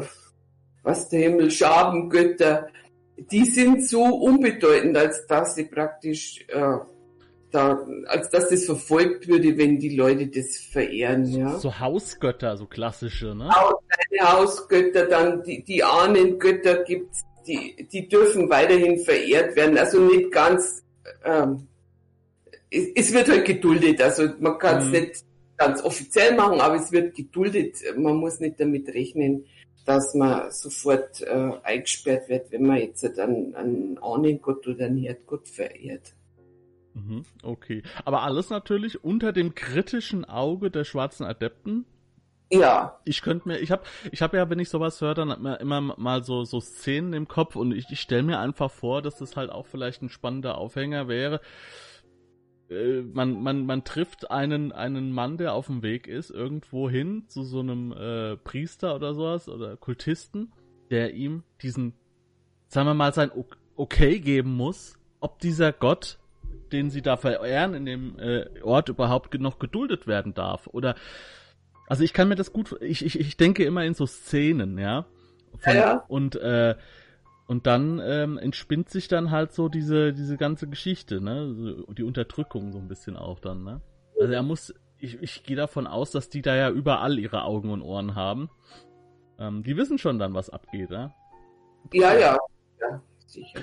was 0.82 1.08
der 1.10 1.20
Himmel, 1.20 1.50
Schabengötter. 1.50 2.68
Die 3.30 3.44
sind 3.44 3.86
so 3.86 4.02
unbedeutend, 4.02 4.96
als 4.96 5.26
dass 5.26 5.54
sie 5.54 5.64
praktisch 5.64 6.46
äh, 6.48 6.78
da, 7.52 7.86
als 8.06 8.30
dass 8.30 8.48
das 8.48 8.64
verfolgt 8.64 9.28
würde, 9.28 9.56
wenn 9.58 9.78
die 9.78 9.94
Leute 9.94 10.26
das 10.26 10.56
verehren, 10.56 11.26
ja. 11.26 11.58
So 11.58 11.78
Hausgötter, 11.78 12.56
so 12.56 12.66
klassische, 12.66 13.34
ne? 13.34 13.50
Hausgötter, 14.20 15.06
dann 15.06 15.42
die, 15.42 15.62
die 15.62 15.84
Ahnengötter 15.84 16.82
gibt's, 16.84 17.22
die, 17.46 17.86
die 17.90 18.08
dürfen 18.08 18.48
weiterhin 18.48 18.98
verehrt 18.98 19.56
werden, 19.56 19.76
also 19.76 20.00
nicht 20.00 20.30
ganz, 20.30 20.82
ähm, 21.24 21.66
es, 22.70 22.88
es 22.94 23.12
wird 23.12 23.28
halt 23.28 23.44
geduldet, 23.44 24.00
also 24.00 24.28
man 24.40 24.58
kann 24.58 24.78
es 24.78 24.84
mhm. 24.86 24.90
nicht 24.92 25.24
ganz 25.56 25.82
offiziell 25.82 26.34
machen, 26.34 26.60
aber 26.60 26.76
es 26.76 26.90
wird 26.90 27.14
geduldet, 27.14 27.76
man 27.96 28.16
muss 28.16 28.40
nicht 28.40 28.58
damit 28.60 28.88
rechnen, 28.88 29.44
dass 29.84 30.14
man 30.14 30.50
sofort 30.50 31.22
äh, 31.22 31.50
eingesperrt 31.62 32.28
wird, 32.28 32.52
wenn 32.52 32.66
man 32.66 32.78
jetzt 32.78 33.04
einen, 33.18 33.54
einen 33.54 33.98
Ahnengott 33.98 34.66
oder 34.66 34.86
einen 34.86 34.98
Herdgott 34.98 35.48
verehrt. 35.48 36.14
Mhm, 36.94 37.24
okay. 37.42 37.82
Aber 38.04 38.22
alles 38.22 38.50
natürlich 38.50 39.02
unter 39.02 39.32
dem 39.32 39.54
kritischen 39.54 40.24
Auge 40.24 40.70
der 40.70 40.84
schwarzen 40.84 41.24
Adepten. 41.24 41.86
Ja. 42.50 42.98
Ich 43.04 43.22
könnte 43.22 43.48
mir, 43.48 43.58
ich 43.60 43.70
habe, 43.70 43.84
ich 44.10 44.20
habe 44.20 44.36
ja, 44.36 44.50
wenn 44.50 44.58
ich 44.58 44.68
sowas 44.68 45.00
höre, 45.00 45.14
dann 45.14 45.30
immer, 45.30 45.58
immer 45.60 45.80
mal 45.80 46.22
so 46.22 46.44
so 46.44 46.60
Szenen 46.60 47.14
im 47.14 47.26
Kopf 47.26 47.56
und 47.56 47.72
ich, 47.72 47.86
ich 47.90 48.00
stelle 48.00 48.22
mir 48.22 48.38
einfach 48.40 48.70
vor, 48.70 49.00
dass 49.00 49.16
das 49.16 49.36
halt 49.36 49.50
auch 49.50 49.66
vielleicht 49.66 50.02
ein 50.02 50.10
spannender 50.10 50.58
Aufhänger 50.58 51.08
wäre. 51.08 51.40
Äh, 52.68 53.02
man, 53.02 53.42
man, 53.42 53.64
man 53.64 53.84
trifft 53.84 54.30
einen, 54.30 54.70
einen 54.72 55.12
Mann, 55.12 55.38
der 55.38 55.54
auf 55.54 55.66
dem 55.66 55.82
Weg 55.82 56.06
ist, 56.06 56.30
irgendwo 56.30 56.90
hin 56.90 57.24
zu 57.28 57.42
so 57.42 57.60
einem 57.60 57.92
äh, 57.92 58.36
Priester 58.36 58.94
oder 58.94 59.14
sowas 59.14 59.48
oder 59.48 59.76
Kultisten, 59.78 60.52
der 60.90 61.14
ihm 61.14 61.44
diesen, 61.62 61.94
sagen 62.68 62.86
wir 62.86 62.94
mal, 62.94 63.14
sein 63.14 63.30
Okay 63.76 64.20
geben 64.20 64.54
muss, 64.54 64.98
ob 65.20 65.38
dieser 65.38 65.72
Gott 65.72 66.18
den 66.72 66.90
sie 66.90 67.02
da 67.02 67.16
verehren 67.16 67.74
in 67.74 67.86
dem 67.86 68.18
äh, 68.18 68.46
Ort 68.62 68.88
überhaupt 68.88 69.38
noch 69.38 69.58
geduldet 69.58 70.06
werden 70.06 70.34
darf. 70.34 70.66
Oder 70.66 70.94
also 71.86 72.04
ich 72.04 72.12
kann 72.12 72.28
mir 72.28 72.36
das 72.36 72.52
gut, 72.52 72.76
ich, 72.80 73.04
ich, 73.04 73.18
ich 73.20 73.36
denke 73.36 73.64
immer 73.64 73.84
in 73.84 73.94
so 73.94 74.06
Szenen, 74.06 74.78
ja. 74.78 75.06
Von, 75.58 75.76
ja. 75.76 76.04
Und 76.08 76.36
äh, 76.36 76.74
und 77.46 77.66
dann 77.66 78.00
ähm, 78.02 78.38
entspinnt 78.38 78.88
sich 78.88 79.08
dann 79.08 79.30
halt 79.30 79.52
so 79.52 79.68
diese 79.68 80.12
diese 80.12 80.38
ganze 80.38 80.68
Geschichte, 80.68 81.20
ne, 81.20 81.84
die 81.90 82.04
Unterdrückung 82.04 82.72
so 82.72 82.78
ein 82.78 82.88
bisschen 82.88 83.16
auch 83.16 83.40
dann, 83.40 83.62
ne. 83.62 83.82
Also 84.18 84.32
er 84.32 84.42
muss, 84.42 84.74
ich, 84.98 85.20
ich 85.20 85.42
gehe 85.42 85.56
davon 85.56 85.86
aus, 85.86 86.12
dass 86.12 86.30
die 86.30 86.40
da 86.40 86.54
ja 86.54 86.70
überall 86.70 87.18
ihre 87.18 87.42
Augen 87.42 87.70
und 87.70 87.82
Ohren 87.82 88.14
haben. 88.14 88.48
Ähm, 89.38 89.62
die 89.62 89.76
wissen 89.76 89.98
schon 89.98 90.18
dann, 90.18 90.32
was 90.32 90.48
abgeht, 90.48 90.90
ne? 90.90 91.12
Ja, 91.92 92.14
ja, 92.14 92.38
ja, 92.80 93.02
sicher. 93.26 93.60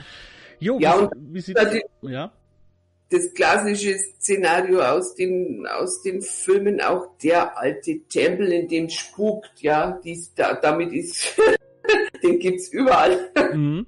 Jo, 0.60 0.78
ja, 0.80 1.10
wie, 1.16 1.34
wie 1.36 1.41
sieht 1.41 1.57
das? 1.57 1.74
Ja 2.01 2.32
das 3.10 3.34
klassische 3.34 3.97
Szenario 3.97 4.82
aus 4.82 5.16
den, 5.16 5.66
aus 5.68 6.01
den 6.03 6.22
Filmen, 6.22 6.80
auch 6.80 7.18
der 7.24 7.57
alte 7.57 8.01
Tempel, 8.07 8.51
in 8.51 8.68
dem 8.68 8.89
spukt, 8.89 9.62
ja, 9.62 9.99
dies, 10.03 10.34
da, 10.36 10.53
damit 10.53 10.93
ist, 10.93 11.39
den 12.24 12.39
gibt's 12.39 12.70
überall. 12.70 13.32
Mhm. 13.53 13.88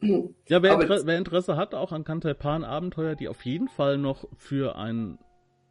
ja, 0.48 0.62
wer, 0.62 0.80
Inter 0.80 1.06
wer, 1.06 1.18
Interesse 1.18 1.56
hat 1.56 1.74
auch 1.74 1.92
an 1.92 2.04
Kantalpan-Abenteuer, 2.04 3.14
die 3.14 3.28
auf 3.28 3.44
jeden 3.44 3.68
Fall 3.68 3.96
noch 3.96 4.28
für 4.36 4.76
einen, 4.76 5.18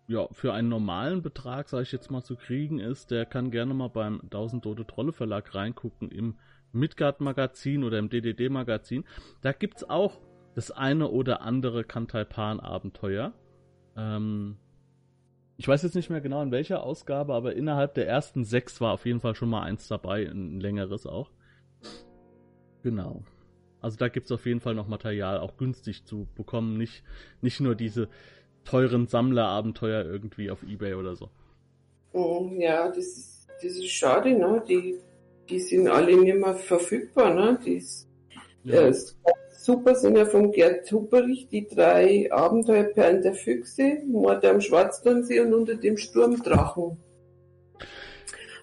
ja, 0.07 0.27
für 0.31 0.53
einen 0.53 0.69
normalen 0.69 1.21
Betrag, 1.21 1.67
sage 1.67 1.83
ich 1.83 1.91
jetzt 1.91 2.09
mal, 2.09 2.23
zu 2.23 2.37
kriegen 2.37 2.79
ist, 2.79 3.11
der 3.11 3.25
kann 3.25 3.51
gerne 3.51 3.73
mal 3.73 3.89
beim 3.89 4.21
1000 4.23 4.63
Tote 4.63 4.87
Trolle 4.87 5.11
Verlag 5.11 5.53
reingucken 5.53 6.09
im 6.09 6.35
Midgard 6.71 7.19
Magazin 7.19 7.83
oder 7.83 7.99
im 7.99 8.09
DDD 8.09 8.49
Magazin. 8.49 9.03
Da 9.41 9.51
gibt's 9.51 9.87
auch 9.87 10.21
das 10.55 10.71
eine 10.71 11.09
oder 11.09 11.41
andere 11.41 11.83
Kantalpan-Abenteuer. 11.83 13.33
Ähm, 13.97 14.57
ich 15.57 15.67
weiß 15.67 15.83
jetzt 15.83 15.95
nicht 15.95 16.09
mehr 16.09 16.21
genau 16.21 16.41
in 16.41 16.51
welcher 16.51 16.83
Ausgabe, 16.83 17.33
aber 17.33 17.55
innerhalb 17.55 17.93
der 17.93 18.07
ersten 18.07 18.43
sechs 18.43 18.81
war 18.81 18.93
auf 18.93 19.05
jeden 19.05 19.19
Fall 19.19 19.35
schon 19.35 19.49
mal 19.49 19.63
eins 19.63 19.87
dabei, 19.87 20.25
ein 20.25 20.59
längeres 20.59 21.05
auch. 21.05 21.29
Genau. 22.81 23.23
Also 23.79 23.97
da 23.97 24.07
gibt 24.07 24.25
es 24.25 24.31
auf 24.31 24.45
jeden 24.45 24.61
Fall 24.61 24.75
noch 24.75 24.87
Material, 24.87 25.39
auch 25.39 25.57
günstig 25.57 26.05
zu 26.05 26.27
bekommen, 26.35 26.77
nicht, 26.77 27.03
nicht 27.41 27.59
nur 27.59 27.75
diese 27.75 28.09
teuren 28.63 29.07
Sammlerabenteuer 29.07 30.05
irgendwie 30.05 30.49
auf 30.49 30.63
Ebay 30.63 30.93
oder 30.93 31.15
so. 31.15 31.29
Oh, 32.13 32.49
ja, 32.57 32.87
das 32.87 32.97
ist, 32.97 33.47
das 33.61 33.73
ist 33.73 33.89
schade, 33.89 34.37
ne? 34.37 34.63
Die, 34.67 34.99
die 35.49 35.59
sind 35.59 35.87
alle 35.87 36.15
nicht 36.15 36.35
mehr 36.35 36.55
verfügbar, 36.55 37.33
ne? 37.33 37.59
Die 37.65 37.73
ist, 37.73 38.07
ja. 38.63 38.87
äh, 38.87 38.93
Super 39.63 39.95
sind 39.95 40.17
ja 40.17 40.25
von 40.25 40.51
Gerd 40.51 40.91
Huberich 40.91 41.47
die 41.47 41.65
drei 41.65 42.29
Abenteuerperlen 42.29 43.21
der 43.21 43.33
Füchse, 43.33 43.99
Mord 44.05 44.43
am 44.43 44.59
Schwarztonsee 44.59 45.39
und 45.39 45.53
unter 45.53 45.75
dem 45.75 45.97
Sturmdrachen. 45.97 46.97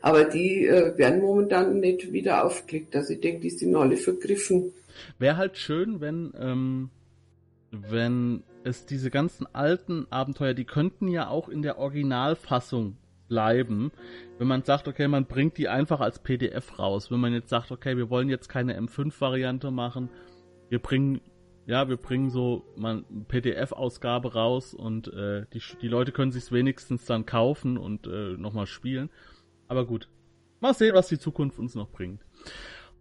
Aber 0.02 0.24
die 0.24 0.66
äh, 0.66 0.96
werden 0.98 1.22
momentan 1.22 1.80
nicht 1.80 2.12
wieder 2.12 2.44
aufgelegt. 2.44 2.94
Also 2.96 3.14
ich 3.14 3.20
denke, 3.20 3.40
die 3.40 3.50
sind 3.50 3.74
alle 3.76 3.96
vergriffen. 3.96 4.72
Wäre 5.18 5.38
halt 5.38 5.56
schön, 5.56 6.02
wenn, 6.02 6.34
ähm, 6.38 6.90
wenn 7.70 8.42
es 8.64 8.84
diese 8.84 9.10
ganzen 9.10 9.46
alten 9.54 10.06
Abenteuer, 10.10 10.52
die 10.52 10.66
könnten 10.66 11.08
ja 11.08 11.28
auch 11.28 11.48
in 11.48 11.62
der 11.62 11.78
Originalfassung 11.78 12.96
bleiben, 13.30 13.92
wenn 14.38 14.48
man 14.48 14.64
sagt, 14.64 14.88
okay, 14.88 15.08
man 15.08 15.24
bringt 15.24 15.56
die 15.56 15.68
einfach 15.68 16.00
als 16.00 16.18
PDF 16.18 16.78
raus. 16.78 17.10
Wenn 17.10 17.20
man 17.20 17.32
jetzt 17.32 17.48
sagt, 17.48 17.70
okay, 17.70 17.96
wir 17.96 18.10
wollen 18.10 18.28
jetzt 18.28 18.48
keine 18.48 18.78
M5-Variante 18.78 19.70
machen, 19.70 20.10
wir 20.68 20.80
bringen, 20.80 21.20
ja, 21.64 21.88
wir 21.88 21.96
bringen 21.96 22.30
so 22.30 22.64
mal 22.76 23.04
PDF-Ausgabe 23.28 24.34
raus 24.34 24.74
und 24.74 25.08
äh, 25.14 25.46
die, 25.54 25.62
die 25.80 25.88
Leute 25.88 26.10
können 26.10 26.32
sich 26.32 26.50
wenigstens 26.50 27.06
dann 27.06 27.24
kaufen 27.24 27.78
und 27.78 28.08
äh, 28.08 28.36
nochmal 28.36 28.66
spielen. 28.66 29.08
Aber 29.68 29.86
gut, 29.86 30.08
mal 30.58 30.74
sehen, 30.74 30.94
was 30.94 31.08
die 31.08 31.18
Zukunft 31.18 31.58
uns 31.60 31.76
noch 31.76 31.90
bringt. 31.90 32.26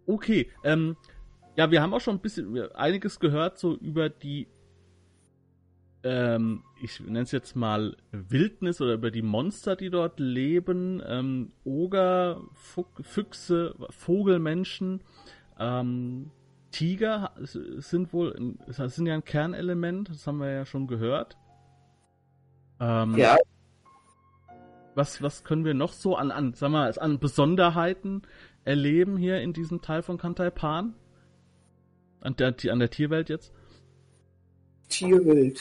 Okay, 0.06 0.48
ähm, 0.62 0.96
ja, 1.56 1.72
wir 1.72 1.82
haben 1.82 1.92
auch 1.92 2.00
schon 2.00 2.16
ein 2.16 2.22
bisschen 2.22 2.56
einiges 2.72 3.18
gehört 3.18 3.58
so 3.58 3.76
über 3.76 4.08
die, 4.08 4.46
ähm, 6.02 6.62
ich 6.82 7.00
nenne 7.00 7.20
es 7.20 7.32
jetzt 7.32 7.56
mal 7.56 7.96
Wildnis 8.10 8.80
oder 8.80 8.94
über 8.94 9.10
die 9.10 9.22
Monster, 9.22 9.76
die 9.76 9.90
dort 9.90 10.18
leben, 10.18 11.02
ähm, 11.06 11.52
Oger, 11.64 12.42
Füchse, 13.02 13.74
Vogelmenschen, 13.90 15.02
ähm, 15.58 16.30
Tiger 16.70 17.32
sind 17.38 18.12
wohl, 18.12 18.56
das 18.66 18.94
sind 18.94 19.06
ja 19.06 19.14
ein 19.14 19.24
Kernelement, 19.24 20.08
das 20.08 20.26
haben 20.26 20.38
wir 20.38 20.50
ja 20.50 20.64
schon 20.64 20.86
gehört. 20.86 21.36
Ähm, 22.78 23.16
ja. 23.16 23.36
Was, 24.94 25.20
was 25.22 25.44
können 25.44 25.64
wir 25.64 25.74
noch 25.74 25.92
so 25.92 26.16
an, 26.16 26.30
an, 26.30 26.54
sagen 26.54 26.72
wir, 26.72 27.02
an 27.02 27.18
Besonderheiten 27.18 28.22
erleben 28.64 29.16
hier 29.16 29.40
in 29.40 29.52
diesem 29.52 29.82
Teil 29.82 30.02
von 30.02 30.16
Kantaipan? 30.16 30.94
An 32.20 32.36
der, 32.36 32.54
an 32.70 32.78
der 32.78 32.90
Tierwelt 32.90 33.28
jetzt? 33.28 33.52
Tierwelt. 34.88 35.60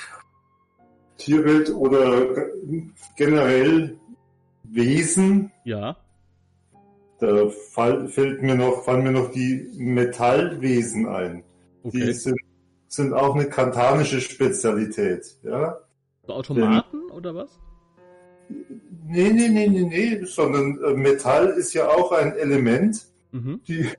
Tierwelt 1.20 1.70
oder 1.70 2.48
generell 3.16 3.96
Wesen. 4.64 5.52
Ja. 5.64 5.96
Da 7.20 7.50
fall, 7.50 8.08
fällt 8.08 8.42
mir 8.42 8.56
noch, 8.56 8.84
fallen 8.84 9.04
mir 9.04 9.12
noch 9.12 9.32
die 9.32 9.70
Metallwesen 9.78 11.08
ein. 11.08 11.44
Okay. 11.84 12.06
Die 12.06 12.14
sind, 12.14 12.40
sind 12.88 13.14
auch 13.14 13.36
eine 13.36 13.50
kantanische 13.50 14.22
Spezialität, 14.22 15.36
ja. 15.44 15.78
So 16.26 16.34
Automaten 16.34 17.02
Denn, 17.08 17.12
oder 17.12 17.36
was? 17.36 17.60
Nee, 19.08 19.30
nee, 19.32 19.50
nee, 19.50 19.68
nee, 19.68 19.84
nee, 19.84 20.26
sondern 20.26 20.82
äh, 20.84 20.94
Metall 20.94 21.50
ist 21.50 21.74
ja 21.74 21.90
auch 21.90 22.14
ein 22.14 22.36
Element. 22.38 23.06
Mhm. 23.32 23.60
Die, 23.68 23.90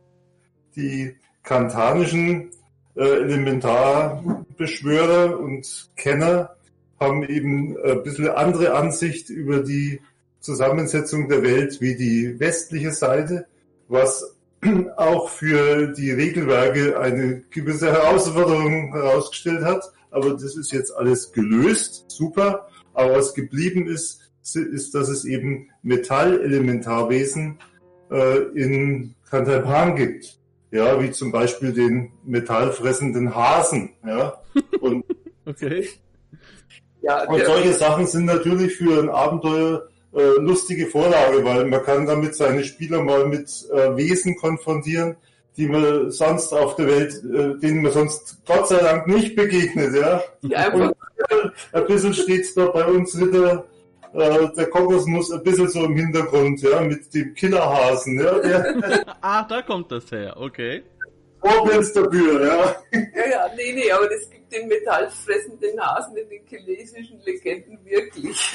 die 0.76 1.14
kantanischen 1.42 2.50
äh, 2.96 3.02
Elementarbeschwörer 3.02 5.38
und 5.38 5.90
Kenner 5.96 6.56
haben 7.00 7.22
eben 7.24 7.76
ein 7.82 8.02
bisschen 8.02 8.28
andere 8.28 8.74
Ansicht 8.74 9.30
über 9.30 9.60
die 9.60 10.00
Zusammensetzung 10.40 11.28
der 11.28 11.42
Welt 11.42 11.80
wie 11.80 11.96
die 11.96 12.38
westliche 12.38 12.92
Seite, 12.92 13.46
was 13.88 14.36
auch 14.96 15.30
für 15.30 15.88
die 15.94 16.10
Regelwerke 16.10 17.00
eine 17.00 17.42
gewisse 17.50 17.90
Herausforderung 17.90 18.92
herausgestellt 18.92 19.64
hat. 19.64 19.82
Aber 20.10 20.30
das 20.32 20.56
ist 20.56 20.72
jetzt 20.72 20.94
alles 20.94 21.32
gelöst, 21.32 22.04
super. 22.08 22.68
Aber 22.92 23.16
was 23.16 23.32
geblieben 23.32 23.86
ist, 23.86 24.20
ist, 24.42 24.94
dass 24.94 25.08
es 25.08 25.24
eben 25.24 25.70
Metallelementarwesen 25.82 27.58
äh, 28.10 28.38
in 28.54 29.14
Kantalpan 29.30 29.96
gibt. 29.96 30.38
Ja, 30.70 31.02
wie 31.02 31.10
zum 31.10 31.32
Beispiel 31.32 31.72
den 31.72 32.12
metallfressenden 32.24 33.34
Hasen. 33.34 33.90
Ja, 34.06 34.40
und, 34.80 35.04
okay. 35.46 35.88
Ja, 37.02 37.28
und 37.28 37.44
solche 37.44 37.72
Sachen 37.72 38.06
sind 38.06 38.26
natürlich 38.26 38.76
für 38.76 39.02
ein 39.02 39.08
Abenteuer 39.08 39.88
äh, 40.12 40.40
lustige 40.40 40.86
Vorlage, 40.86 41.44
weil 41.44 41.64
man 41.66 41.82
kann 41.84 42.06
damit 42.06 42.34
seine 42.34 42.64
Spieler 42.64 43.02
mal 43.02 43.26
mit 43.26 43.48
äh, 43.72 43.96
Wesen 43.96 44.36
konfrontieren, 44.36 45.16
die 45.56 45.66
man 45.66 46.10
sonst 46.10 46.52
auf 46.52 46.76
der 46.76 46.86
Welt, 46.88 47.14
äh, 47.24 47.58
denen 47.60 47.82
man 47.82 47.92
sonst 47.92 48.38
Gott 48.46 48.68
sei 48.68 48.78
Dank 48.78 49.06
nicht 49.06 49.36
begegnet, 49.36 49.94
ja. 49.94 50.22
ja 50.42 50.72
Und 50.72 50.82
äh, 50.82 51.48
ein 51.72 51.86
bisschen 51.86 52.14
steht 52.14 52.56
da 52.56 52.66
bei 52.66 52.84
uns 52.84 53.18
wieder 53.18 53.64
äh, 54.12 54.48
der 54.56 54.66
Kokosnuss 54.66 55.30
ein 55.30 55.42
bisschen 55.42 55.68
so 55.68 55.84
im 55.84 55.96
Hintergrund, 55.96 56.60
ja, 56.62 56.80
mit 56.80 57.12
dem 57.14 57.34
Killerhasen, 57.34 58.20
ja. 58.20 58.36
Ah, 59.20 59.44
da 59.44 59.62
kommt 59.62 59.92
das 59.92 60.10
her, 60.10 60.34
okay. 60.36 60.82
Vorbild 61.40 61.96
dafür, 61.96 62.46
ja. 62.46 62.76
Ja, 62.92 63.30
ja, 63.30 63.50
nee, 63.56 63.72
nee, 63.72 63.90
aber 63.90 64.08
das 64.08 64.28
gibt 64.30 64.52
den 64.52 64.68
metallfressenden 64.68 65.80
Hasen 65.80 66.16
in 66.16 66.28
den 66.28 66.46
chinesischen 66.46 67.20
Legenden 67.24 67.78
wirklich. 67.84 68.54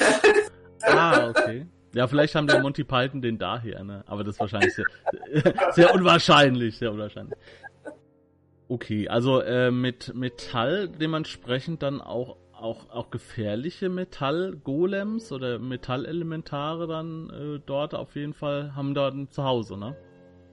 Ah, 0.82 1.30
okay. 1.30 1.66
Ja, 1.94 2.06
vielleicht 2.06 2.34
haben 2.34 2.46
der 2.46 2.60
Monty 2.60 2.84
Python 2.84 3.22
den 3.22 3.38
daher, 3.38 3.82
ne? 3.82 4.04
Aber 4.06 4.22
das 4.22 4.34
ist 4.34 4.40
wahrscheinlich 4.40 4.74
sehr, 4.74 4.84
sehr 5.72 5.94
unwahrscheinlich, 5.94 6.76
sehr 6.78 6.92
unwahrscheinlich. 6.92 7.38
Okay, 8.68 9.08
also 9.08 9.40
äh, 9.40 9.70
mit 9.70 10.14
Metall 10.14 10.88
dementsprechend 10.88 11.82
dann 11.82 12.00
auch 12.00 12.36
auch 12.52 12.90
auch 12.90 13.10
gefährliche 13.10 13.88
Metallgolems 13.88 15.30
oder 15.30 15.58
Metallelementare 15.58 16.86
dann 16.86 17.30
äh, 17.30 17.60
dort 17.64 17.94
auf 17.94 18.14
jeden 18.16 18.34
Fall 18.34 18.74
haben 18.74 18.94
da 18.94 19.08
ein 19.08 19.30
Zuhause, 19.30 19.76
ne? 19.76 19.96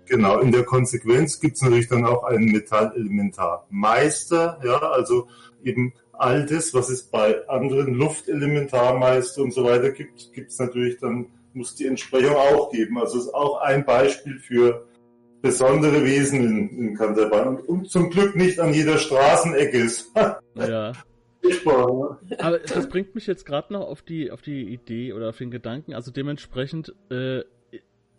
Genau, 0.08 0.40
in 0.40 0.52
der 0.52 0.64
Konsequenz 0.64 1.40
gibt 1.40 1.56
es 1.56 1.62
natürlich 1.62 1.88
dann 1.88 2.06
auch 2.06 2.24
einen 2.24 2.52
Metallelementarmeister, 2.52 4.60
ja, 4.64 4.78
also 4.78 5.28
eben 5.64 5.94
all 6.14 6.46
das, 6.46 6.74
was 6.74 6.90
es 6.90 7.04
bei 7.04 7.48
anderen 7.48 7.94
Luftelementarmeister 7.96 9.42
und 9.42 9.54
so 9.54 9.64
weiter 9.64 9.92
gibt, 9.92 10.34
gibt 10.34 10.52
es 10.52 10.60
natürlich 10.60 11.00
dann, 11.00 11.28
muss 11.54 11.76
die 11.76 11.88
Entsprechung 11.88 12.36
auch 12.36 12.72
geben. 12.72 12.98
Also 12.98 13.20
ist 13.20 13.34
auch 13.34 13.62
ein 13.62 13.86
Beispiel 13.86 14.40
für 14.40 14.86
besondere 15.42 16.04
Wesen 16.04 16.44
in, 16.44 16.80
in 16.80 16.96
Kanterbahn 16.96 17.60
und 17.60 17.90
zum 17.90 18.10
Glück 18.10 18.36
nicht 18.36 18.60
an 18.60 18.74
jeder 18.74 18.98
Straßenecke 18.98 19.78
ist. 19.78 20.12
ja. 20.56 20.94
Aber 22.38 22.60
das 22.60 22.88
bringt 22.88 23.16
mich 23.16 23.28
jetzt 23.28 23.46
gerade 23.46 23.74
noch 23.74 23.82
auf 23.82 24.02
die, 24.02 24.32
auf 24.32 24.42
die 24.42 24.74
Idee 24.74 25.12
oder 25.12 25.30
auf 25.30 25.38
den 25.38 25.52
Gedanken. 25.52 25.94
Also 25.94 26.12
dementsprechend 26.12 26.96
äh, 27.10 27.42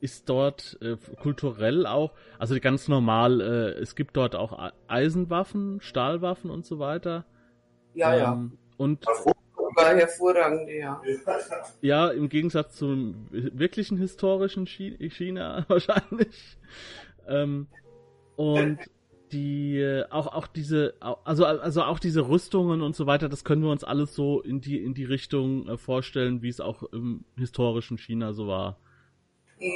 ist 0.05 0.29
dort 0.29 0.77
äh, 0.83 0.97
kulturell 1.23 1.87
auch, 1.87 2.13
also 2.39 2.61
ganz 2.61 2.89
normal, 2.89 3.41
äh, 3.41 3.81
es 3.81 3.97
gibt 3.97 4.19
dort 4.19 4.37
auch 4.37 4.71
Eisenwaffen, 4.87 5.81
Stahlwaffen 5.81 6.51
und 6.51 6.67
so 6.67 6.79
weiter. 6.79 7.25
Ja, 7.95 8.13
ähm, 8.13 8.19
ja. 8.19 8.51
Und 8.77 9.07
war 9.77 9.97
hervorragend, 9.97 10.69
ja. 10.69 11.01
Ja, 11.81 12.09
im 12.09 12.29
Gegensatz 12.29 12.77
zum 12.77 13.29
wirklichen 13.31 13.97
historischen 13.97 14.67
China 14.67 15.65
wahrscheinlich. 15.69 16.59
Ähm, 17.27 17.67
und 18.37 18.79
die 19.33 19.79
äh, 19.79 20.05
auch 20.11 20.29
auch 20.29 20.47
diese 20.47 20.95
also 21.01 21.47
also 21.47 21.83
auch 21.83 21.99
diese 21.99 22.29
Rüstungen 22.29 22.83
und 22.83 22.95
so 22.95 23.07
weiter, 23.07 23.29
das 23.31 23.43
können 23.43 23.63
wir 23.63 23.71
uns 23.71 23.85
alles 23.85 24.15
so 24.15 24.43
in 24.43 24.61
die 24.61 24.85
in 24.85 24.93
die 24.93 25.05
Richtung 25.05 25.67
äh, 25.67 25.79
vorstellen, 25.79 26.43
wie 26.43 26.51
es 26.51 26.61
auch 26.61 26.83
im 26.93 27.25
historischen 27.37 27.97
China 27.97 28.35
so 28.35 28.47
war. 28.47 28.79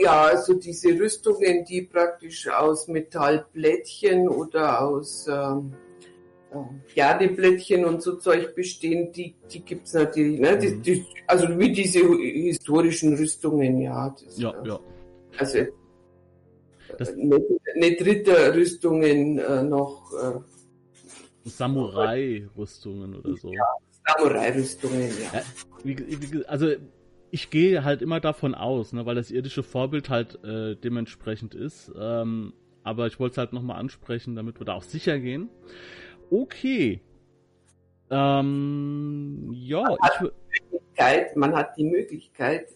Ja, 0.03 0.25
also 0.25 0.55
diese 0.55 0.91
Rüstungen, 1.01 1.65
die 1.65 1.83
praktisch 1.83 2.47
aus 2.49 2.89
Metallplättchen 2.89 4.29
oder 4.29 4.83
aus 4.83 5.27
ähm, 5.27 5.73
Pferdeblättchen 6.89 7.87
und 7.87 8.03
so 8.03 8.17
Zeug 8.17 8.55
bestehen, 8.55 9.13
die, 9.13 9.35
die 9.51 9.65
es 9.83 9.95
natürlich. 9.95 10.41
Ne? 10.41 10.59
Die, 10.59 10.69
mhm. 10.69 10.83
die, 10.83 11.07
also 11.27 11.59
wie 11.59 11.73
diese 11.73 12.01
historischen 12.01 13.17
Rüstungen, 13.17 13.81
ja. 13.81 14.15
Das, 14.23 14.39
ja, 14.39 14.55
ja. 14.63 14.79
Also 15.39 15.59
das 16.99 17.15
nicht, 17.15 17.43
nicht 17.77 18.05
Ritterrüstungen 18.05 19.39
äh, 19.39 19.63
noch. 19.63 20.13
Äh, 20.13 21.49
Samurai-Rüstungen 21.49 23.15
oder 23.17 23.37
so. 23.37 23.51
Ja, 23.53 23.65
Samurai-Rüstungen, 24.07 25.11
ja. 25.33 25.39
ja 25.39 25.43
wie, 25.83 25.97
wie, 25.99 26.45
also 26.45 26.75
ich 27.31 27.51
gehe 27.51 27.85
halt 27.85 28.03
immer 28.03 28.21
davon 28.21 28.55
aus, 28.55 28.93
ne, 28.93 29.07
weil 29.07 29.15
das 29.15 29.31
irdische 29.31 29.63
Vorbild 29.63 30.09
halt 30.09 30.43
äh, 30.45 30.75
dementsprechend 30.77 31.55
ist. 31.55 31.93
Ähm, 31.99 32.53
aber 32.83 33.07
ich 33.07 33.21
wollte 33.21 33.33
es 33.33 33.39
halt 33.39 33.53
nochmal 33.53 33.79
ansprechen, 33.79 34.35
damit 34.35 34.59
wir 34.61 34.65
da 34.65 34.73
auch 34.75 34.83
sicher 34.83 35.19
gehen. 35.19 35.51
Okay. 36.31 37.01
Ähm, 38.11 39.51
ja, 39.53 39.83
man 39.83 39.99
hat, 40.97 41.37
man 41.37 41.55
hat 41.55 41.77
die 41.77 41.85
Möglichkeit, 41.85 42.69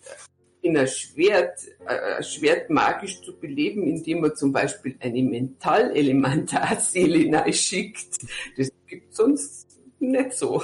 in 0.60 0.76
ein 0.76 0.86
Schwert, 0.86 1.58
äh, 1.86 2.18
ein 2.18 2.22
Schwert 2.22 2.68
magisch 2.70 3.22
zu 3.22 3.34
beleben, 3.38 3.86
indem 3.86 4.20
man 4.20 4.36
zum 4.36 4.52
Beispiel 4.52 4.96
eine 5.00 5.22
Metallelementarseele 5.22 7.50
schickt. 7.52 8.26
Das 8.56 8.70
gibt 8.86 9.14
sonst 9.14 9.71
nicht 10.02 10.32
so. 10.34 10.62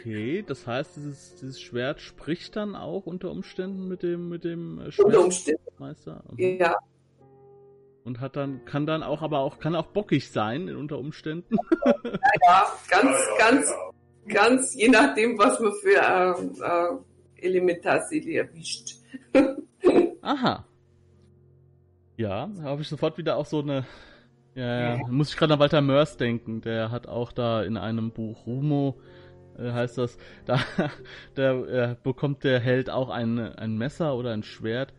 okay, 0.00 0.44
das 0.46 0.66
heißt, 0.66 0.96
dieses, 0.96 1.36
dieses 1.36 1.60
Schwert 1.60 2.00
spricht 2.00 2.56
dann 2.56 2.74
auch 2.76 3.06
unter 3.06 3.30
Umständen 3.30 3.88
mit 3.88 4.02
dem, 4.02 4.28
mit 4.28 4.44
dem 4.44 4.80
Schwertmeister? 4.90 6.22
Mhm. 6.32 6.58
Ja. 6.58 6.76
Und 8.04 8.20
hat 8.20 8.36
dann, 8.36 8.64
kann 8.66 8.84
dann 8.84 9.02
auch, 9.02 9.22
aber 9.22 9.38
auch, 9.38 9.58
kann 9.58 9.74
auch 9.74 9.86
bockig 9.86 10.30
sein 10.30 10.74
unter 10.74 10.98
Umständen. 10.98 11.56
Ja, 12.46 12.66
ganz, 12.90 13.16
ganz, 13.38 13.72
ganz, 14.28 14.74
je 14.74 14.88
nachdem, 14.88 15.38
was 15.38 15.58
man 15.60 15.72
für 15.80 15.96
äh, 15.96 16.32
äh, 16.62 16.98
Elementarseele 17.46 18.40
erwischt. 18.40 18.96
Aha. 20.20 20.66
Ja, 22.16 22.46
da 22.46 22.62
habe 22.62 22.82
ich 22.82 22.88
sofort 22.88 23.16
wieder 23.18 23.36
auch 23.36 23.46
so 23.46 23.60
eine 23.60 23.86
ja, 24.54 24.96
ja. 24.96 25.06
muss 25.08 25.30
ich 25.30 25.36
gerade 25.36 25.54
an 25.54 25.60
Walter 25.60 25.80
Mörs 25.80 26.16
denken. 26.16 26.60
Der 26.60 26.90
hat 26.90 27.06
auch 27.06 27.32
da 27.32 27.62
in 27.62 27.76
einem 27.76 28.10
Buch 28.12 28.46
Rumo, 28.46 29.00
äh, 29.58 29.72
heißt 29.72 29.98
das, 29.98 30.16
da 30.46 30.60
der, 31.36 31.52
äh, 31.52 31.96
bekommt 32.02 32.44
der 32.44 32.60
Held 32.60 32.90
auch 32.90 33.10
ein, 33.10 33.38
ein 33.38 33.76
Messer 33.76 34.14
oder 34.16 34.32
ein 34.32 34.42
Schwert, 34.42 34.94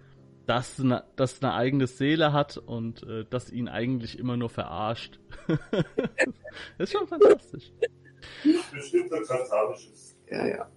das 0.46 0.80
eine, 0.80 1.04
das 1.16 1.42
eine 1.42 1.54
eigene 1.54 1.88
Seele 1.88 2.34
hat 2.34 2.58
und 2.58 3.04
äh, 3.04 3.26
das 3.30 3.52
ihn 3.52 3.68
eigentlich 3.68 4.20
immer 4.20 4.38
nur 4.38 4.50
verarscht. 4.50 5.20
das 5.48 5.58
ist 6.78 6.92
schon 6.92 7.08
fantastisch. 7.08 7.72
Bestimmt 8.72 9.14
ein. 9.14 9.24
Ja, 10.30 10.48
ja. 10.48 10.70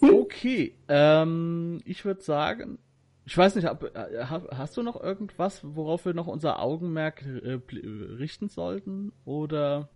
okay, 0.00 0.74
ähm, 0.88 1.82
ich 1.84 2.04
würde 2.04 2.22
sagen, 2.22 2.78
ich 3.26 3.36
weiß 3.36 3.56
nicht, 3.56 3.66
äh, 3.66 4.24
hast 4.24 4.76
du 4.76 4.82
noch 4.84 5.02
irgendwas, 5.02 5.60
worauf 5.64 6.04
wir 6.06 6.14
noch 6.14 6.28
unser 6.28 6.62
Augenmerk 6.62 7.22
äh, 7.26 7.58
richten 7.74 8.48
sollten? 8.48 9.12
Oder 9.24 9.88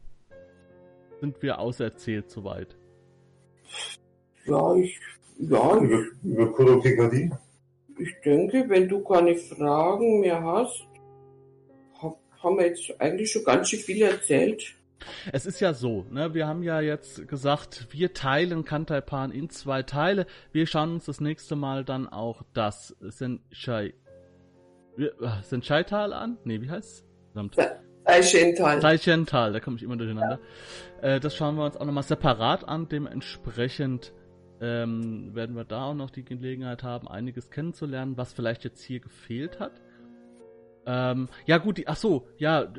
sind 1.21 1.41
wir 1.41 1.61
auserzählt 1.61 2.29
soweit? 2.29 2.77
Ja, 4.47 4.75
ich. 4.75 4.99
Ja. 5.39 5.79
Über, 5.79 6.05
über 6.25 6.53
Kolokikadie? 6.53 7.31
Ich 7.99 8.15
denke, 8.25 8.69
wenn 8.69 8.89
du 8.89 9.01
keine 9.05 9.37
Fragen 9.37 10.21
mehr 10.21 10.43
hast, 10.43 10.87
haben 12.43 12.59
wir 12.59 12.67
jetzt 12.67 13.01
eigentlich 13.01 13.31
schon 13.31 13.45
ganz 13.45 13.69
schön 13.69 13.79
viel 13.79 14.03
erzählt. 14.03 14.75
Es 15.33 15.47
ist 15.47 15.61
ja 15.61 15.75
so, 15.75 16.07
ne, 16.11 16.35
wir 16.35 16.47
haben 16.47 16.63
ja 16.63 16.81
jetzt 16.81 17.27
gesagt, 17.29 17.89
wir 17.91 18.13
teilen 18.13 18.65
Kantaipan 18.65 19.33
in 19.33 19.51
zwei 19.51 19.83
Teile. 19.83 20.27
Wir 20.53 20.67
schauen 20.67 20.95
uns 20.95 21.07
das 21.07 21.21
nächste 21.21 21.57
Mal 21.57 21.85
dann 21.85 22.09
auch 22.09 22.43
das 22.53 22.97
Senchai 23.01 23.95
äh, 24.99 25.95
an. 25.95 26.39
Nee, 26.45 26.61
wie 26.61 26.71
heißt 26.71 27.05
es? 27.35 27.61
Taishental. 28.05 28.81
Taishental, 28.81 29.53
da 29.53 29.61
komme 29.61 29.77
ich 29.77 29.83
immer 29.83 29.97
durcheinander. 29.97 30.41
Ja. 31.03 31.17
Äh, 31.17 31.21
das 31.21 31.37
schauen 31.37 31.57
wir 31.57 31.65
uns 31.65 31.77
auch 31.77 31.85
nochmal 31.85 32.03
separat 32.03 32.67
an. 32.67 32.89
Dementsprechend 32.89 34.13
ähm, 34.61 35.35
werden 35.35 35.57
wir 35.57 35.65
da 35.65 35.85
auch 35.85 35.95
noch 35.95 36.11
die 36.11 36.25
Gelegenheit 36.25 36.83
haben, 36.83 37.09
einiges 37.09 37.51
kennenzulernen, 37.51 38.17
was 38.17 38.33
vielleicht 38.33 38.65
jetzt 38.65 38.83
hier 38.83 39.01
gefehlt 39.01 39.61
hat. 39.61 39.81
Ähm, 40.87 41.29
ja 41.47 41.59
gut, 41.59 41.79
die, 41.79 41.89
ach 41.89 41.97
so, 41.97 42.27
ja, 42.39 42.73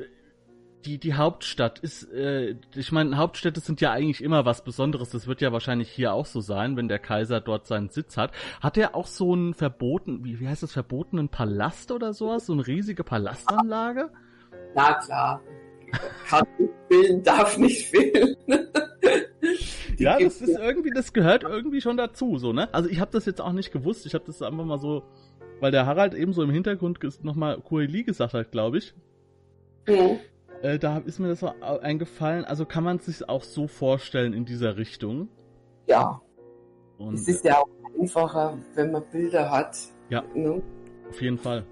die, 0.84 0.98
die 0.98 1.14
Hauptstadt 1.14 1.78
ist, 1.78 2.12
äh, 2.12 2.56
ich 2.74 2.92
meine, 2.92 3.16
Hauptstädte 3.16 3.60
sind 3.60 3.80
ja 3.80 3.92
eigentlich 3.92 4.22
immer 4.22 4.44
was 4.44 4.64
Besonderes. 4.64 5.10
Das 5.10 5.26
wird 5.26 5.40
ja 5.40 5.52
wahrscheinlich 5.52 5.90
hier 5.90 6.12
auch 6.12 6.26
so 6.26 6.40
sein, 6.40 6.76
wenn 6.76 6.88
der 6.88 6.98
Kaiser 6.98 7.40
dort 7.40 7.66
seinen 7.66 7.88
Sitz 7.88 8.16
hat. 8.16 8.32
Hat 8.60 8.76
er 8.76 8.94
auch 8.94 9.06
so 9.06 9.32
einen 9.32 9.54
verboten, 9.54 10.24
wie, 10.24 10.40
wie 10.40 10.48
heißt 10.48 10.62
das, 10.62 10.72
verbotenen 10.72 11.28
Palast 11.28 11.92
oder 11.92 12.12
sowas? 12.12 12.46
So 12.46 12.52
eine 12.52 12.66
riesige 12.66 13.04
Palastanlage? 13.04 14.10
Na 14.74 14.94
klar. 14.94 15.40
Kann 16.26 16.46
nicht 16.58 16.72
fehlen, 16.88 17.22
darf 17.22 17.58
nicht 17.58 17.86
fehlen. 17.88 18.36
ja, 19.98 20.18
das 20.18 20.40
ist 20.40 20.58
irgendwie, 20.58 20.90
das 20.90 21.12
gehört 21.12 21.42
irgendwie 21.42 21.80
schon 21.80 21.96
dazu, 21.96 22.38
so, 22.38 22.52
ne? 22.52 22.72
Also 22.72 22.88
ich 22.88 22.98
habe 23.00 23.10
das 23.10 23.26
jetzt 23.26 23.40
auch 23.40 23.52
nicht 23.52 23.72
gewusst. 23.72 24.06
Ich 24.06 24.14
habe 24.14 24.24
das 24.24 24.40
einfach 24.40 24.64
mal 24.64 24.78
so, 24.78 25.04
weil 25.60 25.70
der 25.70 25.86
Harald 25.86 26.14
eben 26.14 26.32
so 26.32 26.42
im 26.42 26.50
Hintergrund 26.50 26.98
nochmal 27.22 27.60
Kueli 27.60 28.04
gesagt 28.04 28.34
hat, 28.34 28.50
glaube 28.50 28.78
ich. 28.78 28.94
Mhm. 29.86 30.18
Äh, 30.62 30.78
da 30.78 30.98
ist 30.98 31.18
mir 31.18 31.28
das 31.28 31.42
eingefallen. 31.42 32.44
Also 32.44 32.64
kann 32.64 32.84
man 32.84 32.96
es 32.98 33.06
sich 33.06 33.28
auch 33.28 33.42
so 33.42 33.66
vorstellen 33.66 34.32
in 34.32 34.44
dieser 34.44 34.76
Richtung. 34.76 35.28
Ja. 35.88 36.20
Und, 36.98 37.14
es 37.14 37.26
ist 37.26 37.44
ja 37.44 37.58
auch 37.58 37.68
einfacher, 38.00 38.56
wenn 38.74 38.92
man 38.92 39.02
Bilder 39.10 39.50
hat. 39.50 39.76
Ja. 40.08 40.22
Ne? 40.34 40.62
Auf 41.10 41.20
jeden 41.20 41.38
Fall. 41.38 41.66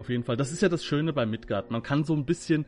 Auf 0.00 0.08
jeden 0.08 0.24
Fall. 0.24 0.38
Das 0.38 0.52
ist 0.52 0.62
ja 0.62 0.70
das 0.70 0.84
Schöne 0.84 1.12
bei 1.12 1.26
Midgard. 1.26 1.70
Man 1.70 1.82
kann 1.82 2.04
so 2.04 2.14
ein 2.14 2.24
bisschen 2.24 2.64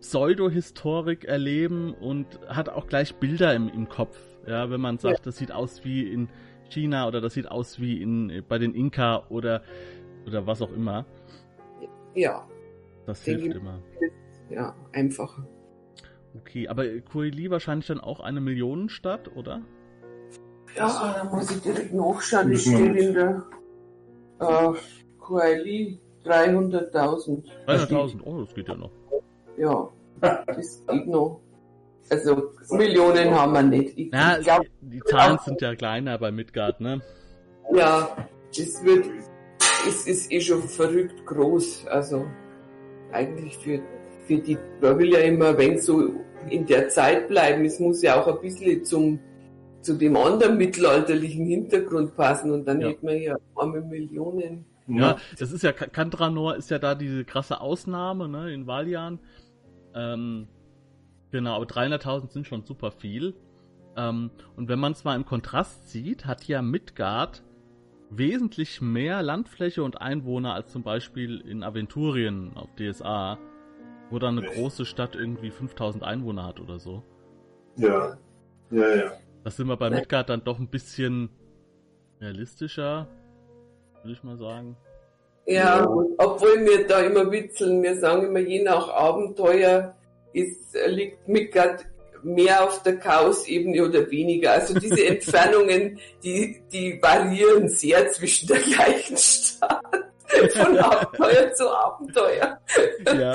Pseudo-Historik 0.00 1.24
erleben 1.24 1.92
und 1.92 2.40
hat 2.48 2.70
auch 2.70 2.86
gleich 2.86 3.14
Bilder 3.16 3.54
im, 3.54 3.68
im 3.68 3.88
Kopf. 3.90 4.18
Ja, 4.46 4.70
wenn 4.70 4.80
man 4.80 4.98
sagt, 4.98 5.18
ja. 5.18 5.24
das 5.24 5.36
sieht 5.36 5.52
aus 5.52 5.84
wie 5.84 6.10
in 6.10 6.30
China 6.70 7.06
oder 7.06 7.20
das 7.20 7.34
sieht 7.34 7.46
aus 7.46 7.78
wie 7.78 8.00
in, 8.00 8.42
bei 8.48 8.58
den 8.58 8.74
Inka 8.74 9.26
oder, 9.28 9.62
oder 10.26 10.46
was 10.46 10.62
auch 10.62 10.72
immer. 10.72 11.04
Ja. 12.14 12.48
Das 13.06 13.22
hilft 13.22 13.54
immer 13.54 13.80
ja, 14.54 14.74
einfacher. 14.92 15.46
Okay, 16.34 16.68
aber 16.68 16.86
Kuili 17.00 17.50
wahrscheinlich 17.50 17.86
dann 17.86 18.00
auch 18.00 18.20
eine 18.20 18.40
Millionenstadt, 18.40 19.34
oder? 19.36 19.62
Ja, 20.76 21.14
da 21.16 21.24
muss 21.24 21.50
ich 21.50 21.60
direkt 21.62 21.92
nachschauen. 21.92 22.52
Das 22.52 22.62
steht 22.62 22.96
in 22.96 23.14
der 23.14 23.44
äh, 24.40 24.72
QLI 25.20 26.00
300.000. 26.24 27.44
300.000, 27.66 28.20
oh, 28.24 28.40
das 28.40 28.54
geht 28.54 28.68
ja 28.68 28.74
noch. 28.74 28.90
Ja, 29.58 29.88
das 30.46 30.84
geht 30.86 31.06
noch. 31.06 31.40
Also 32.10 32.52
Millionen 32.70 33.30
haben 33.34 33.52
wir 33.52 33.62
nicht. 33.62 33.98
Ich, 33.98 34.12
ja, 34.12 34.38
ich 34.38 34.44
glaub, 34.44 34.66
die 34.80 35.00
Zahlen 35.00 35.38
sind 35.44 35.60
ja 35.60 35.74
kleiner 35.74 36.18
bei 36.18 36.30
Midgard, 36.30 36.80
ne? 36.80 37.00
Ja, 37.72 38.16
es 38.50 38.82
wird, 38.84 39.06
es 39.86 40.06
ist 40.06 40.32
eh 40.32 40.40
schon 40.40 40.62
verrückt 40.62 41.24
groß. 41.26 41.86
Also 41.86 42.26
eigentlich 43.12 43.56
für, 43.58 43.80
für 44.26 44.38
die, 44.38 44.58
man 44.80 44.98
will 44.98 45.12
ja 45.12 45.20
immer 45.20 45.48
ein 45.48 45.58
wenig 45.58 45.82
so 45.82 46.12
in 46.48 46.66
der 46.66 46.88
Zeit 46.88 47.28
bleiben. 47.28 47.64
Es 47.64 47.78
muss 47.78 48.02
ja 48.02 48.20
auch 48.20 48.26
ein 48.26 48.40
bisschen 48.40 48.84
zum, 48.84 49.18
zu 49.80 49.94
dem 49.94 50.16
anderen 50.16 50.56
mittelalterlichen 50.56 51.46
Hintergrund 51.46 52.16
passen 52.16 52.50
und 52.50 52.66
dann 52.66 52.80
ja. 52.80 52.88
hätte 52.88 53.04
man 53.04 53.20
ja 53.20 53.36
arme 53.54 53.80
Millionen. 53.80 54.64
Ja, 54.88 55.16
das 55.38 55.52
ist 55.52 55.62
ja, 55.62 55.72
Kantranor 55.72 56.56
ist 56.56 56.70
ja 56.70 56.78
da 56.78 56.94
diese 56.94 57.24
krasse 57.24 57.60
Ausnahme, 57.60 58.28
ne, 58.28 58.52
in 58.52 58.66
Valjan. 58.66 59.20
Ähm, 59.94 60.48
genau, 61.30 61.56
aber 61.56 61.66
300.000 61.66 62.32
sind 62.32 62.46
schon 62.46 62.64
super 62.64 62.90
viel. 62.90 63.34
Ähm, 63.96 64.30
und 64.56 64.68
wenn 64.68 64.78
man 64.78 64.92
es 64.92 65.04
mal 65.04 65.14
im 65.16 65.24
Kontrast 65.24 65.88
sieht, 65.88 66.26
hat 66.26 66.44
ja 66.44 66.62
Midgard 66.62 67.42
wesentlich 68.10 68.80
mehr 68.80 69.22
Landfläche 69.22 69.82
und 69.82 70.00
Einwohner 70.00 70.54
als 70.54 70.72
zum 70.72 70.82
Beispiel 70.82 71.40
in 71.40 71.62
Aventurien 71.62 72.52
auf 72.56 72.68
DSA, 72.76 73.38
wo 74.12 74.18
dann 74.18 74.38
eine 74.38 74.46
große 74.46 74.84
Stadt 74.84 75.14
irgendwie 75.16 75.50
5000 75.50 76.04
Einwohner 76.04 76.46
hat 76.46 76.60
oder 76.60 76.78
so. 76.78 77.02
Ja, 77.76 78.18
ja, 78.70 78.94
ja. 78.94 79.12
Das 79.42 79.56
sind 79.56 79.68
wir 79.68 79.76
bei 79.78 79.88
Midgard 79.88 80.28
dann 80.28 80.44
doch 80.44 80.58
ein 80.58 80.68
bisschen 80.68 81.30
realistischer, 82.20 83.08
würde 84.02 84.12
ich 84.12 84.22
mal 84.22 84.36
sagen. 84.36 84.76
Ja, 85.46 85.80
ja, 85.80 85.88
obwohl 86.18 86.64
wir 86.64 86.86
da 86.86 87.00
immer 87.00 87.30
witzeln, 87.32 87.82
wir 87.82 87.98
sagen 87.98 88.26
immer, 88.26 88.38
je 88.38 88.62
nach 88.62 88.88
Abenteuer 88.90 89.96
ist, 90.34 90.76
liegt 90.86 91.26
Midgard 91.26 91.86
mehr 92.22 92.64
auf 92.64 92.82
der 92.82 92.98
Chaos-Ebene 92.98 93.82
oder 93.82 94.08
weniger. 94.10 94.52
Also 94.52 94.78
diese 94.78 95.06
Entfernungen, 95.06 95.98
die, 96.22 96.62
die 96.70 97.02
variieren 97.02 97.68
sehr 97.68 98.12
zwischen 98.12 98.46
der 98.46 98.60
gleichen 98.60 99.16
Stadt. 99.16 99.80
Von 100.52 100.78
Abenteuer 100.78 101.52
zu 101.54 101.70
Abenteuer. 101.70 102.60
Ja. 103.06 103.34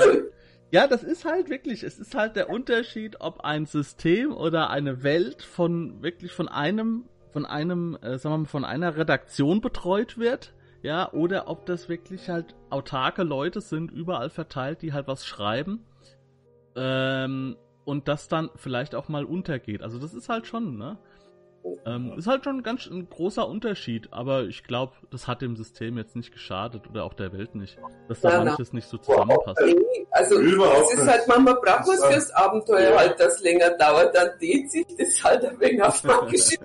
Ja, 0.70 0.86
das 0.86 1.02
ist 1.02 1.24
halt 1.24 1.48
wirklich, 1.48 1.82
es 1.82 1.98
ist 1.98 2.14
halt 2.14 2.36
der 2.36 2.50
Unterschied, 2.50 3.20
ob 3.20 3.40
ein 3.40 3.64
System 3.64 4.32
oder 4.32 4.68
eine 4.68 5.02
Welt 5.02 5.42
von 5.42 6.02
wirklich 6.02 6.32
von 6.32 6.46
einem, 6.46 7.08
von 7.32 7.46
einem, 7.46 7.96
äh, 8.02 8.18
sagen 8.18 8.34
wir 8.34 8.38
mal, 8.38 8.46
von 8.46 8.64
einer 8.66 8.96
Redaktion 8.96 9.62
betreut 9.62 10.18
wird, 10.18 10.52
ja, 10.82 11.10
oder 11.12 11.48
ob 11.48 11.64
das 11.64 11.88
wirklich 11.88 12.28
halt 12.28 12.54
autarke 12.68 13.22
Leute 13.22 13.62
sind, 13.62 13.90
überall 13.90 14.28
verteilt, 14.28 14.82
die 14.82 14.92
halt 14.92 15.08
was 15.08 15.26
schreiben. 15.26 15.86
Ähm, 16.76 17.56
und 17.86 18.06
das 18.06 18.28
dann 18.28 18.50
vielleicht 18.54 18.94
auch 18.94 19.08
mal 19.08 19.24
untergeht. 19.24 19.82
Also 19.82 19.98
das 19.98 20.12
ist 20.12 20.28
halt 20.28 20.46
schon, 20.46 20.76
ne? 20.76 20.98
Ähm, 21.84 22.14
ist 22.16 22.26
halt 22.26 22.44
schon 22.44 22.58
ein 22.58 22.62
ganz 22.62 22.86
ein 22.86 23.08
großer 23.08 23.48
Unterschied, 23.48 24.08
aber 24.12 24.44
ich 24.44 24.64
glaube, 24.64 24.92
das 25.10 25.26
hat 25.26 25.42
dem 25.42 25.56
System 25.56 25.98
jetzt 25.98 26.16
nicht 26.16 26.32
geschadet 26.32 26.88
oder 26.88 27.04
auch 27.04 27.14
der 27.14 27.32
Welt 27.32 27.54
nicht, 27.54 27.78
dass 28.08 28.20
da 28.20 28.30
ja, 28.30 28.44
manches 28.44 28.72
nicht 28.72 28.88
so 28.88 28.98
zusammenpasst. 28.98 29.60
Also 30.10 30.40
es 30.40 30.94
ist 30.94 31.06
halt 31.06 31.28
manchmal 31.28 31.54
braucht 31.54 31.86
man 31.86 32.12
fürs 32.12 32.30
Abenteuer 32.32 32.90
ja. 32.90 32.98
halt, 32.98 33.20
das 33.20 33.40
länger 33.42 33.70
dauert, 33.70 34.14
dann 34.14 34.30
dehnt 34.40 34.70
sich 34.70 34.86
das 34.98 35.22
halt 35.22 35.44
ein 35.44 35.60
wenig 35.60 35.82
auf 35.82 36.02
magische 36.04 36.56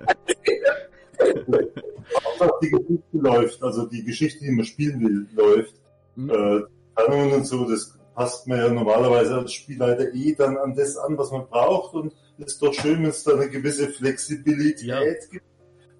Auch 2.38 2.60
die 2.60 2.70
Geschichte 2.70 3.02
läuft, 3.12 3.62
also 3.62 3.86
die 3.86 4.04
Geschichte, 4.04 4.44
die 4.44 4.50
man 4.50 4.64
spielen 4.64 5.00
will, 5.00 5.26
läuft. 5.34 5.74
Mhm. 6.16 6.30
Äh, 6.30 7.34
und 7.34 7.44
so, 7.44 7.68
das 7.68 7.98
passt 8.14 8.46
man 8.46 8.58
ja 8.58 8.68
normalerweise 8.68 9.36
als 9.36 9.52
Spielleiter 9.52 10.12
eh 10.14 10.34
dann 10.34 10.56
an 10.56 10.74
das 10.74 10.96
an, 10.96 11.18
was 11.18 11.30
man 11.30 11.46
braucht 11.48 11.94
und 11.94 12.12
es 12.12 12.23
ist 12.38 12.62
doch 12.62 12.72
schön, 12.72 13.02
wenn 13.02 13.10
es 13.10 13.22
da 13.22 13.34
eine 13.34 13.48
gewisse 13.48 13.88
Flexibilität 13.88 14.82
ja. 14.82 15.00
gibt. 15.30 15.44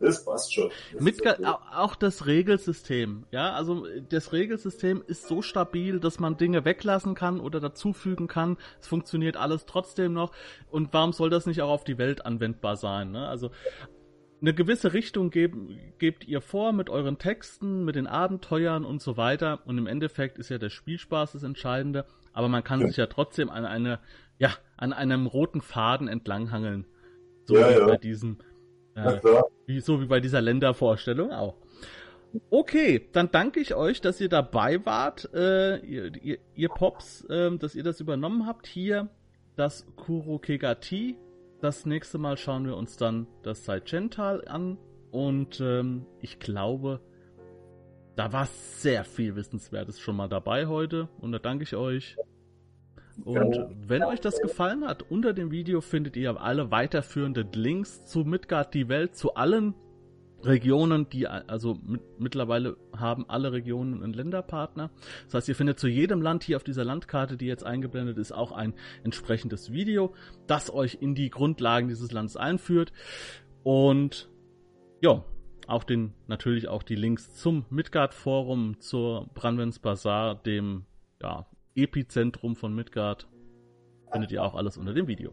Das 0.01 0.25
passt 0.25 0.53
schon. 0.53 0.71
Das 0.93 1.01
Mit 1.01 1.23
auch 1.47 1.95
das 1.95 2.27
Regelsystem, 2.27 3.25
ja, 3.31 3.53
also 3.53 3.87
das 4.09 4.33
Regelsystem 4.33 5.03
ist 5.07 5.29
so 5.29 5.41
stabil, 5.41 5.99
dass 6.01 6.19
man 6.19 6.37
Dinge 6.37 6.65
weglassen 6.65 7.15
kann 7.15 7.41
oder 7.41 7.61
dazufügen 7.61 8.27
kann. 8.27 8.59
Es 8.81 8.87
funktioniert 8.87 9.37
alles 9.37 9.67
trotzdem 9.67 10.13
noch. 10.13 10.33
Und 10.71 10.93
warum 10.93 11.13
soll 11.13 11.31
das 11.31 11.47
nicht 11.47 11.63
auch 11.63 11.71
auf 11.71 11.85
die 11.85 11.97
Welt 11.97 12.27
anwendbar 12.27 12.77
sein? 12.77 13.13
Ne? 13.13 13.27
Also 13.27 13.51
eine 14.43 14.53
gewisse 14.53 14.93
Richtung 14.93 15.31
geben, 15.31 15.79
gebt 15.99 16.27
ihr 16.27 16.43
vor 16.43 16.73
mit 16.73 16.91
euren 16.91 17.19
Texten, 17.19 17.85
mit 17.85 17.97
den 17.97 18.07
Abenteuern 18.07 18.85
und 18.85 19.01
so 19.01 19.17
weiter. 19.17 19.61
Und 19.65 19.79
im 19.79 19.87
Endeffekt 19.87 20.37
ist 20.37 20.51
ja 20.51 20.59
der 20.59 20.69
Spielspaß 20.69 21.33
das 21.33 21.45
Entscheidende. 21.45 22.05
Aber 22.35 22.49
man 22.49 22.63
kann 22.63 22.81
ja. 22.81 22.89
sich 22.89 22.97
ja 22.99 23.07
trotzdem 23.07 23.49
an 23.49 23.65
eine, 23.65 24.01
ja, 24.39 24.51
an 24.77 24.93
einem 24.93 25.27
roten 25.27 25.61
Faden 25.61 26.09
entlanghangeln. 26.09 26.87
So 27.45 27.57
ja, 27.57 27.69
wie 27.69 27.79
ja. 27.79 27.87
bei 27.87 27.97
diesem, 27.97 28.39
äh, 28.95 29.21
wie, 29.67 29.81
so 29.81 30.01
wie 30.01 30.07
bei 30.07 30.21
dieser 30.21 30.41
Ländervorstellung 30.41 31.33
auch. 31.33 31.57
Okay, 32.51 33.09
dann 33.13 33.31
danke 33.31 33.61
ich 33.61 33.75
euch, 33.75 34.01
dass 34.01 34.21
ihr 34.21 34.29
dabei 34.29 34.85
wart, 34.85 35.31
äh, 35.35 35.77
ihr, 35.79 36.13
ihr, 36.23 36.39
ihr 36.55 36.69
Pops, 36.69 37.25
äh, 37.27 37.57
dass 37.57 37.75
ihr 37.75 37.85
das 37.85 38.01
übernommen 38.01 38.47
habt. 38.47 38.67
Hier 38.67 39.09
das 39.57 39.87
Kurokegati 39.95 41.17
das 41.65 41.87
nächste 41.87 42.19
Mal 42.19 42.37
schauen 42.37 42.67
wir 42.67 42.77
uns 42.77 42.99
dann 42.99 43.27
das 43.43 43.65
Saicental 43.65 44.47
an 44.47 44.77
und 45.11 45.61
ähm, 45.61 46.05
ich 46.21 46.39
glaube, 46.39 47.01
da 48.17 48.35
war 48.35 48.45
sehr 48.45 49.03
viel 49.05 49.35
Wissenswertes 49.35 49.99
schon 49.99 50.15
mal 50.15 50.29
dabei 50.29 50.67
heute 50.67 51.09
und 51.23 51.33
da 51.33 51.39
danke 51.39 51.63
ich 51.63 51.75
euch. 51.75 52.19
Und 53.25 53.69
wenn 53.87 54.03
euch 54.03 54.21
das 54.21 54.41
gefallen 54.41 54.87
hat, 54.87 55.11
unter 55.11 55.33
dem 55.33 55.51
Video 55.51 55.81
findet 55.81 56.17
ihr 56.17 56.41
alle 56.41 56.71
weiterführenden 56.71 57.53
Links 57.53 58.05
zu 58.07 58.21
Midgard 58.21 58.75
die 58.75 58.89
Welt, 58.89 59.17
zu 59.17 59.35
allen 59.35 59.75
Regionen, 60.43 61.09
die 61.09 61.27
also 61.27 61.79
mit, 61.87 62.03
mittlerweile 62.19 62.77
haben 62.97 63.25
alle 63.29 63.53
Regionen 63.53 64.03
einen 64.03 64.13
Länderpartner. 64.13 64.91
Das 65.27 65.35
heißt, 65.35 65.49
ihr 65.49 65.55
findet 65.55 65.79
zu 65.79 65.89
jedem 65.89 66.21
Land 66.21 66.45
hier 66.45 66.57
auf 66.57 66.65
dieser 66.65 66.85
Landkarte, 66.85 67.37
die 67.37 67.47
jetzt 67.47 67.65
eingeblendet 67.65 68.19
ist, 68.19 68.33
auch 68.33 68.53
ein 68.53 68.75
entsprechendes 69.05 69.73
Video, 69.73 70.15
das 70.47 70.73
euch 70.73 70.99
in 71.01 71.15
die 71.15 71.31
Grundlagen 71.31 71.89
dieses 71.89 72.13
Landes 72.13 72.37
einführt. 72.37 72.93
Und 73.63 74.29
ja, 75.01 75.25
auch 75.67 75.85
den, 75.85 76.13
natürlich 76.27 76.69
auch 76.69 76.83
die 76.83 76.97
Links 76.97 77.35
zum 77.35 77.65
Midgard 77.71 78.13
Forum, 78.13 78.81
zur 78.81 79.29
Branwens 79.35 79.79
Bazaar, 79.79 80.35
dem 80.35 80.85
ja, 81.23 81.47
Epizentrum 81.75 82.57
von 82.57 82.75
Midgard, 82.75 83.29
findet 84.13 84.31
ihr 84.33 84.43
auch 84.43 84.55
alles 84.55 84.77
unter 84.77 84.95
dem 84.95 85.09
Video. 85.09 85.33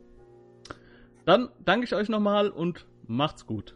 Dann 1.25 1.49
danke 1.63 1.85
ich 1.85 1.93
euch 1.93 2.09
nochmal 2.09 2.49
und 2.49 2.87
macht's 3.05 3.45
gut. 3.45 3.75